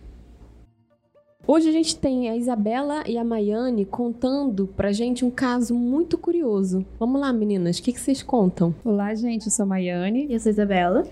Hoje 1.46 1.68
a 1.68 1.74
gente 1.74 1.98
tem 1.98 2.30
a 2.30 2.38
Isabela 2.38 3.04
e 3.06 3.18
a 3.18 3.24
Maiane 3.24 3.84
contando 3.84 4.66
pra 4.66 4.94
gente 4.94 5.26
um 5.26 5.30
caso 5.30 5.76
muito 5.76 6.18
curioso. 6.18 6.86
Vamos 6.98 7.20
lá, 7.20 7.34
meninas, 7.34 7.80
o 7.80 7.84
que, 7.84 7.92
que 7.92 8.00
vocês 8.00 8.24
contam? 8.24 8.74
Olá, 8.84 9.14
gente, 9.14 9.48
eu 9.48 9.52
sou 9.52 9.64
a 9.64 9.66
Maiane. 9.66 10.28
Eu 10.30 10.40
sou 10.40 10.50
a 10.50 10.54
Isabela. 10.54 11.04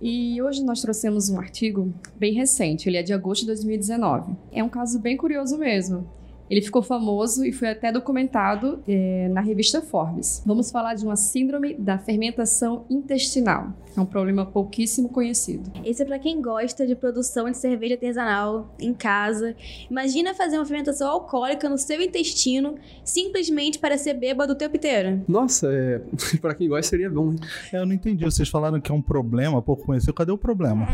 E 0.00 0.40
hoje 0.42 0.62
nós 0.62 0.80
trouxemos 0.80 1.30
um 1.30 1.38
artigo 1.38 1.92
bem 2.16 2.32
recente, 2.32 2.88
ele 2.88 2.96
é 2.96 3.02
de 3.02 3.12
agosto 3.12 3.42
de 3.42 3.46
2019. 3.48 4.34
É 4.52 4.62
um 4.62 4.68
caso 4.68 4.98
bem 4.98 5.16
curioso 5.16 5.56
mesmo. 5.56 6.06
Ele 6.50 6.60
ficou 6.60 6.82
famoso 6.82 7.44
e 7.44 7.52
foi 7.52 7.70
até 7.70 7.90
documentado 7.90 8.82
é, 8.86 9.28
na 9.28 9.40
revista 9.40 9.80
Forbes. 9.80 10.42
Vamos 10.44 10.70
falar 10.70 10.94
de 10.94 11.04
uma 11.04 11.16
síndrome 11.16 11.74
da 11.74 11.98
fermentação 11.98 12.84
intestinal. 12.90 13.72
É 13.96 14.00
um 14.00 14.06
problema 14.06 14.44
pouquíssimo 14.44 15.08
conhecido. 15.08 15.70
Esse 15.84 16.02
é 16.02 16.04
para 16.04 16.18
quem 16.18 16.42
gosta 16.42 16.86
de 16.86 16.96
produção 16.96 17.48
de 17.50 17.56
cerveja 17.56 17.94
artesanal 17.94 18.74
em 18.78 18.92
casa. 18.92 19.54
Imagina 19.88 20.34
fazer 20.34 20.56
uma 20.56 20.66
fermentação 20.66 21.08
alcoólica 21.08 21.68
no 21.68 21.78
seu 21.78 22.00
intestino 22.00 22.74
simplesmente 23.04 23.78
para 23.78 23.96
ser 23.96 24.14
bêbado 24.14 24.52
o 24.52 24.56
tempo 24.56 24.76
inteiro. 24.76 25.22
Nossa, 25.28 25.68
é... 25.72 26.00
para 26.40 26.54
quem 26.54 26.68
gosta 26.68 26.90
seria 26.90 27.08
bom. 27.08 27.32
Hein? 27.32 27.38
É, 27.72 27.78
eu 27.78 27.86
não 27.86 27.92
entendi. 27.92 28.24
Vocês 28.24 28.48
falaram 28.48 28.80
que 28.80 28.90
é 28.90 28.94
um 28.94 29.02
problema 29.02 29.62
pouco 29.62 29.84
conhecido. 29.86 30.12
Cadê 30.12 30.32
o 30.32 30.38
problema? 30.38 30.88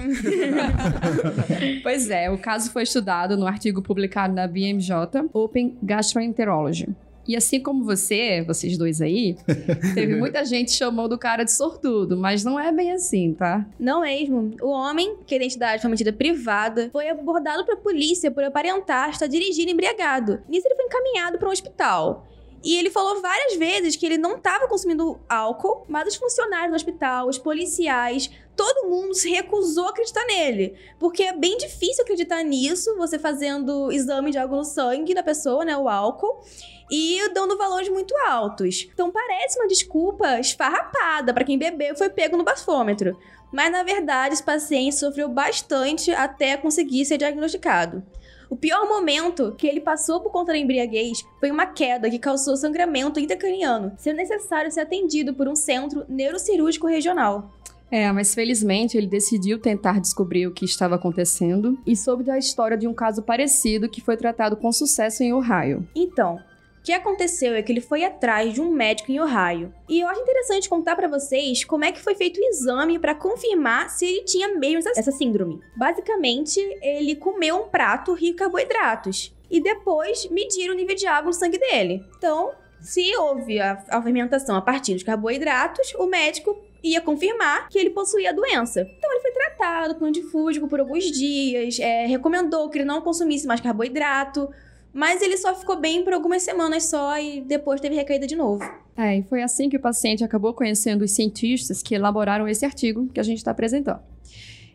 pois 1.82 2.10
é, 2.10 2.30
o 2.30 2.38
caso 2.38 2.70
foi 2.70 2.82
estudado 2.82 3.36
no 3.36 3.46
artigo 3.46 3.82
publicado 3.82 4.34
na 4.34 4.46
BMJ, 4.46 4.94
Open 5.32 5.78
Gastroenterology. 5.82 6.88
E 7.30 7.36
assim 7.36 7.60
como 7.60 7.84
você, 7.84 8.42
vocês 8.44 8.76
dois 8.76 9.00
aí, 9.00 9.36
teve 9.94 10.16
muita 10.16 10.44
gente 10.44 10.72
chamando 10.72 11.12
o 11.12 11.18
cara 11.18 11.44
de 11.44 11.52
sortudo, 11.52 12.16
mas 12.16 12.42
não 12.42 12.58
é 12.58 12.72
bem 12.72 12.90
assim, 12.90 13.32
tá? 13.32 13.64
Não 13.78 14.00
mesmo. 14.00 14.56
O 14.60 14.70
homem, 14.70 15.16
que 15.24 15.34
a 15.34 15.36
identidade 15.36 15.80
foi 15.80 15.88
mantida 15.88 16.12
privada, 16.12 16.90
foi 16.90 17.08
abordado 17.08 17.64
pela 17.64 17.76
polícia 17.76 18.32
por 18.32 18.42
aparentar 18.42 19.10
estar 19.10 19.28
dirigindo 19.28 19.70
embriagado. 19.70 20.42
Nisso 20.48 20.66
ele 20.66 20.74
foi 20.74 20.86
encaminhado 20.86 21.38
para 21.38 21.48
um 21.48 21.52
hospital. 21.52 22.26
E 22.64 22.76
ele 22.76 22.90
falou 22.90 23.22
várias 23.22 23.56
vezes 23.56 23.94
que 23.94 24.04
ele 24.04 24.18
não 24.18 24.36
estava 24.36 24.66
consumindo 24.66 25.20
álcool, 25.28 25.84
mas 25.88 26.08
os 26.08 26.16
funcionários 26.16 26.70
do 26.70 26.76
hospital, 26.76 27.28
os 27.28 27.38
policiais, 27.38 28.28
todo 28.60 28.90
mundo 28.90 29.14
se 29.14 29.30
recusou 29.30 29.86
a 29.86 29.88
acreditar 29.88 30.22
nele. 30.26 30.74
Porque 30.98 31.22
é 31.22 31.32
bem 31.32 31.56
difícil 31.56 32.04
acreditar 32.04 32.42
nisso, 32.42 32.94
você 32.98 33.18
fazendo 33.18 33.90
exame 33.90 34.30
de 34.30 34.36
algo 34.36 34.54
no 34.54 34.64
sangue 34.64 35.14
da 35.14 35.22
pessoa, 35.22 35.64
né? 35.64 35.74
O 35.78 35.88
álcool. 35.88 36.44
E 36.90 37.26
dando 37.32 37.56
valores 37.56 37.88
muito 37.88 38.14
altos. 38.28 38.86
Então 38.92 39.10
parece 39.10 39.58
uma 39.58 39.66
desculpa 39.66 40.38
esfarrapada 40.38 41.32
para 41.32 41.42
quem 41.42 41.56
bebeu 41.56 41.94
e 41.94 41.96
foi 41.96 42.10
pego 42.10 42.36
no 42.36 42.44
bafômetro. 42.44 43.18
Mas 43.50 43.72
na 43.72 43.82
verdade, 43.82 44.34
esse 44.34 44.42
paciente 44.42 44.94
sofreu 44.94 45.30
bastante 45.30 46.10
até 46.10 46.54
conseguir 46.58 47.06
ser 47.06 47.16
diagnosticado. 47.16 48.02
O 48.50 48.56
pior 48.56 48.86
momento 48.86 49.54
que 49.56 49.66
ele 49.66 49.80
passou 49.80 50.20
por 50.20 50.30
conta 50.30 50.52
da 50.52 50.58
embriaguez 50.58 51.24
foi 51.38 51.50
uma 51.50 51.64
queda 51.64 52.10
que 52.10 52.18
causou 52.18 52.58
sangramento 52.58 53.18
intracraniano, 53.18 53.94
sendo 53.96 54.16
necessário 54.16 54.70
ser 54.70 54.80
atendido 54.80 55.32
por 55.32 55.48
um 55.48 55.56
centro 55.56 56.04
neurocirúrgico 56.08 56.86
regional. 56.86 57.50
É, 57.90 58.10
mas 58.12 58.34
felizmente 58.34 58.96
ele 58.96 59.06
decidiu 59.06 59.58
tentar 59.58 60.00
descobrir 60.00 60.46
o 60.46 60.52
que 60.52 60.64
estava 60.64 60.94
acontecendo 60.94 61.78
e 61.86 61.96
soube 61.96 62.22
da 62.22 62.38
história 62.38 62.76
de 62.76 62.86
um 62.86 62.94
caso 62.94 63.22
parecido 63.22 63.88
que 63.88 64.00
foi 64.00 64.16
tratado 64.16 64.56
com 64.56 64.70
sucesso 64.70 65.22
em 65.22 65.32
Ohio. 65.32 65.86
Então, 65.94 66.36
o 66.80 66.82
que 66.82 66.92
aconteceu 66.92 67.54
é 67.54 67.62
que 67.62 67.70
ele 67.70 67.80
foi 67.80 68.04
atrás 68.04 68.54
de 68.54 68.60
um 68.60 68.72
médico 68.72 69.12
em 69.12 69.20
Ohio. 69.20 69.70
E 69.86 70.00
eu 70.00 70.08
acho 70.08 70.20
interessante 70.20 70.68
contar 70.68 70.96
para 70.96 71.08
vocês 71.08 71.62
como 71.62 71.84
é 71.84 71.92
que 71.92 72.00
foi 72.00 72.14
feito 72.14 72.40
o 72.40 72.44
exame 72.44 72.98
para 72.98 73.14
confirmar 73.14 73.90
se 73.90 74.06
ele 74.06 74.24
tinha 74.24 74.56
mesmo 74.56 74.90
essa 74.96 75.12
síndrome. 75.12 75.60
Basicamente, 75.76 76.58
ele 76.80 77.16
comeu 77.16 77.56
um 77.56 77.68
prato 77.68 78.14
rico 78.14 78.32
em 78.32 78.36
carboidratos 78.36 79.36
e 79.50 79.60
depois 79.60 80.26
mediram 80.30 80.72
o 80.72 80.76
nível 80.76 80.96
de 80.96 81.06
água 81.06 81.26
no 81.26 81.34
sangue 81.34 81.58
dele. 81.58 82.02
Então, 82.16 82.52
se 82.80 83.14
houve 83.16 83.60
a, 83.60 83.84
a 83.90 84.00
fermentação 84.00 84.56
a 84.56 84.62
partir 84.62 84.94
dos 84.94 85.02
carboidratos, 85.02 85.92
o 85.98 86.06
médico 86.06 86.56
ia 86.82 87.00
confirmar 87.00 87.68
que 87.68 87.78
ele 87.78 87.90
possuía 87.90 88.30
a 88.30 88.32
doença. 88.32 88.80
Então 88.80 89.12
ele 89.12 89.20
foi 89.20 89.32
tratado 89.32 89.94
com 89.96 90.04
antifúngico 90.04 90.68
por 90.68 90.80
alguns 90.80 91.04
dias, 91.04 91.78
é, 91.78 92.06
recomendou 92.06 92.68
que 92.68 92.78
ele 92.78 92.84
não 92.84 93.00
consumisse 93.00 93.46
mais 93.46 93.60
carboidrato, 93.60 94.48
mas 94.92 95.22
ele 95.22 95.36
só 95.36 95.54
ficou 95.54 95.76
bem 95.76 96.02
por 96.02 96.12
algumas 96.12 96.42
semanas 96.42 96.84
só 96.84 97.18
e 97.18 97.40
depois 97.40 97.80
teve 97.80 97.94
recaída 97.94 98.26
de 98.26 98.36
novo. 98.36 98.64
É, 98.96 99.18
e 99.18 99.22
foi 99.22 99.42
assim 99.42 99.68
que 99.68 99.76
o 99.76 99.80
paciente 99.80 100.24
acabou 100.24 100.52
conhecendo 100.52 101.02
os 101.02 101.12
cientistas 101.12 101.82
que 101.82 101.94
elaboraram 101.94 102.48
esse 102.48 102.64
artigo 102.64 103.08
que 103.12 103.20
a 103.20 103.22
gente 103.22 103.38
está 103.38 103.50
apresentando. 103.50 104.00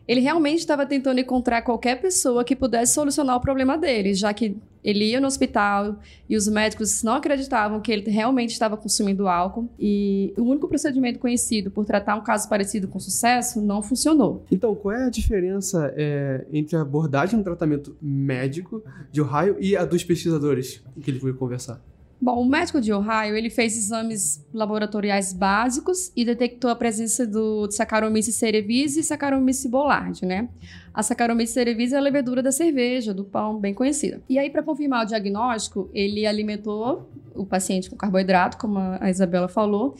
Ele 0.08 0.20
realmente 0.20 0.60
estava 0.60 0.86
tentando 0.86 1.20
encontrar 1.20 1.62
qualquer 1.62 2.00
pessoa 2.00 2.44
que 2.44 2.54
pudesse 2.54 2.94
solucionar 2.94 3.36
o 3.36 3.40
problema 3.40 3.76
dele, 3.76 4.14
já 4.14 4.32
que 4.32 4.56
ele 4.86 5.04
ia 5.04 5.20
no 5.20 5.26
hospital 5.26 5.98
e 6.28 6.36
os 6.36 6.46
médicos 6.46 7.02
não 7.02 7.14
acreditavam 7.14 7.80
que 7.80 7.90
ele 7.90 8.08
realmente 8.08 8.52
estava 8.52 8.76
consumindo 8.76 9.26
álcool. 9.26 9.68
E 9.76 10.32
o 10.38 10.42
único 10.44 10.68
procedimento 10.68 11.18
conhecido 11.18 11.72
por 11.72 11.84
tratar 11.84 12.14
um 12.14 12.22
caso 12.22 12.48
parecido 12.48 12.86
com 12.86 13.00
sucesso 13.00 13.60
não 13.60 13.82
funcionou. 13.82 14.44
Então, 14.48 14.72
qual 14.76 14.94
é 14.94 15.06
a 15.06 15.10
diferença 15.10 15.92
é, 15.96 16.46
entre 16.52 16.76
a 16.76 16.82
abordagem 16.82 17.36
no 17.36 17.42
tratamento 17.42 17.96
médico 18.00 18.80
de 19.10 19.20
Ohio 19.20 19.56
e 19.58 19.76
a 19.76 19.84
dos 19.84 20.04
pesquisadores 20.04 20.80
que 21.02 21.10
ele 21.10 21.18
foi 21.18 21.34
conversar? 21.34 21.82
Bom, 22.18 22.40
o 22.40 22.46
médico 22.46 22.80
de 22.80 22.92
Ohio, 22.94 23.36
ele 23.36 23.50
fez 23.50 23.76
exames 23.76 24.42
laboratoriais 24.52 25.34
básicos 25.34 26.10
e 26.16 26.24
detectou 26.24 26.70
a 26.70 26.74
presença 26.74 27.26
do 27.26 27.70
Saccharomyces 27.70 28.34
cerevisiae 28.36 29.02
e 29.02 29.04
Saccharomyces 29.04 29.70
boulardii, 29.70 30.26
né? 30.26 30.48
A 30.94 31.02
Saccharomyces 31.02 31.52
cerevisiae 31.52 31.96
é 31.96 32.00
a 32.00 32.02
levedura 32.02 32.42
da 32.42 32.50
cerveja, 32.50 33.12
do 33.12 33.22
pão, 33.22 33.58
bem 33.58 33.74
conhecida. 33.74 34.22
E 34.30 34.38
aí, 34.38 34.48
para 34.48 34.62
confirmar 34.62 35.04
o 35.04 35.06
diagnóstico, 35.06 35.90
ele 35.92 36.26
alimentou 36.26 37.10
o 37.34 37.44
paciente 37.44 37.90
com 37.90 37.96
carboidrato, 37.96 38.56
como 38.56 38.78
a 38.78 39.10
Isabela 39.10 39.46
falou, 39.46 39.94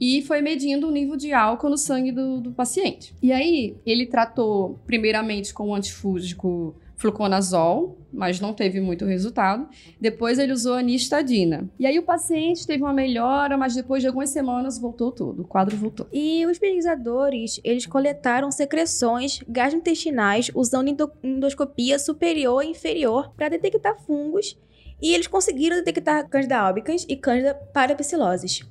e 0.00 0.22
foi 0.22 0.40
medindo 0.40 0.86
o 0.86 0.92
nível 0.92 1.16
de 1.16 1.32
álcool 1.32 1.70
no 1.70 1.78
sangue 1.78 2.12
do, 2.12 2.40
do 2.40 2.52
paciente. 2.52 3.12
E 3.20 3.32
aí, 3.32 3.76
ele 3.84 4.06
tratou 4.06 4.78
primeiramente 4.86 5.52
com 5.52 5.70
o 5.70 5.74
antifúngico 5.74 6.76
fluconazol, 7.06 7.98
mas 8.12 8.40
não 8.40 8.52
teve 8.52 8.80
muito 8.80 9.04
resultado. 9.04 9.68
Depois 10.00 10.38
ele 10.38 10.52
usou 10.52 10.74
anistadina. 10.74 11.68
E 11.78 11.86
aí 11.86 11.98
o 11.98 12.02
paciente 12.02 12.66
teve 12.66 12.82
uma 12.82 12.92
melhora, 12.92 13.56
mas 13.56 13.74
depois 13.74 14.02
de 14.02 14.08
algumas 14.08 14.30
semanas 14.30 14.78
voltou 14.78 15.12
tudo, 15.12 15.42
o 15.42 15.46
quadro 15.46 15.76
voltou. 15.76 16.06
E 16.12 16.44
os 16.46 16.58
pesquisadores, 16.58 17.60
eles 17.62 17.86
coletaram 17.86 18.50
secreções 18.50 19.40
gastrointestinais 19.48 20.50
usando 20.54 21.08
endoscopia 21.22 21.98
superior 21.98 22.64
e 22.64 22.70
inferior 22.70 23.32
para 23.36 23.48
detectar 23.48 23.96
fungos 24.00 24.56
e 25.00 25.12
eles 25.12 25.26
conseguiram 25.26 25.76
detectar 25.76 26.26
Candida 26.28 26.58
albicans 26.58 27.04
e 27.08 27.16
Candida 27.16 27.54
parapsiloses. 27.54 28.62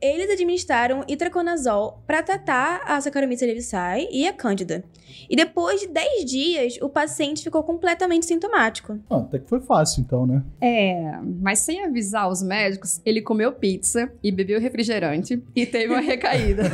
Eles 0.00 0.30
administraram 0.30 1.04
itraconazol 1.08 2.02
para 2.06 2.22
tratar 2.22 2.82
a 2.86 3.00
Saccharomyces 3.00 3.40
cerevisiae 3.40 4.08
e 4.10 4.26
a 4.26 4.32
Cândida. 4.32 4.84
E 5.28 5.34
depois 5.36 5.80
de 5.80 5.88
10 5.88 6.24
dias, 6.24 6.78
o 6.80 6.88
paciente 6.88 7.42
ficou 7.42 7.62
completamente 7.62 8.26
sintomático. 8.26 8.98
Ah, 9.10 9.18
até 9.18 9.38
que 9.38 9.48
foi 9.48 9.60
fácil 9.60 10.02
então, 10.02 10.26
né? 10.26 10.42
É, 10.60 11.18
mas 11.40 11.60
sem 11.60 11.84
avisar 11.84 12.30
os 12.30 12.42
médicos, 12.42 13.00
ele 13.04 13.20
comeu 13.20 13.52
pizza 13.52 14.10
e 14.22 14.30
bebeu 14.30 14.60
refrigerante 14.60 15.42
e 15.54 15.66
teve 15.66 15.92
uma 15.92 16.00
recaída. 16.00 16.64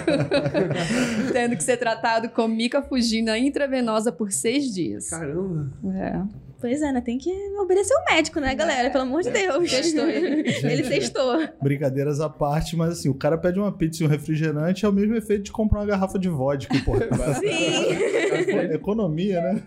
Tendo 1.32 1.56
que 1.56 1.62
ser 1.62 1.76
tratado 1.76 2.28
com 2.28 2.46
micafugina 2.46 3.38
intravenosa 3.38 4.12
por 4.12 4.30
seis 4.30 4.72
dias. 4.72 5.10
Caramba! 5.10 5.72
É. 5.94 6.53
Pois 6.64 6.80
é, 6.80 6.90
né? 6.90 7.02
Tem 7.02 7.18
que 7.18 7.30
obedecer 7.58 7.92
o 7.94 8.10
médico, 8.10 8.40
né, 8.40 8.54
galera? 8.54 8.88
Pelo 8.88 9.04
amor 9.04 9.20
de 9.20 9.28
Deus. 9.28 9.70
Testou 9.70 10.08
ele. 10.08 10.48
ele 10.64 10.82
testou. 10.82 11.46
Brincadeiras 11.60 12.20
à 12.22 12.30
parte, 12.30 12.74
mas 12.74 12.92
assim, 12.92 13.10
o 13.10 13.14
cara 13.14 13.36
pede 13.36 13.58
uma 13.58 13.70
pizza 13.70 14.02
e 14.02 14.06
um 14.06 14.08
refrigerante 14.08 14.86
é 14.86 14.88
o 14.88 14.92
mesmo 14.92 15.14
efeito 15.14 15.42
de 15.42 15.52
comprar 15.52 15.80
uma 15.80 15.84
garrafa 15.84 16.18
de 16.18 16.30
vodka, 16.30 16.74
pô. 16.82 16.94
Sim. 17.38 18.72
Economia, 18.72 19.42
né? 19.42 19.62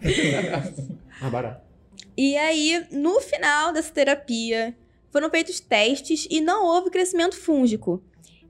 Mais 1.22 1.30
barato. 1.32 1.62
E 2.18 2.36
aí, 2.36 2.84
no 2.92 3.22
final 3.22 3.72
dessa 3.72 3.94
terapia, 3.94 4.76
foram 5.12 5.30
feitos 5.30 5.60
testes 5.60 6.28
e 6.32 6.42
não 6.42 6.66
houve 6.66 6.90
crescimento 6.90 7.38
fúngico. 7.38 8.02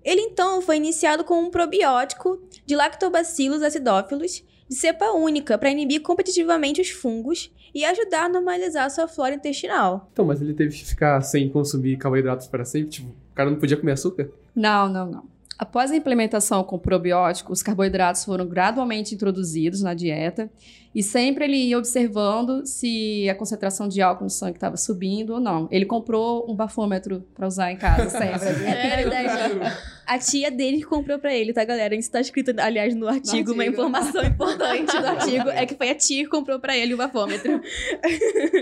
Ele 0.05 0.21
então 0.21 0.61
foi 0.61 0.77
iniciado 0.77 1.25
com 1.25 1.37
um 1.37 1.49
probiótico 1.51 2.41
de 2.65 2.77
Lactobacillus 2.77 3.61
acidófilos 3.61 4.41
de 4.69 4.75
cepa 4.75 5.11
única 5.11 5.57
para 5.57 5.69
inibir 5.69 6.01
competitivamente 6.01 6.79
os 6.79 6.91
fungos 6.91 7.51
e 7.77 7.85
ajudar 7.85 8.25
a 8.25 8.29
normalizar 8.29 8.85
a 8.85 8.89
sua 8.89 9.07
flora 9.07 9.35
intestinal. 9.35 10.09
Então, 10.11 10.25
mas 10.25 10.41
ele 10.41 10.55
teve 10.55 10.75
que 10.75 10.83
ficar 10.83 11.21
sem 11.21 11.47
consumir 11.47 11.95
carboidratos 11.97 12.47
para 12.47 12.65
sempre? 12.65 12.89
Tipo, 12.89 13.09
o 13.09 13.35
cara 13.35 13.51
não 13.51 13.59
podia 13.59 13.77
comer 13.77 13.91
açúcar? 13.91 14.31
Não, 14.55 14.89
não, 14.89 15.05
não. 15.05 15.23
Após 15.59 15.91
a 15.91 15.95
implementação 15.95 16.63
com 16.63 16.79
probiótico, 16.79 17.53
os 17.53 17.61
carboidratos 17.61 18.25
foram 18.25 18.47
gradualmente 18.47 19.13
introduzidos 19.13 19.83
na 19.83 19.93
dieta 19.93 20.49
e 20.93 21.03
sempre 21.03 21.45
ele 21.45 21.57
ia 21.57 21.77
observando 21.77 22.65
se 22.65 23.29
a 23.29 23.35
concentração 23.35 23.87
de 23.87 24.01
álcool 24.01 24.23
no 24.23 24.29
sangue 24.31 24.57
estava 24.57 24.75
subindo 24.75 25.33
ou 25.35 25.39
não. 25.39 25.67
Ele 25.69 25.85
comprou 25.85 26.49
um 26.49 26.55
bafômetro 26.55 27.23
para 27.35 27.47
usar 27.47 27.71
em 27.71 27.77
casa 27.77 28.09
sempre. 28.09 28.47
É 28.65 28.95
verdade. 28.97 29.87
A 30.07 30.17
tia 30.17 30.49
dele 30.49 30.77
que 30.77 30.85
comprou 30.85 31.19
pra 31.19 31.33
ele, 31.35 31.51
tá, 31.51 31.65
galera? 31.65 31.93
Isso 31.93 32.09
tá 32.09 32.21
escrito, 32.21 32.53
aliás, 32.57 32.95
no 32.95 33.09
artigo. 33.09 33.51
Uma 33.51 33.63
artigo. 33.63 33.81
informação 33.81 34.23
importante 34.23 34.97
do 34.97 35.05
artigo 35.05 35.49
é 35.49 35.65
que 35.65 35.75
foi 35.75 35.89
a 35.89 35.95
tia 35.95 36.23
que 36.23 36.29
comprou 36.29 36.59
pra 36.59 36.77
ele 36.77 36.93
o 36.93 36.97
bafômetro. 36.97 37.61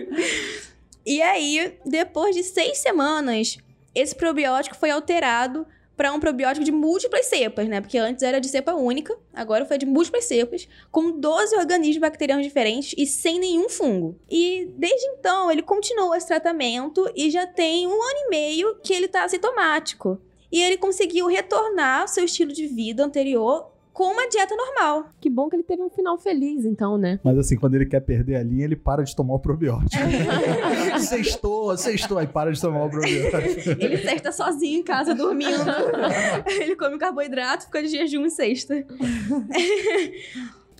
e 1.05 1.21
aí, 1.21 1.77
depois 1.85 2.35
de 2.35 2.43
seis 2.43 2.79
semanas, 2.79 3.59
esse 3.93 4.15
probiótico 4.15 4.75
foi 4.75 4.89
alterado 4.89 5.67
para 5.95 6.11
um 6.11 6.19
probiótico 6.19 6.65
de 6.65 6.71
múltiplas 6.71 7.25
cepas, 7.27 7.67
né? 7.67 7.79
Porque 7.79 7.97
antes 7.97 8.23
era 8.23 8.39
de 8.39 8.47
cepa 8.47 8.73
única, 8.73 9.15
agora 9.33 9.65
foi 9.65 9.77
de 9.77 9.85
múltiplas 9.85 10.25
cepas, 10.25 10.67
com 10.91 11.11
12 11.11 11.55
organismos 11.55 11.97
bacterianos 11.97 12.45
diferentes 12.45 12.93
e 12.97 13.05
sem 13.05 13.39
nenhum 13.39 13.69
fungo. 13.69 14.19
E 14.29 14.67
desde 14.77 15.05
então 15.07 15.51
ele 15.51 15.61
continuou 15.61 16.15
esse 16.15 16.27
tratamento 16.27 17.09
e 17.15 17.29
já 17.29 17.47
tem 17.47 17.87
um 17.87 17.91
ano 17.91 18.19
e 18.25 18.29
meio 18.29 18.75
que 18.83 18.93
ele 18.93 19.07
tá 19.07 19.23
assintomático. 19.23 20.19
E 20.55 20.63
ele 20.63 20.77
conseguiu 20.77 21.27
retornar 21.27 22.03
ao 22.03 22.07
seu 22.07 22.23
estilo 22.23 22.53
de 22.53 22.65
vida 22.65 23.03
anterior 23.03 23.73
com 23.91 24.05
uma 24.05 24.25
dieta 24.29 24.55
normal. 24.55 25.09
Que 25.19 25.29
bom 25.29 25.49
que 25.49 25.57
ele 25.57 25.63
teve 25.63 25.81
um 25.81 25.89
final 25.89 26.17
feliz, 26.17 26.63
então, 26.63 26.97
né? 26.97 27.19
Mas 27.21 27.37
assim, 27.37 27.57
quando 27.57 27.75
ele 27.75 27.85
quer 27.85 27.99
perder 27.99 28.37
a 28.37 28.43
linha, 28.43 28.63
ele 28.63 28.77
para 28.77 29.03
de 29.03 29.13
tomar 29.13 29.33
o 29.33 29.39
probiótico. 29.39 30.01
sextou, 31.01 31.77
sextou, 31.77 32.17
aí 32.17 32.25
para 32.25 32.53
de 32.53 32.61
tomar 32.61 32.85
o 32.85 32.89
probiótico. 32.89 33.83
Ele 33.83 33.97
sexta 33.97 34.31
sozinho 34.31 34.79
em 34.79 34.83
casa, 34.83 35.13
dormindo. 35.13 35.59
ele 36.47 36.77
come 36.77 36.97
carboidrato, 36.97 37.65
fica 37.65 37.81
de 37.81 37.89
jejum 37.89 38.25
e 38.25 38.31
sexta. 38.31 38.75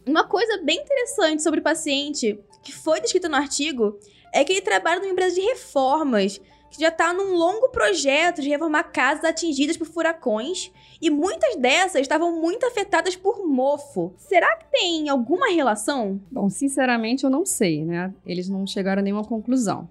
Uma 0.08 0.26
coisa 0.26 0.64
bem 0.64 0.80
interessante 0.80 1.44
sobre 1.44 1.60
o 1.60 1.64
paciente, 1.64 2.40
que 2.64 2.72
foi 2.72 3.02
descrita 3.02 3.28
no 3.28 3.36
artigo, 3.36 4.00
é 4.34 4.42
que 4.46 4.54
ele 4.54 4.62
trabalha 4.62 5.02
numa 5.02 5.12
empresa 5.12 5.36
de 5.36 5.42
reformas, 5.42 6.40
que 6.76 6.82
já 6.82 6.90
está 6.90 7.14
num 7.14 7.34
longo 7.34 7.70
projeto 7.70 8.42
de 8.42 8.50
reformar 8.50 8.84
casas 8.84 9.24
atingidas 9.24 9.78
por 9.78 9.88
furacões, 9.88 10.72
e 11.02 11.10
muitas 11.10 11.56
dessas 11.56 12.02
estavam 12.02 12.40
muito 12.40 12.66
afetadas 12.66 13.16
por 13.16 13.46
mofo. 13.46 14.14
Será 14.18 14.56
que 14.58 14.66
tem 14.72 15.10
alguma 15.10 15.50
relação? 15.50 16.20
Bom, 16.32 16.50
sinceramente 16.50 17.24
eu 17.24 17.30
não 17.30 17.46
sei, 17.46 17.84
né? 17.84 18.14
Eles 18.26 18.50
não 18.50 18.66
chegaram 18.66 19.00
a 19.00 19.04
nenhuma 19.04 19.24
conclusão. 19.24 19.90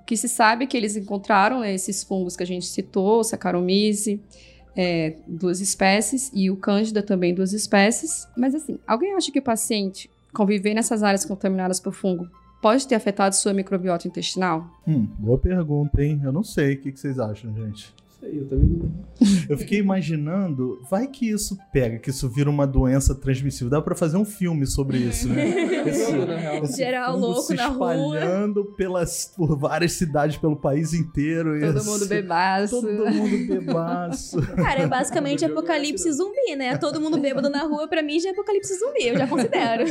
O 0.00 0.04
que 0.04 0.16
se 0.16 0.28
sabe 0.28 0.64
é 0.64 0.66
que 0.66 0.76
eles 0.76 0.96
encontraram 0.96 1.60
né, 1.60 1.72
esses 1.72 2.02
fungos 2.02 2.36
que 2.36 2.42
a 2.42 2.46
gente 2.46 2.66
citou, 2.66 3.24
Saccharomyces, 3.24 4.20
é, 4.76 5.16
duas 5.26 5.60
espécies 5.60 6.30
e 6.34 6.50
o 6.50 6.56
Cândida 6.56 7.02
também 7.02 7.34
duas 7.34 7.52
espécies. 7.52 8.28
Mas 8.36 8.54
assim, 8.54 8.78
alguém 8.86 9.14
acha 9.14 9.32
que 9.32 9.38
o 9.38 9.42
paciente 9.42 10.10
conviver 10.32 10.74
nessas 10.74 11.02
áreas 11.02 11.24
contaminadas 11.24 11.80
por 11.80 11.94
fungo 11.94 12.28
pode 12.64 12.88
ter 12.88 12.94
afetado 12.94 13.34
sua 13.36 13.52
microbiota 13.52 14.08
intestinal? 14.08 14.66
Hum, 14.88 15.06
boa 15.18 15.36
pergunta, 15.36 16.02
hein? 16.02 16.18
Eu 16.24 16.32
não 16.32 16.42
sei. 16.42 16.76
O 16.76 16.80
que 16.80 16.96
vocês 16.98 17.18
acham, 17.18 17.52
gente? 17.54 17.92
Sei, 18.18 18.38
eu 18.40 18.46
também 18.48 18.68
não. 18.70 18.90
Eu 19.50 19.58
fiquei 19.58 19.78
imaginando, 19.80 20.80
vai 20.90 21.06
que 21.06 21.28
isso 21.28 21.58
pega, 21.70 21.98
que 21.98 22.08
isso 22.08 22.26
vira 22.26 22.48
uma 22.48 22.66
doença 22.66 23.14
transmissível. 23.14 23.68
Dá 23.68 23.82
pra 23.82 23.94
fazer 23.94 24.16
um 24.16 24.24
filme 24.24 24.66
sobre 24.66 24.96
isso, 24.96 25.28
né? 25.28 25.50
Esse, 26.64 26.78
Geral 26.78 27.12
fungo 27.12 27.26
louco 27.26 27.42
se 27.42 27.54
na 27.54 27.66
rua. 27.66 27.94
espalhando 27.94 28.64
pelas, 28.64 29.30
por 29.36 29.58
várias 29.58 29.92
cidades 29.92 30.38
pelo 30.38 30.56
país 30.56 30.94
inteiro. 30.94 31.60
Todo 31.60 31.76
esse- 31.78 31.86
mundo 31.90 32.06
bebaço. 32.06 32.80
Todo 32.80 33.10
mundo 33.12 33.46
bebaço. 33.46 34.40
Cara, 34.56 34.80
é 34.80 34.86
basicamente 34.86 35.44
apocalipse 35.44 36.10
zumbi, 36.10 36.56
né? 36.56 36.78
Todo 36.78 36.98
mundo 36.98 37.18
bêbado 37.20 37.50
na 37.50 37.64
rua, 37.64 37.86
pra 37.86 38.02
mim 38.02 38.18
já 38.18 38.30
é 38.30 38.32
apocalipse 38.32 38.78
zumbi, 38.78 39.08
eu 39.08 39.18
já 39.18 39.26
considero. 39.26 39.84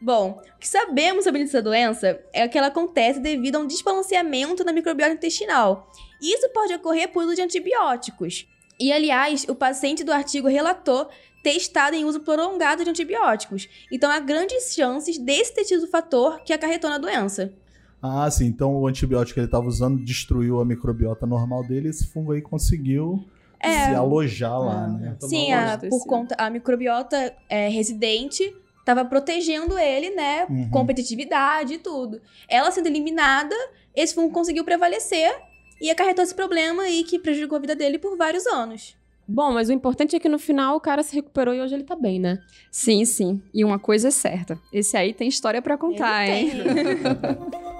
Bom, 0.00 0.40
o 0.56 0.58
que 0.58 0.68
sabemos 0.68 1.24
sobre 1.24 1.42
essa 1.42 1.62
doença 1.62 2.20
é 2.32 2.46
que 2.48 2.58
ela 2.58 2.66
acontece 2.68 3.20
devido 3.20 3.56
a 3.56 3.58
um 3.60 3.66
desbalanceamento 3.66 4.64
na 4.64 4.72
microbiota 4.72 5.12
intestinal. 5.14 5.90
Isso 6.20 6.48
pode 6.50 6.74
ocorrer 6.74 7.08
por 7.12 7.24
uso 7.24 7.34
de 7.36 7.42
antibióticos. 7.42 8.46
E, 8.80 8.92
aliás, 8.92 9.44
o 9.48 9.54
paciente 9.54 10.02
do 10.02 10.12
artigo 10.12 10.48
relatou 10.48 11.08
ter 11.42 11.52
estado 11.52 11.94
em 11.94 12.04
uso 12.04 12.20
prolongado 12.20 12.82
de 12.84 12.90
antibióticos. 12.90 13.68
Então, 13.92 14.10
há 14.10 14.18
grandes 14.18 14.74
chances 14.74 15.18
desse 15.18 15.54
ter 15.54 15.64
sido 15.64 15.84
o 15.84 15.88
fator 15.88 16.40
que 16.42 16.52
acarretou 16.52 16.88
na 16.90 16.98
doença. 16.98 17.52
Ah, 18.00 18.28
sim. 18.30 18.46
Então 18.46 18.74
o 18.74 18.86
antibiótico 18.88 19.34
que 19.34 19.40
ele 19.40 19.46
estava 19.46 19.66
usando 19.66 20.02
destruiu 20.04 20.58
a 20.60 20.64
microbiota 20.64 21.24
normal 21.24 21.62
dele. 21.64 21.88
Esse 21.88 22.04
fungo 22.08 22.32
aí 22.32 22.42
conseguiu 22.42 23.24
É. 23.60 23.86
se 23.86 23.94
alojar 23.94 24.58
lá, 24.58 24.88
né? 24.88 25.16
Sim, 25.20 25.44
Tomar 25.46 25.56
a- 25.56 25.64
longe 25.66 25.76
desse- 25.76 25.88
por 25.90 26.06
conta 26.08 26.34
a 26.36 26.50
microbiota 26.50 27.32
é, 27.48 27.68
residente 27.68 28.52
estava 28.82 29.04
protegendo 29.04 29.78
ele, 29.78 30.10
né? 30.10 30.44
Uhum. 30.50 30.68
Competitividade 30.70 31.74
e 31.74 31.78
tudo. 31.78 32.20
Ela 32.48 32.70
sendo 32.70 32.88
eliminada, 32.88 33.54
esse 33.94 34.14
fungo 34.14 34.32
conseguiu 34.32 34.64
prevalecer 34.64 35.32
e 35.80 35.90
acarretou 35.90 36.22
esse 36.22 36.34
problema 36.34 36.82
aí 36.82 37.04
que 37.04 37.18
prejudicou 37.18 37.56
a 37.56 37.60
vida 37.60 37.74
dele 37.74 37.98
por 37.98 38.16
vários 38.16 38.46
anos. 38.46 38.96
Bom, 39.26 39.52
mas 39.52 39.68
o 39.68 39.72
importante 39.72 40.16
é 40.16 40.20
que 40.20 40.28
no 40.28 40.38
final 40.38 40.76
o 40.76 40.80
cara 40.80 41.02
se 41.02 41.14
recuperou 41.14 41.54
e 41.54 41.60
hoje 41.60 41.74
ele 41.74 41.84
tá 41.84 41.94
bem, 41.94 42.20
né? 42.20 42.38
Sim, 42.70 43.04
sim. 43.04 43.40
E 43.54 43.64
uma 43.64 43.78
coisa 43.78 44.08
é 44.08 44.10
certa. 44.10 44.58
Esse 44.72 44.96
aí 44.96 45.14
tem 45.14 45.28
história 45.28 45.62
pra 45.62 45.78
contar, 45.78 46.28
Ele 46.28 46.50
hein? 46.50 46.52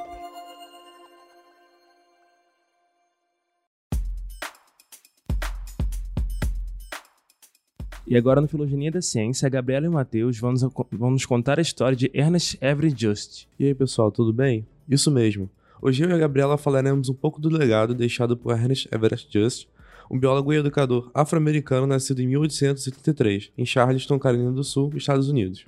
E 8.12 8.16
agora 8.18 8.42
no 8.42 8.46
Filogenia 8.46 8.92
da 8.92 9.00
Ciência, 9.00 9.46
a 9.46 9.48
Gabriela 9.48 9.86
e 9.86 9.88
o 9.88 9.92
Matheus 9.92 10.38
vão 10.38 10.52
nos, 10.52 10.60
vão 10.90 11.12
nos 11.12 11.24
contar 11.24 11.58
a 11.58 11.62
história 11.62 11.96
de 11.96 12.10
Ernest 12.12 12.58
Everett 12.60 12.94
Just. 13.00 13.46
E 13.58 13.64
aí, 13.64 13.74
pessoal, 13.74 14.12
tudo 14.12 14.34
bem? 14.34 14.66
Isso 14.86 15.10
mesmo. 15.10 15.48
Hoje 15.80 16.04
eu 16.04 16.10
e 16.10 16.12
a 16.12 16.18
Gabriela 16.18 16.58
falaremos 16.58 17.08
um 17.08 17.14
pouco 17.14 17.40
do 17.40 17.48
legado 17.48 17.94
deixado 17.94 18.36
por 18.36 18.52
Ernest 18.52 18.86
Everett 18.92 19.26
Just, 19.30 19.66
um 20.10 20.18
biólogo 20.18 20.52
e 20.52 20.58
educador 20.58 21.10
afro-americano 21.14 21.86
nascido 21.86 22.20
em 22.20 22.26
1873, 22.26 23.50
em 23.56 23.64
Charleston, 23.64 24.18
Carolina 24.18 24.52
do 24.52 24.62
Sul, 24.62 24.92
Estados 24.94 25.30
Unidos, 25.30 25.64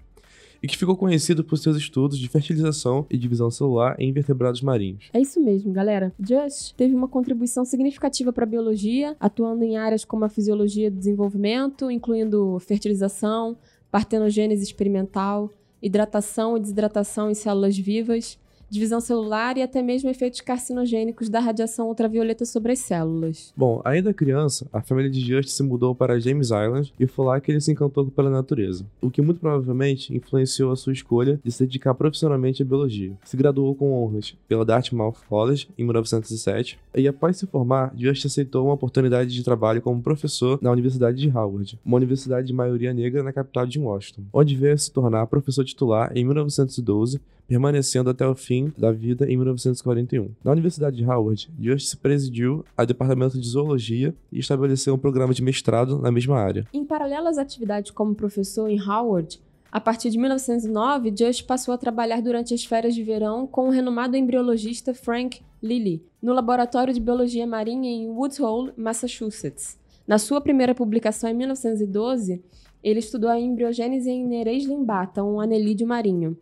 e 0.64 0.66
que 0.66 0.78
ficou 0.78 0.96
conhecido 0.96 1.44
por 1.44 1.58
seus 1.58 1.76
estudos 1.76 2.18
de 2.18 2.26
fertilização 2.26 3.04
e 3.10 3.18
divisão 3.18 3.50
celular 3.50 3.96
em 3.98 4.08
invertebrados 4.08 4.62
marinhos. 4.62 5.10
É 5.12 5.20
isso 5.20 5.38
mesmo, 5.38 5.70
galera. 5.74 6.10
Just 6.18 6.72
teve 6.74 6.94
uma 6.94 7.06
contribuição 7.06 7.66
significativa 7.66 8.32
para 8.32 8.44
a 8.44 8.48
biologia, 8.48 9.14
atuando 9.20 9.62
em 9.62 9.76
áreas 9.76 10.06
como 10.06 10.24
a 10.24 10.28
fisiologia 10.30 10.90
do 10.90 10.96
desenvolvimento, 10.96 11.90
incluindo 11.90 12.58
fertilização, 12.60 13.58
partenogênese 13.90 14.62
experimental, 14.62 15.50
hidratação 15.82 16.56
e 16.56 16.60
desidratação 16.60 17.30
em 17.30 17.34
células 17.34 17.76
vivas, 17.76 18.38
divisão 18.74 19.00
celular 19.00 19.56
e 19.56 19.62
até 19.62 19.80
mesmo 19.80 20.10
efeitos 20.10 20.40
carcinogênicos 20.40 21.28
da 21.28 21.38
radiação 21.38 21.88
ultravioleta 21.88 22.44
sobre 22.44 22.72
as 22.72 22.80
células. 22.80 23.54
Bom, 23.56 23.80
ainda 23.84 24.12
criança, 24.12 24.66
a 24.72 24.82
família 24.82 25.10
de 25.10 25.20
Just 25.20 25.48
se 25.50 25.62
mudou 25.62 25.94
para 25.94 26.18
James 26.18 26.48
Island 26.48 26.92
e 26.98 27.06
foi 27.06 27.24
lá 27.24 27.40
que 27.40 27.52
ele 27.52 27.60
se 27.60 27.70
encantou 27.70 28.06
pela 28.06 28.28
natureza, 28.28 28.84
o 29.00 29.10
que 29.10 29.22
muito 29.22 29.40
provavelmente 29.40 30.14
influenciou 30.14 30.72
a 30.72 30.76
sua 30.76 30.92
escolha 30.92 31.40
de 31.42 31.52
se 31.52 31.64
dedicar 31.64 31.94
profissionalmente 31.94 32.62
à 32.62 32.66
biologia. 32.66 33.12
Se 33.24 33.36
graduou 33.36 33.74
com 33.74 33.92
honras 33.92 34.34
pela 34.48 34.64
Dartmouth 34.64 35.18
College 35.28 35.68
em 35.78 35.84
1907 35.84 36.78
e 36.96 37.06
após 37.06 37.36
se 37.36 37.46
formar, 37.46 37.92
Just 37.96 38.26
aceitou 38.26 38.64
uma 38.66 38.74
oportunidade 38.74 39.32
de 39.32 39.44
trabalho 39.44 39.80
como 39.80 40.02
professor 40.02 40.58
na 40.60 40.72
Universidade 40.72 41.16
de 41.18 41.30
Howard, 41.30 41.78
uma 41.84 41.96
universidade 41.96 42.48
de 42.48 42.52
maioria 42.52 42.92
negra 42.92 43.22
na 43.22 43.32
capital 43.32 43.66
de 43.66 43.78
Washington, 43.78 44.22
onde 44.32 44.56
veio 44.56 44.74
a 44.74 44.78
se 44.78 44.90
tornar 44.90 45.26
professor 45.28 45.64
titular 45.64 46.10
em 46.16 46.24
1912 46.24 47.20
permanecendo 47.46 48.10
até 48.10 48.26
o 48.26 48.34
fim 48.34 48.72
da 48.76 48.90
vida 48.90 49.30
em 49.30 49.36
1941. 49.36 50.30
Na 50.42 50.52
Universidade 50.52 50.96
de 50.96 51.04
Howard, 51.04 51.50
Just 51.60 51.96
presidiu 51.96 52.64
ao 52.76 52.86
departamento 52.86 53.38
de 53.38 53.46
zoologia 53.46 54.14
e 54.32 54.38
estabeleceu 54.38 54.94
um 54.94 54.98
programa 54.98 55.34
de 55.34 55.42
mestrado 55.42 55.98
na 55.98 56.10
mesma 56.10 56.38
área. 56.38 56.66
Em 56.72 56.84
paralelo 56.84 57.28
às 57.28 57.38
atividades 57.38 57.90
como 57.90 58.14
professor 58.14 58.68
em 58.68 58.80
Howard, 58.80 59.40
a 59.74 59.80
partir 59.80 60.08
de 60.08 60.18
1909, 60.18 61.12
Just 61.18 61.46
passou 61.46 61.74
a 61.74 61.78
trabalhar 61.78 62.22
durante 62.22 62.54
as 62.54 62.64
férias 62.64 62.94
de 62.94 63.02
verão 63.02 63.44
com 63.44 63.66
o 63.66 63.70
renomado 63.70 64.16
embriologista 64.16 64.94
Frank 64.94 65.42
Lilly, 65.60 66.00
no 66.22 66.32
Laboratório 66.32 66.94
de 66.94 67.00
Biologia 67.00 67.44
Marinha 67.44 67.90
em 67.90 68.08
Woods 68.08 68.38
Hole, 68.38 68.72
Massachusetts. 68.76 69.76
Na 70.06 70.16
sua 70.16 70.40
primeira 70.40 70.76
publicação 70.76 71.28
em 71.28 71.34
1912, 71.34 72.40
ele 72.84 73.00
estudou 73.00 73.28
a 73.28 73.40
embriogênese 73.40 74.10
em 74.10 74.24
Nereis 74.24 74.64
limbata, 74.64 75.24
um 75.24 75.40
anelídeo 75.40 75.88
marinho. 75.88 76.36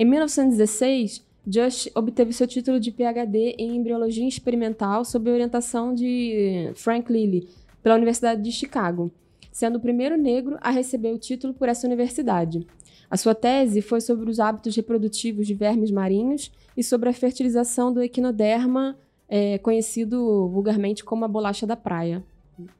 Em 0.00 0.04
1916, 0.04 1.26
Just 1.44 1.90
obteve 1.92 2.32
seu 2.32 2.46
título 2.46 2.78
de 2.78 2.92
PhD 2.92 3.56
em 3.58 3.74
embriologia 3.74 4.28
experimental 4.28 5.04
sob 5.04 5.28
orientação 5.28 5.92
de 5.92 6.70
Frank 6.76 7.12
Lilly, 7.12 7.48
pela 7.82 7.96
Universidade 7.96 8.40
de 8.40 8.52
Chicago, 8.52 9.10
sendo 9.50 9.78
o 9.78 9.80
primeiro 9.80 10.16
negro 10.16 10.56
a 10.60 10.70
receber 10.70 11.12
o 11.12 11.18
título 11.18 11.52
por 11.52 11.68
essa 11.68 11.84
universidade. 11.84 12.64
A 13.10 13.16
sua 13.16 13.34
tese 13.34 13.82
foi 13.82 14.00
sobre 14.00 14.30
os 14.30 14.38
hábitos 14.38 14.76
reprodutivos 14.76 15.48
de 15.48 15.54
vermes 15.54 15.90
marinhos 15.90 16.52
e 16.76 16.84
sobre 16.84 17.08
a 17.08 17.12
fertilização 17.12 17.92
do 17.92 18.00
equinoderma, 18.00 18.96
é, 19.28 19.58
conhecido 19.58 20.48
vulgarmente 20.48 21.02
como 21.02 21.24
a 21.24 21.28
bolacha 21.28 21.66
da 21.66 21.74
praia. 21.74 22.22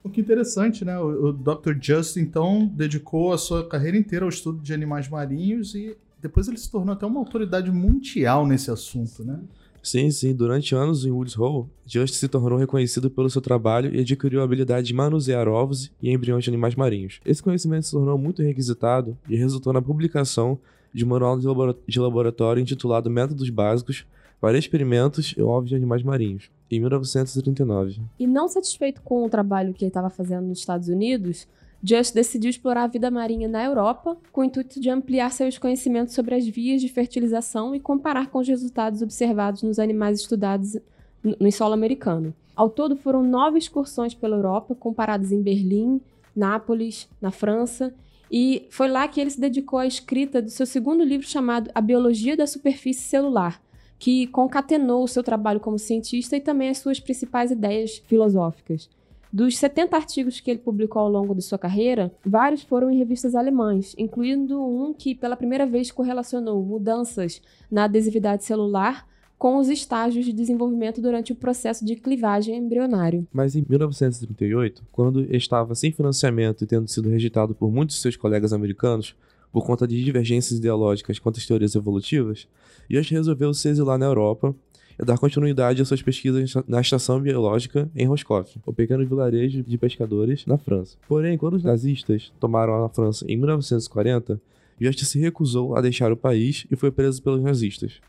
O 0.05 0.09
que 0.09 0.21
interessante, 0.21 0.85
né? 0.85 0.97
O, 1.01 1.31
o 1.31 1.33
Dr. 1.33 1.73
Just, 1.81 2.17
então, 2.17 2.65
dedicou 2.65 3.33
a 3.33 3.39
sua 3.39 3.69
carreira 3.69 3.97
inteira 3.97 4.25
ao 4.25 4.29
estudo 4.29 4.61
de 4.61 4.73
animais 4.73 5.09
marinhos 5.09 5.75
e 5.75 5.97
depois 6.21 6.49
ele 6.49 6.57
se 6.59 6.71
tornou 6.71 6.93
até 6.93 7.07
uma 7.07 7.21
autoridade 7.21 7.71
mundial 7.71 8.47
nesse 8.47 8.71
assunto, 8.71 9.25
né? 9.25 9.41
Sim, 9.83 10.11
sim, 10.11 10.35
durante 10.35 10.75
anos 10.75 11.05
em 11.07 11.11
Woods 11.11 11.39
Hole, 11.39 11.67
Just 11.87 12.15
se 12.15 12.29
tornou 12.29 12.59
reconhecido 12.59 13.09
pelo 13.11 13.31
seu 13.31 13.41
trabalho 13.41 13.95
e 13.95 14.01
adquiriu 14.01 14.41
a 14.41 14.45
habilidade 14.45 14.89
de 14.89 14.93
manusear 14.95 15.49
ovos 15.49 15.91
e 16.03 16.11
embriões 16.11 16.45
de 16.45 16.51
animais 16.51 16.75
marinhos. 16.75 17.21
Esse 17.25 17.43
conhecimento 17.43 17.87
se 17.87 17.93
tornou 17.93 18.19
muito 18.19 18.43
requisitado 18.43 19.17
e 19.29 19.37
resultou 19.37 19.73
na 19.73 19.81
publicação 19.81 20.59
de 20.93 21.05
um 21.05 21.09
manual 21.09 21.39
de 21.39 21.47
labora- 21.47 21.77
de 21.87 22.01
laboratório 22.01 22.61
intitulado 22.61 23.09
Métodos 23.09 23.49
Básicos 23.51 24.05
para 24.41 24.59
Experimentos 24.59 25.35
em 25.39 25.43
Ovos 25.43 25.69
de 25.71 25.77
Animais 25.77 26.03
Marinhos, 26.03 26.51
em 26.71 26.81
1939. 26.81 28.01
E 28.19 28.27
não 28.27 28.49
satisfeito 28.49 29.01
com 29.03 29.25
o 29.25 29.31
trabalho 29.31 29.73
que 29.73 29.85
ele 29.85 29.91
estava 29.91 30.11
fazendo 30.11 30.47
nos 30.49 30.59
Estados 30.59 30.89
Unidos, 30.89 31.47
Just 31.83 32.15
decidiu 32.15 32.51
explorar 32.51 32.85
a 32.85 32.89
vida 32.89 33.11
marinha 33.11 33.49
na 33.49 33.65
Europa 33.65 34.17
com 34.33 34.41
o 34.41 34.45
intuito 34.45 34.81
de 34.81 34.91
ampliar 34.91 35.31
seus 35.31 35.59
conhecimentos 35.59 36.15
sobre 36.15 36.35
as 36.35 36.47
vias 36.47 36.81
de 36.81 36.89
fertilização 36.89 37.75
e 37.75 37.81
comparar 37.81 38.29
com 38.29 38.39
os 38.39 38.49
resultados 38.49 39.01
observados 39.01 39.63
nos 39.63 39.79
animais 39.79 40.21
estudados 40.21 40.77
no 41.23 41.53
solo 41.53 41.75
americano. 41.75 42.35
Ao 42.57 42.69
todo, 42.69 42.97
foram 42.97 43.23
nove 43.23 43.59
excursões 43.59 44.15
pela 44.15 44.37
Europa, 44.37 44.75
comparadas 44.75 45.31
em 45.31 45.41
Berlim, 45.41 46.01
Nápoles, 46.35 47.09
na 47.21 47.31
França, 47.31 47.95
e 48.31 48.67
foi 48.71 48.89
lá 48.89 49.07
que 49.07 49.21
ele 49.21 49.31
se 49.31 49.41
dedicou 49.41 49.79
à 49.79 49.87
escrita 49.87 50.43
do 50.43 50.51
seu 50.51 50.67
segundo 50.67 51.05
livro 51.05 51.27
chamado 51.27 51.71
A 51.75 51.81
Biologia 51.81 52.37
da 52.37 52.47
Superfície 52.47 53.03
Celular, 53.03 53.63
que 53.99 54.27
concatenou 54.27 55.05
o 55.05 55.09
seu 55.09 55.23
trabalho 55.23 55.61
como 55.61 55.79
cientista 55.79 56.37
e 56.37 56.41
também 56.41 56.69
as 56.69 56.79
suas 56.79 57.01
principais 57.01 57.51
ideias 57.51 58.03
filosóficas. 58.07 58.91
Dos 59.33 59.59
70 59.59 59.95
artigos 59.95 60.41
que 60.41 60.51
ele 60.51 60.61
publicou 60.61 61.03
ao 61.03 61.09
longo 61.09 61.35
de 61.35 61.43
sua 61.43 61.59
carreira, 61.59 62.13
vários 62.25 62.63
foram 62.63 62.91
em 62.91 62.97
revistas 62.97 63.35
alemãs, 63.35 63.95
incluindo 63.99 64.63
um 64.63 64.95
que 64.95 65.15
pela 65.15 65.37
primeira 65.37 65.67
vez 65.67 65.91
correlacionou 65.91 66.63
mudanças 66.65 67.43
na 67.71 67.85
adesividade 67.85 68.45
celular 68.45 69.07
com 69.39 69.59
os 69.59 69.69
estágios 69.69 70.27
de 70.27 70.33
desenvolvimento 70.33 71.01
durante 71.01 71.33
o 71.33 71.37
processo 71.37 71.85
de 71.85 71.95
clivagem 71.95 72.57
embrionário. 72.57 73.27
Mas 73.33 73.55
em 73.55 73.65
1938, 73.69 74.83
quando 74.91 75.33
estava 75.35 75.75
sem 75.75 75.93
financiamento 75.93 76.65
e 76.65 76.67
tendo 76.67 76.89
sido 76.89 77.09
rejeitado 77.09 77.55
por 77.55 77.71
muitos 77.71 77.97
de 77.97 78.03
seus 78.03 78.17
colegas 78.17 78.53
americanos 78.53 79.15
por 79.53 79.65
conta 79.65 79.87
de 79.87 80.03
divergências 80.03 80.59
ideológicas 80.59 81.19
quanto 81.19 81.39
às 81.39 81.47
teorias 81.47 81.75
evolutivas, 81.75 82.49
Just 82.91 83.11
resolveu 83.11 83.55
se 83.55 83.69
exilar 83.69 83.99
na 83.99 84.07
Europa 84.07 84.55
e 84.99 85.05
dar 85.05 85.19
continuidade 85.19 85.81
às 85.81 85.89
suas 85.89 86.03
pesquisas 86.03 86.55
na 86.67 86.81
estação 86.81 87.21
biológica 87.21 87.89
em 87.95 88.07
Roscoff, 88.07 88.59
o 88.67 88.73
pequeno 88.73 89.07
vilarejo 89.07 89.63
de 89.63 89.79
pescadores 89.79 90.45
na 90.47 90.59
França. 90.59 90.97
Porém, 91.07 91.39
quando 91.39 91.55
os 91.55 91.63
nazistas 91.63 92.33
tomaram 92.41 92.85
a 92.85 92.89
França 92.89 93.25
em 93.29 93.37
1940, 93.37 94.41
Just 94.81 95.05
se 95.05 95.19
recusou 95.19 95.77
a 95.77 95.81
deixar 95.81 96.13
o 96.13 96.17
país 96.17 96.67
e 96.71 96.77
foi 96.77 96.91
preso 96.91 97.23
pelos 97.23 97.43
nazistas, 97.43 98.01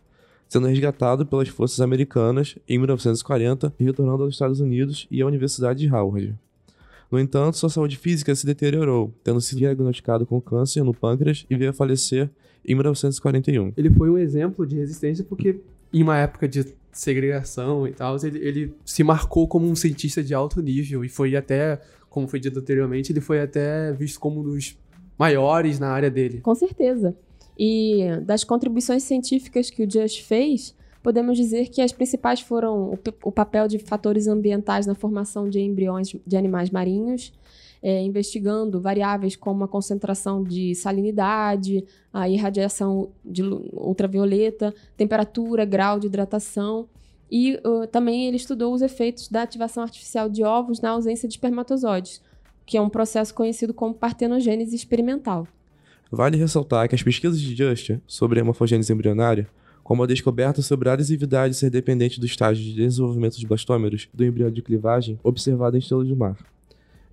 sendo 0.48 0.68
resgatado 0.68 1.26
pelas 1.26 1.48
forças 1.48 1.82
americanas 1.82 2.56
em 2.68 2.78
1940 2.78 3.74
e 3.80 3.84
retornando 3.84 4.24
aos 4.24 4.36
Estados 4.36 4.60
Unidos 4.60 5.08
e 5.10 5.22
à 5.22 5.26
Universidade 5.26 5.80
de 5.80 5.94
Howard. 5.94 6.36
No 7.12 7.20
entanto, 7.20 7.58
sua 7.58 7.70
saúde 7.70 7.98
física 7.98 8.36
se 8.36 8.46
deteriorou, 8.46 9.12
tendo 9.24 9.42
sido 9.42 9.58
diagnosticado 9.58 10.28
com 10.28 10.40
câncer 10.40 10.84
no 10.84 10.94
pâncreas 10.94 11.44
e 11.50 11.56
veio 11.56 11.72
a 11.72 11.74
falecer 11.74 12.30
em 12.64 12.76
1941. 12.76 13.74
Ele 13.76 13.90
foi 13.90 14.12
um 14.12 14.18
exemplo 14.18 14.66
de 14.66 14.76
resistência 14.76 15.26
porque, 15.28 15.60
em 15.92 16.04
uma 16.04 16.18
época 16.18 16.48
de 16.48 16.66
segregação 17.00 17.88
e 17.88 17.94
tal, 17.94 18.18
ele, 18.24 18.40
ele 18.40 18.74
se 18.84 19.04
marcou 19.04 19.48
como 19.48 19.66
um 19.66 19.76
cientista 19.76 20.22
de 20.22 20.34
alto 20.34 20.62
nível 20.62 21.04
e 21.06 21.10
foi 21.10 21.36
até, 21.36 21.80
como 22.10 22.28
foi 22.28 22.40
dito 22.40 22.60
anteriormente, 22.60 23.12
ele 23.14 23.22
foi 23.22 23.40
até 23.40 23.94
visto 23.94 24.20
como 24.20 24.42
um 24.42 24.44
dos 24.44 24.78
maiores 25.18 25.80
na 25.80 25.90
área 25.90 26.12
dele. 26.12 26.42
Com 26.42 26.54
certeza. 26.54 27.16
E 27.58 28.06
das 28.24 28.44
contribuições 28.44 29.04
científicas 29.04 29.70
que 29.70 29.84
o 29.84 29.90
Just 29.90 30.24
fez, 30.24 30.76
podemos 31.02 31.38
dizer 31.38 31.70
que 31.70 31.82
as 31.82 31.94
principais 31.94 32.42
foram 32.42 32.92
o, 32.92 33.00
o 33.24 33.32
papel 33.32 33.68
de 33.68 33.80
fatores 33.80 34.28
ambientais 34.28 34.86
na 34.86 34.94
formação 34.94 35.50
de 35.50 35.62
embriões 35.62 36.14
de 36.26 36.38
animais 36.38 36.70
marinhos, 36.70 37.32
é, 37.82 38.02
investigando 38.02 38.80
variáveis 38.80 39.36
como 39.36 39.64
a 39.64 39.68
concentração 39.68 40.44
de 40.44 40.76
salinidade, 40.76 41.86
a 42.12 42.28
irradiação 42.30 43.10
de 43.24 43.44
ultravioleta, 43.44 44.74
temperatura, 44.98 45.66
grau 45.66 46.00
de 46.00 46.08
hidratação. 46.08 46.88
E 47.32 47.60
uh, 47.66 47.88
também 47.88 48.26
ele 48.26 48.38
estudou 48.38 48.74
os 48.74 48.82
efeitos 48.82 49.30
da 49.30 49.44
ativação 49.44 49.84
artificial 49.84 50.28
de 50.30 50.44
ovos 50.44 50.82
na 50.82 50.90
ausência 50.90 51.28
de 51.28 51.36
espermatozoides, 51.36 52.22
que 52.66 52.76
é 52.76 52.82
um 52.82 52.90
processo 52.90 53.34
conhecido 53.34 53.74
como 53.74 53.94
partenogênese 53.94 54.76
experimental. 54.76 55.48
Vale 56.12 56.38
ressaltar 56.38 56.90
que 56.90 56.96
as 56.96 57.04
pesquisas 57.04 57.40
de 57.40 57.56
Just 57.56 58.00
sobre 58.08 58.40
a 58.40 58.44
morfogênese 58.44 58.92
embrionária, 58.92 59.48
como 59.84 60.04
a 60.04 60.08
descoberta 60.08 60.62
sobre 60.62 60.90
a 60.90 60.94
adesividade 60.94 61.54
ser 61.54 61.70
dependente 61.70 62.20
do 62.20 62.26
estágio 62.26 62.64
de 62.64 62.74
desenvolvimento 62.74 63.38
de 63.38 63.48
blastômeros 63.48 64.10
do 64.14 64.26
embrião 64.26 64.52
de 64.52 64.62
clivagem 64.62 65.20
observado 65.24 65.78
em 65.78 65.80
estrelas 65.80 66.08
do 66.08 66.16
mar, 66.16 66.36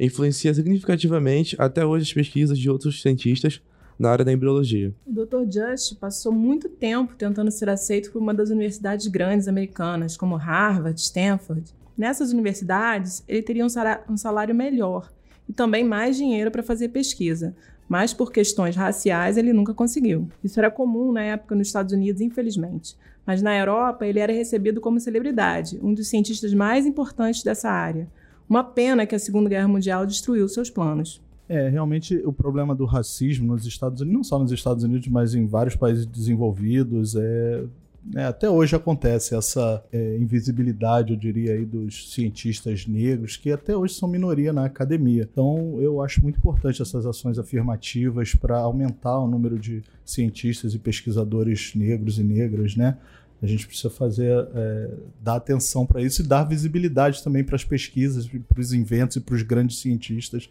influencia 0.04 0.52
significativamente 0.52 1.56
até 1.58 1.84
hoje 1.84 2.04
as 2.04 2.12
pesquisas 2.12 2.58
de 2.58 2.68
outros 2.68 3.00
cientistas 3.00 3.62
na 3.98 4.10
área 4.10 4.24
da 4.24 4.32
embriologia. 4.32 4.94
O 5.06 5.12
Dr. 5.12 5.50
Just 5.50 5.96
passou 5.98 6.32
muito 6.32 6.68
tempo 6.68 7.14
tentando 7.14 7.50
ser 7.50 7.68
aceito 7.68 8.12
por 8.12 8.20
uma 8.20 8.34
das 8.34 8.50
universidades 8.50 9.06
grandes 9.06 9.48
americanas, 9.48 10.16
como 10.16 10.36
Harvard, 10.36 11.00
Stanford. 11.00 11.74
Nessas 11.96 12.30
universidades, 12.30 13.24
ele 13.26 13.42
teria 13.42 13.64
um 13.64 14.16
salário 14.16 14.54
melhor 14.54 15.10
e 15.48 15.52
também 15.52 15.82
mais 15.82 16.16
dinheiro 16.16 16.50
para 16.50 16.62
fazer 16.62 16.88
pesquisa, 16.88 17.56
mas 17.88 18.12
por 18.12 18.30
questões 18.30 18.76
raciais 18.76 19.38
ele 19.38 19.52
nunca 19.52 19.72
conseguiu. 19.72 20.28
Isso 20.44 20.58
era 20.60 20.70
comum 20.70 21.10
na 21.10 21.22
época 21.22 21.54
nos 21.54 21.68
Estados 21.68 21.94
Unidos, 21.94 22.20
infelizmente. 22.20 22.96
Mas 23.24 23.40
na 23.40 23.56
Europa 23.56 24.06
ele 24.06 24.18
era 24.18 24.32
recebido 24.32 24.80
como 24.80 25.00
celebridade, 25.00 25.80
um 25.82 25.94
dos 25.94 26.08
cientistas 26.08 26.52
mais 26.52 26.84
importantes 26.84 27.42
dessa 27.42 27.70
área. 27.70 28.06
Uma 28.48 28.62
pena 28.62 29.06
que 29.06 29.14
a 29.14 29.18
Segunda 29.18 29.48
Guerra 29.48 29.68
Mundial 29.68 30.06
destruiu 30.06 30.48
seus 30.48 30.70
planos. 30.70 31.20
É, 31.48 31.68
realmente 31.68 32.16
o 32.24 32.32
problema 32.32 32.74
do 32.74 32.84
racismo 32.84 33.52
nos 33.52 33.66
Estados 33.66 34.00
Unidos, 34.00 34.16
não 34.16 34.24
só 34.24 34.38
nos 34.38 34.50
Estados 34.50 34.82
Unidos, 34.82 35.06
mas 35.08 35.34
em 35.34 35.46
vários 35.46 35.76
países 35.76 36.04
desenvolvidos, 36.04 37.14
é, 37.14 37.64
né, 38.12 38.26
até 38.26 38.48
hoje 38.48 38.74
acontece 38.74 39.34
essa 39.34 39.84
é, 39.92 40.16
invisibilidade, 40.16 41.12
eu 41.12 41.18
diria, 41.18 41.54
aí, 41.54 41.64
dos 41.64 42.12
cientistas 42.12 42.86
negros, 42.86 43.36
que 43.36 43.50
até 43.50 43.76
hoje 43.76 43.94
são 43.94 44.08
minoria 44.08 44.52
na 44.52 44.64
academia. 44.64 45.28
Então, 45.30 45.78
eu 45.80 46.00
acho 46.00 46.22
muito 46.22 46.38
importante 46.38 46.80
essas 46.80 47.04
ações 47.04 47.38
afirmativas 47.38 48.34
para 48.34 48.58
aumentar 48.58 49.18
o 49.18 49.26
número 49.26 49.58
de 49.58 49.82
cientistas 50.04 50.74
e 50.74 50.78
pesquisadores 50.78 51.74
negros 51.74 52.18
e 52.18 52.22
negras, 52.22 52.76
né? 52.76 52.96
A 53.42 53.46
gente 53.46 53.66
precisa 53.66 53.90
fazer, 53.90 54.32
é, 54.54 54.90
dar 55.22 55.36
atenção 55.36 55.84
para 55.84 56.02
isso 56.02 56.22
e 56.22 56.24
dar 56.24 56.44
visibilidade 56.44 57.22
também 57.22 57.44
para 57.44 57.56
as 57.56 57.64
pesquisas, 57.64 58.26
para 58.26 58.60
os 58.60 58.72
inventos 58.72 59.16
e 59.16 59.20
para 59.20 59.34
os 59.34 59.42
grandes 59.42 59.78
cientistas 59.78 60.48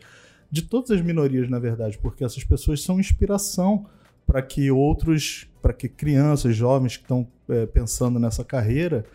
de 0.51 0.61
todas 0.61 0.91
as 0.91 1.01
minorias, 1.01 1.49
na 1.49 1.59
verdade, 1.59 1.97
porque 1.97 2.23
essas 2.23 2.43
pessoas 2.43 2.81
são 2.81 2.99
inspiração 2.99 3.85
para 4.25 4.41
que 4.41 4.71
outros, 4.71 5.47
para 5.61 5.73
que 5.73 5.89
crianças, 5.89 6.55
jovens 6.55 6.97
que 6.97 7.03
estão 7.03 7.27
é, 7.49 7.65
pensando 7.65 8.19
nessa 8.19 8.43
carreira 8.43 9.05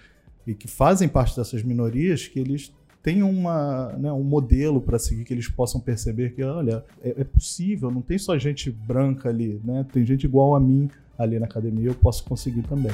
e 0.46 0.54
que 0.54 0.68
fazem 0.68 1.08
parte 1.08 1.36
dessas 1.36 1.62
minorias, 1.62 2.26
que 2.26 2.38
eles 2.38 2.72
tenham 3.02 3.30
uma, 3.30 3.92
né, 3.98 4.12
um 4.12 4.22
modelo 4.22 4.80
para 4.80 4.98
seguir, 4.98 5.24
que 5.24 5.32
eles 5.32 5.48
possam 5.48 5.80
perceber 5.80 6.34
que, 6.34 6.42
olha, 6.42 6.84
é, 7.02 7.22
é 7.22 7.24
possível, 7.24 7.90
não 7.90 8.02
tem 8.02 8.18
só 8.18 8.36
gente 8.38 8.70
branca 8.70 9.28
ali, 9.28 9.60
né? 9.64 9.86
Tem 9.90 10.04
gente 10.04 10.24
igual 10.24 10.54
a 10.54 10.60
mim 10.60 10.90
ali 11.18 11.38
na 11.38 11.46
academia, 11.46 11.88
eu 11.88 11.94
posso 11.94 12.24
conseguir 12.24 12.62
também. 12.62 12.92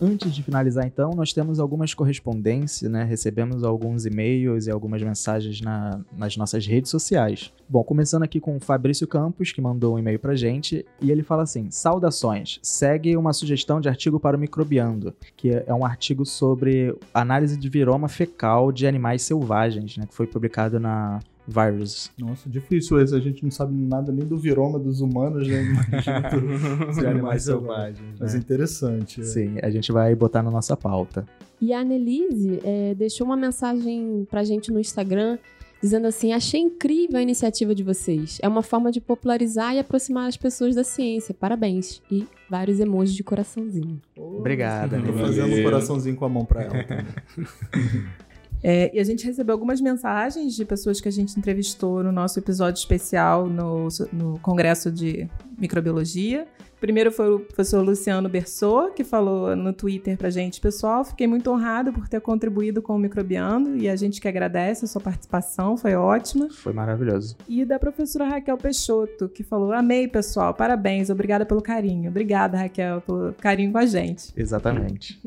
Antes 0.00 0.34
de 0.34 0.42
finalizar, 0.42 0.84
então, 0.86 1.12
nós 1.12 1.32
temos 1.32 1.58
algumas 1.60 1.94
correspondências, 1.94 2.90
né? 2.90 3.04
Recebemos 3.04 3.62
alguns 3.62 4.04
e-mails 4.04 4.66
e 4.66 4.70
algumas 4.70 5.00
mensagens 5.02 5.60
na- 5.60 6.00
nas 6.16 6.36
nossas 6.36 6.66
redes 6.66 6.90
sociais. 6.90 7.52
Bom, 7.68 7.82
começando 7.84 8.24
aqui 8.24 8.40
com 8.40 8.56
o 8.56 8.60
Fabrício 8.60 9.06
Campos, 9.06 9.52
que 9.52 9.60
mandou 9.60 9.94
um 9.94 9.98
e-mail 9.98 10.18
pra 10.18 10.34
gente, 10.34 10.84
e 11.00 11.10
ele 11.10 11.22
fala 11.22 11.44
assim: 11.44 11.70
Saudações, 11.70 12.58
segue 12.62 13.16
uma 13.16 13.32
sugestão 13.32 13.80
de 13.80 13.88
artigo 13.88 14.18
para 14.18 14.36
o 14.36 14.40
Microbiando, 14.40 15.14
que 15.36 15.50
é 15.50 15.72
um 15.72 15.86
artigo 15.86 16.26
sobre 16.26 16.94
análise 17.14 17.56
de 17.56 17.68
viroma 17.68 18.08
fecal 18.08 18.72
de 18.72 18.86
animais 18.86 19.22
selvagens, 19.22 19.96
né? 19.96 20.06
Que 20.06 20.14
foi 20.14 20.26
publicado 20.26 20.78
na 20.80 21.20
Virus. 21.46 22.10
Nossa, 22.18 22.48
difícil 22.48 23.00
esse, 23.00 23.14
a 23.14 23.20
gente 23.20 23.42
não 23.42 23.50
sabe 23.50 23.74
nada 23.74 24.10
nem 24.10 24.26
do 24.26 24.36
viroma 24.36 24.78
dos 24.78 25.00
humanos, 25.00 25.46
né? 25.46 25.62
Dos 26.86 26.98
animais 26.98 27.42
selvagens. 27.42 28.16
Mas 28.18 28.32
né? 28.32 28.40
interessante. 28.40 29.20
é. 29.20 29.24
Sim, 29.24 29.56
a 29.62 29.70
gente 29.70 29.92
vai 29.92 30.14
botar 30.14 30.42
na 30.42 30.50
nossa 30.50 30.76
pauta. 30.76 31.26
E 31.60 31.72
a 31.72 31.80
Annelise 31.80 32.60
é, 32.64 32.94
deixou 32.94 33.26
uma 33.26 33.36
mensagem 33.36 34.26
pra 34.30 34.42
gente 34.42 34.72
no 34.72 34.80
Instagram 34.80 35.38
dizendo 35.84 36.06
assim: 36.06 36.32
Achei 36.32 36.60
incrível 36.60 37.18
a 37.18 37.22
iniciativa 37.22 37.74
de 37.74 37.82
vocês. 37.82 38.38
É 38.42 38.48
uma 38.48 38.62
forma 38.62 38.90
de 38.90 39.00
popularizar 39.00 39.74
e 39.74 39.78
aproximar 39.78 40.28
as 40.28 40.36
pessoas 40.36 40.74
da 40.74 40.82
ciência. 40.82 41.34
Parabéns. 41.34 42.02
E 42.10 42.26
vários 42.48 42.80
emojis 42.80 43.14
de 43.14 43.22
coraçãozinho. 43.22 44.00
Obrigada, 44.16 45.00
Tô 45.00 45.12
fazendo 45.12 45.54
um 45.54 45.62
coraçãozinho 45.62 46.16
com 46.16 46.24
a 46.24 46.28
mão 46.28 46.44
pra 46.44 46.62
ela 46.62 46.84
também. 46.84 47.06
É, 48.66 48.90
e 48.96 48.98
a 48.98 49.04
gente 49.04 49.26
recebeu 49.26 49.52
algumas 49.52 49.78
mensagens 49.78 50.54
de 50.54 50.64
pessoas 50.64 50.98
que 50.98 51.06
a 51.06 51.12
gente 51.12 51.38
entrevistou 51.38 52.02
no 52.02 52.10
nosso 52.10 52.38
episódio 52.38 52.78
especial 52.78 53.46
no, 53.46 53.88
no 54.10 54.38
Congresso 54.38 54.90
de 54.90 55.28
Microbiologia. 55.58 56.46
Primeiro 56.80 57.12
foi 57.12 57.30
o 57.30 57.40
professor 57.40 57.84
Luciano 57.84 58.26
Bersot, 58.26 58.94
que 58.94 59.04
falou 59.04 59.54
no 59.54 59.72
Twitter 59.74 60.16
pra 60.16 60.30
gente, 60.30 60.62
pessoal, 60.62 61.04
fiquei 61.04 61.26
muito 61.26 61.50
honrado 61.50 61.92
por 61.92 62.08
ter 62.08 62.22
contribuído 62.22 62.80
com 62.80 62.96
o 62.96 62.98
Microbiando 62.98 63.76
e 63.76 63.86
a 63.86 63.96
gente 63.96 64.18
que 64.18 64.28
agradece 64.28 64.86
a 64.86 64.88
sua 64.88 65.00
participação, 65.00 65.76
foi 65.76 65.94
ótima. 65.94 66.48
Foi 66.50 66.72
maravilhoso. 66.72 67.36
E 67.46 67.66
da 67.66 67.78
professora 67.78 68.26
Raquel 68.26 68.56
Peixoto, 68.56 69.28
que 69.28 69.42
falou, 69.42 69.72
amei, 69.72 70.08
pessoal, 70.08 70.54
parabéns, 70.54 71.10
obrigada 71.10 71.44
pelo 71.44 71.60
carinho. 71.60 72.08
Obrigada, 72.08 72.56
Raquel, 72.56 73.02
pelo 73.02 73.34
carinho 73.34 73.72
com 73.72 73.78
a 73.78 73.86
gente. 73.86 74.32
Exatamente. 74.34 75.20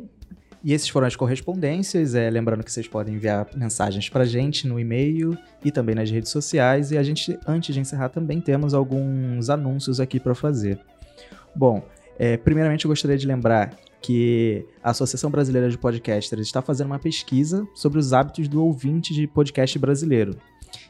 E 0.63 0.73
esses 0.73 0.89
foram 0.89 1.07
as 1.07 1.15
correspondências. 1.15 2.15
É, 2.15 2.29
lembrando 2.29 2.63
que 2.63 2.71
vocês 2.71 2.87
podem 2.87 3.15
enviar 3.15 3.47
mensagens 3.55 4.09
pra 4.09 4.25
gente 4.25 4.67
no 4.67 4.79
e-mail 4.79 5.37
e 5.63 5.71
também 5.71 5.95
nas 5.95 6.09
redes 6.09 6.31
sociais. 6.31 6.91
E 6.91 6.97
a 6.97 7.03
gente, 7.03 7.37
antes 7.47 7.73
de 7.73 7.79
encerrar, 7.79 8.09
também 8.09 8.41
temos 8.41 8.73
alguns 8.73 9.49
anúncios 9.49 9.99
aqui 9.99 10.19
para 10.19 10.35
fazer. 10.35 10.79
Bom, 11.55 11.83
é, 12.17 12.37
primeiramente 12.37 12.85
eu 12.85 12.89
gostaria 12.89 13.17
de 13.17 13.27
lembrar 13.27 13.75
que 14.01 14.65
a 14.83 14.91
Associação 14.91 15.29
Brasileira 15.29 15.69
de 15.69 15.77
Podcasters 15.77 16.45
está 16.45 16.61
fazendo 16.61 16.87
uma 16.87 16.99
pesquisa 16.99 17.67
sobre 17.73 17.99
os 17.99 18.13
hábitos 18.13 18.47
do 18.47 18.63
ouvinte 18.63 19.13
de 19.13 19.27
podcast 19.27 19.77
brasileiro. 19.77 20.37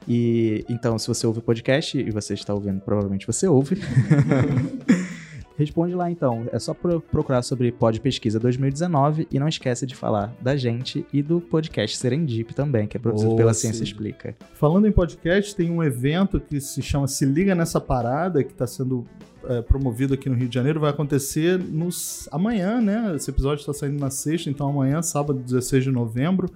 E 0.08 0.66
então, 0.70 0.98
se 0.98 1.08
você 1.08 1.26
ouve 1.28 1.42
podcast 1.42 1.98
e 1.98 2.12
você 2.12 2.34
está 2.34 2.54
ouvindo, 2.54 2.82
provavelmente 2.82 3.26
você 3.26 3.48
ouve. 3.48 3.78
Responde 5.58 5.96
lá 5.96 6.10
então. 6.12 6.46
É 6.52 6.60
só 6.60 6.74
pro- 6.74 7.02
procurar 7.02 7.42
sobre 7.42 7.72
Pod 7.72 8.00
Pesquisa 8.00 8.40
2019 8.40 9.28
e 9.32 9.40
não 9.40 9.48
esquece 9.48 9.88
de 9.88 9.96
falar 9.96 10.34
da 10.40 10.56
gente 10.56 11.04
e 11.12 11.24
do 11.24 11.42
podcast 11.42 11.98
Serendip 11.98 12.54
também, 12.54 12.86
que 12.88 12.96
é 12.96 13.00
produzido 13.00 13.32
Oh, 13.32 13.36
pela 13.36 13.54
sim. 13.54 13.62
Ciência 13.62 13.84
Explica. 13.84 14.36
Falando 14.54 14.88
em 14.88 14.92
podcast, 14.92 15.56
tem 15.56 15.72
um 15.72 15.84
evento 15.84 16.40
que 16.40 16.62
se 16.62 16.82
chama 16.84 17.08
Se 17.08 17.26
Liga 17.26 17.56
Nessa 17.56 17.82
Parada, 17.82 18.44
que 18.44 18.52
está 18.52 18.68
sendo 18.68 19.04
é, 19.50 19.62
promovido 19.64 20.14
aqui 20.14 20.30
no 20.30 20.36
Rio 20.36 20.48
de 20.48 20.54
Janeiro. 20.54 20.80
Vai 20.80 20.92
acontecer 20.92 21.58
nos, 21.58 22.30
amanhã, 22.32 22.80
né? 22.80 23.14
Esse 23.16 23.32
episódio 23.32 23.62
está 23.62 23.74
saindo 23.74 24.00
na 24.00 24.12
sexta, 24.12 24.50
então 24.52 24.70
amanhã, 24.70 25.02
sábado 25.02 25.40
16 25.40 25.86
de 25.86 25.92
novembro, 25.92 26.48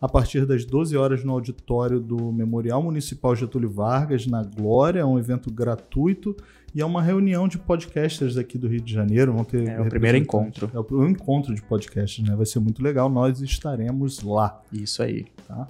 a 0.00 0.08
partir 0.08 0.44
das 0.46 0.64
12 0.64 0.96
horas 0.96 1.22
no 1.24 1.32
auditório 1.32 2.00
do 2.00 2.32
Memorial 2.32 2.82
Municipal 2.82 3.36
Getúlio 3.36 3.70
Vargas, 3.70 4.26
na 4.26 4.42
Glória. 4.42 5.00
É 5.00 5.04
um 5.04 5.18
evento 5.18 5.48
gratuito 5.52 6.34
e 6.74 6.80
é 6.80 6.84
uma 6.84 7.02
reunião 7.02 7.48
de 7.48 7.58
podcasters 7.58 8.36
aqui 8.36 8.58
do 8.58 8.68
Rio 8.68 8.80
de 8.80 8.92
Janeiro. 8.92 9.32
Vão 9.32 9.44
ter 9.44 9.68
É 9.68 9.80
o 9.80 9.88
primeiro 9.88 10.18
encontro. 10.18 10.70
É 10.74 10.78
o 10.78 10.84
primeiro 10.84 11.10
encontro 11.10 11.54
de 11.54 11.62
podcasters, 11.62 12.28
né? 12.28 12.36
Vai 12.36 12.46
ser 12.46 12.60
muito 12.60 12.82
legal. 12.82 13.08
Nós 13.08 13.40
estaremos 13.40 14.22
lá. 14.22 14.62
Isso 14.72 15.02
aí. 15.02 15.26
Tá. 15.46 15.66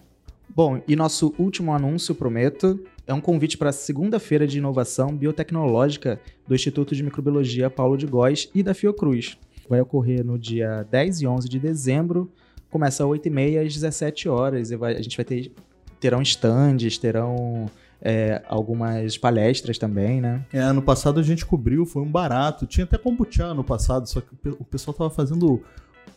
Bom, 0.48 0.82
e 0.88 0.96
nosso 0.96 1.32
último 1.38 1.72
anúncio, 1.72 2.14
prometo, 2.14 2.80
é 3.06 3.14
um 3.14 3.20
convite 3.20 3.56
para 3.56 3.70
a 3.70 3.72
segunda-feira 3.72 4.46
de 4.46 4.58
inovação 4.58 5.14
biotecnológica 5.14 6.20
do 6.46 6.54
Instituto 6.54 6.94
de 6.96 7.02
Microbiologia 7.02 7.70
Paulo 7.70 7.96
de 7.96 8.06
Góes 8.06 8.50
e 8.54 8.62
da 8.62 8.74
Fiocruz. 8.74 9.38
Vai 9.68 9.80
ocorrer 9.80 10.24
no 10.24 10.38
dia 10.38 10.84
10 10.90 11.22
e 11.22 11.26
11 11.26 11.48
de 11.48 11.58
dezembro, 11.58 12.30
começa 12.70 13.04
às 13.04 13.08
8h30 13.08 13.64
às 13.64 13.74
17 13.74 14.28
horas. 14.28 14.70
E 14.70 14.74
a 14.74 15.00
gente 15.00 15.16
vai 15.16 15.24
ter 15.24 15.52
terão 16.00 16.22
stands, 16.22 16.98
terão 16.98 17.70
é, 18.00 18.42
algumas 18.48 19.16
palestras 19.18 19.76
também, 19.78 20.20
né? 20.20 20.44
É, 20.52 20.58
ano 20.60 20.80
passado 20.82 21.18
a 21.18 21.22
gente 21.22 21.44
cobriu, 21.44 21.84
foi 21.84 22.02
um 22.02 22.10
barato. 22.10 22.66
Tinha 22.66 22.84
até 22.84 22.96
kombucha 22.98 23.44
ano 23.44 23.64
passado, 23.64 24.08
só 24.08 24.20
que 24.20 24.32
o 24.32 24.36
pe- 24.36 24.56
o 24.60 24.64
pessoal 24.64 24.94
tava 24.96 25.10
fazendo 25.10 25.62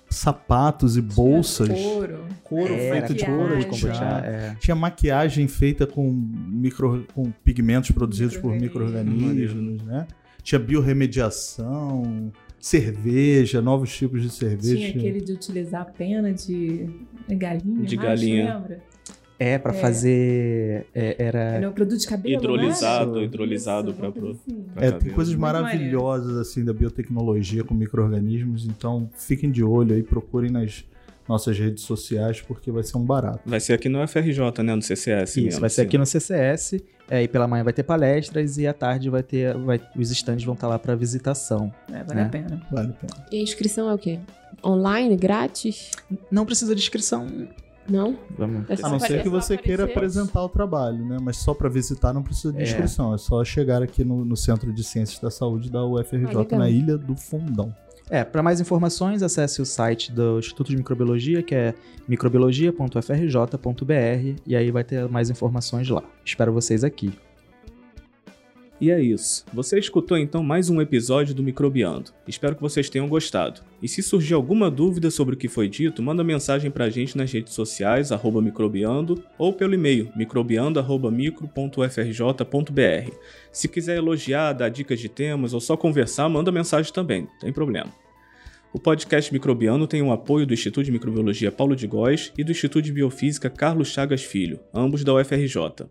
sapatos 0.10 0.98
e 0.98 1.02
bolsas. 1.02 1.70
Couro. 1.70 2.20
Couro 2.44 2.74
Era 2.74 3.08
feito 3.08 3.14
de 3.18 3.26
couro 3.26 3.40
couro 3.48 3.60
de 3.60 3.66
kombucha, 3.66 4.04
é. 4.26 4.56
Tinha 4.60 4.76
maquiagem 4.76 5.48
feita 5.48 5.88
com, 5.88 6.12
micro, 6.12 7.08
com 7.16 7.32
pigmentos 7.44 7.92
produzidos 7.92 8.36
por 8.38 8.52
Micro-organismos. 8.54 9.82
né? 9.84 10.06
Tinha 10.44 10.60
biorremediação, 10.60 12.32
cerveja, 12.60 13.62
novos 13.62 13.96
tipos 13.96 14.22
de 14.22 14.30
cerveja. 14.30 14.76
Tinha 14.76 14.90
aquele 14.90 15.22
de 15.22 15.32
utilizar 15.34 15.82
a 15.82 15.86
pena 15.86 16.34
de 16.34 16.90
de 17.28 17.36
galinha. 17.36 17.86
De 17.86 17.96
mais, 17.96 18.10
galinha. 18.10 18.54
Lembra? 18.56 18.80
É, 19.44 19.58
para 19.58 19.72
É. 19.74 19.76
fazer. 19.76 20.86
é, 20.94 21.16
era. 21.18 21.40
Era 21.40 21.70
um 21.70 21.74
produto 21.74 21.98
de 22.00 22.06
cabelo. 22.08 22.36
Hidrolisado, 22.36 23.16
né? 23.16 23.24
hidrolisado 23.24 23.92
coisa 23.92 24.12
pro, 24.12 24.30
assim. 24.32 24.66
É, 24.76 24.82
tem 24.82 24.92
cabelo. 24.92 25.16
coisas 25.16 25.34
Muito 25.34 25.42
maravilhosas 25.42 26.38
assim 26.38 26.64
da 26.64 26.72
biotecnologia 26.72 27.64
com 27.64 27.74
micro-organismos, 27.74 28.68
então 28.68 29.10
fiquem 29.16 29.50
de 29.50 29.64
olho 29.64 29.96
aí, 29.96 30.04
procurem 30.04 30.52
nas 30.52 30.86
nossas 31.28 31.58
redes 31.58 31.84
sociais, 31.84 32.40
porque 32.40 32.70
vai 32.70 32.84
ser 32.84 32.98
um 32.98 33.04
barato. 33.04 33.40
Vai 33.44 33.60
ser 33.60 33.74
aqui 33.74 33.90
no 33.90 34.06
FRJ, 34.08 34.62
né? 34.64 34.76
No 34.76 34.82
CCS 34.84 35.32
Isso, 35.32 35.46
mesmo, 35.46 35.62
vai 35.62 35.70
ser 35.72 35.82
assim. 35.82 35.88
aqui 35.88 35.98
no 35.98 36.06
CCS. 36.06 36.76
É, 37.10 37.24
e 37.24 37.28
pela 37.28 37.48
manhã 37.48 37.64
vai 37.64 37.74
ter 37.74 37.82
palestras 37.84 38.60
e 38.60 38.68
à 38.68 38.74
tarde 38.74 39.10
vai 39.10 39.24
ter. 39.24 39.58
Vai, 39.58 39.82
os 39.98 40.12
estandes 40.12 40.46
vão 40.46 40.54
estar 40.54 40.68
lá 40.68 40.78
para 40.78 40.96
visitação. 40.96 41.74
É, 41.92 42.04
vale 42.04 42.20
né? 42.20 42.26
a 42.28 42.30
pena. 42.30 42.62
Vale 42.72 42.90
a 42.90 42.94
pena. 42.94 43.26
E 43.32 43.40
a 43.40 43.42
inscrição 43.42 43.90
é 43.90 43.94
o 43.94 43.98
quê? 43.98 44.20
Online, 44.64 45.16
grátis? 45.16 45.90
Não 46.30 46.46
precisa 46.46 46.76
de 46.76 46.82
inscrição. 46.82 47.28
Não? 47.90 48.18
Vamos. 48.38 48.70
É 48.70 48.76
A 48.84 48.90
não 48.90 49.00
ser 49.00 49.22
que 49.22 49.28
é 49.28 49.32
você 49.32 49.58
queira 49.58 49.84
aparecer. 49.84 50.20
apresentar 50.20 50.44
o 50.44 50.50
trabalho, 50.50 51.04
né? 51.06 51.18
Mas 51.22 51.38
só 51.38 51.54
para 51.54 51.68
visitar 51.70 52.14
não 52.14 52.22
precisa 52.24 52.54
de 52.54 52.60
É. 52.60 52.64
inscrição. 52.64 53.14
É 53.14 53.18
só 53.18 53.44
chegar 53.44 53.82
aqui 53.82 54.04
no, 54.04 54.24
no 54.24 54.38
Centro 54.38 54.72
de 54.74 54.84
Ciências 54.84 55.20
da 55.20 55.32
Saúde 55.32 55.70
da 55.72 55.80
Ah, 55.80 55.86
UFRJ, 55.86 56.28
legal. 56.38 56.60
na 56.60 56.70
Ilha 56.70 56.98
do 56.98 57.16
Fundão. 57.16 57.74
É, 58.10 58.24
para 58.26 58.44
mais 58.44 58.60
informações, 58.60 59.24
acesse 59.24 59.62
o 59.62 59.66
site 59.66 60.12
do 60.12 60.38
Instituto 60.40 60.70
de 60.70 60.76
Microbiologia, 60.78 61.42
que 61.42 61.56
é 61.56 61.74
microbiologia.frj.br, 62.08 64.42
e 64.46 64.56
aí 64.56 64.72
vai 64.72 64.84
ter 64.84 65.08
mais 65.08 65.30
informações 65.30 65.88
lá. 65.90 66.04
Espero 66.26 66.52
vocês 66.52 66.84
aqui. 66.84 67.14
E 68.82 68.90
é 68.90 69.00
isso. 69.00 69.46
Você 69.54 69.78
escutou 69.78 70.18
então 70.18 70.42
mais 70.42 70.72
um 70.72 70.82
episódio 70.82 71.36
do 71.36 71.44
Microbiando. 71.44 72.10
Espero 72.28 72.56
que 72.56 72.64
vocês 72.64 72.90
tenham 72.90 73.08
gostado. 73.08 73.62
E 73.80 73.88
se 73.88 74.02
surgir 74.02 74.34
alguma 74.34 74.72
dúvida 74.72 75.12
sobre 75.12 75.36
o 75.36 75.38
que 75.38 75.48
foi 75.48 75.70
dito, 75.70 76.02
manda 76.02 76.24
mensagem 76.24 76.72
pra 76.72 76.90
gente 76.90 77.16
nas 77.16 77.32
redes 77.32 77.54
sociais, 77.54 78.10
microbiando, 78.42 79.24
ou 79.38 79.54
pelo 79.54 79.76
e-mail, 79.76 80.12
microbiando.micro.frj.br. 80.16 83.16
Se 83.52 83.68
quiser 83.68 83.98
elogiar, 83.98 84.54
dar 84.54 84.70
dicas 84.70 85.00
de 85.00 85.08
temas 85.08 85.54
ou 85.54 85.62
só 85.62 85.78
conversar, 85.78 86.28
manda 86.28 86.52
mensagem 86.52 86.92
também, 86.92 87.22
não 87.22 87.40
tem 87.40 87.54
problema. 87.54 87.94
O 88.74 88.80
podcast 88.80 89.32
Microbiano 89.32 89.86
tem 89.86 90.02
o 90.02 90.12
apoio 90.12 90.48
do 90.48 90.56
Instituto 90.56 90.86
de 90.86 90.92
Microbiologia 90.92 91.52
Paulo 91.52 91.76
de 91.76 91.86
Góes 91.86 92.34
e 92.36 92.44
do 92.44 92.52
Instituto 92.52 92.82
de 92.82 92.92
Biofísica 92.92 93.48
Carlos 93.48 93.90
Chagas 93.90 94.24
Filho, 94.24 94.60
ambos 94.74 95.04
da 95.04 95.14
UFRJ. 95.14 95.86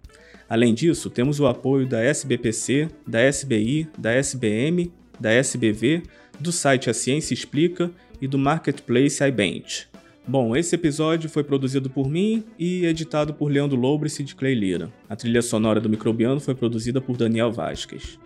Além 0.50 0.74
disso, 0.74 1.08
temos 1.08 1.38
o 1.38 1.46
apoio 1.46 1.86
da 1.86 2.02
SBPC, 2.02 2.88
da 3.06 3.20
SBI, 3.20 3.88
da 3.96 4.10
SBM, 4.10 4.92
da 5.20 5.30
SBV, 5.30 6.02
do 6.40 6.50
site 6.50 6.90
A 6.90 6.92
Ciência 6.92 7.32
Explica 7.32 7.88
e 8.20 8.26
do 8.26 8.36
Marketplace 8.36 9.22
iBench. 9.22 9.86
Bom, 10.26 10.56
esse 10.56 10.74
episódio 10.74 11.30
foi 11.30 11.44
produzido 11.44 11.88
por 11.88 12.08
mim 12.10 12.42
e 12.58 12.84
editado 12.84 13.32
por 13.32 13.50
Leandro 13.50 13.78
Loubris 13.78 14.18
e 14.18 14.24
de 14.24 14.34
Clay 14.34 14.54
Lira. 14.54 14.92
A 15.08 15.14
trilha 15.14 15.40
sonora 15.40 15.80
do 15.80 15.88
Microbiano 15.88 16.40
foi 16.40 16.56
produzida 16.56 17.00
por 17.00 17.16
Daniel 17.16 17.52
Vasquez. 17.52 18.18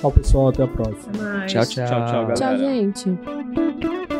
Tchau, 0.00 0.10
pessoal. 0.10 0.48
Até 0.48 0.64
a 0.64 0.66
próxima. 0.66 1.36
Até. 1.36 1.46
Tchau, 1.46 1.66
tchau. 1.66 1.86
Tchau, 1.86 2.06
tchau, 2.06 2.26
galera. 2.26 2.34
Tchau, 2.34 2.58
gente. 2.58 4.19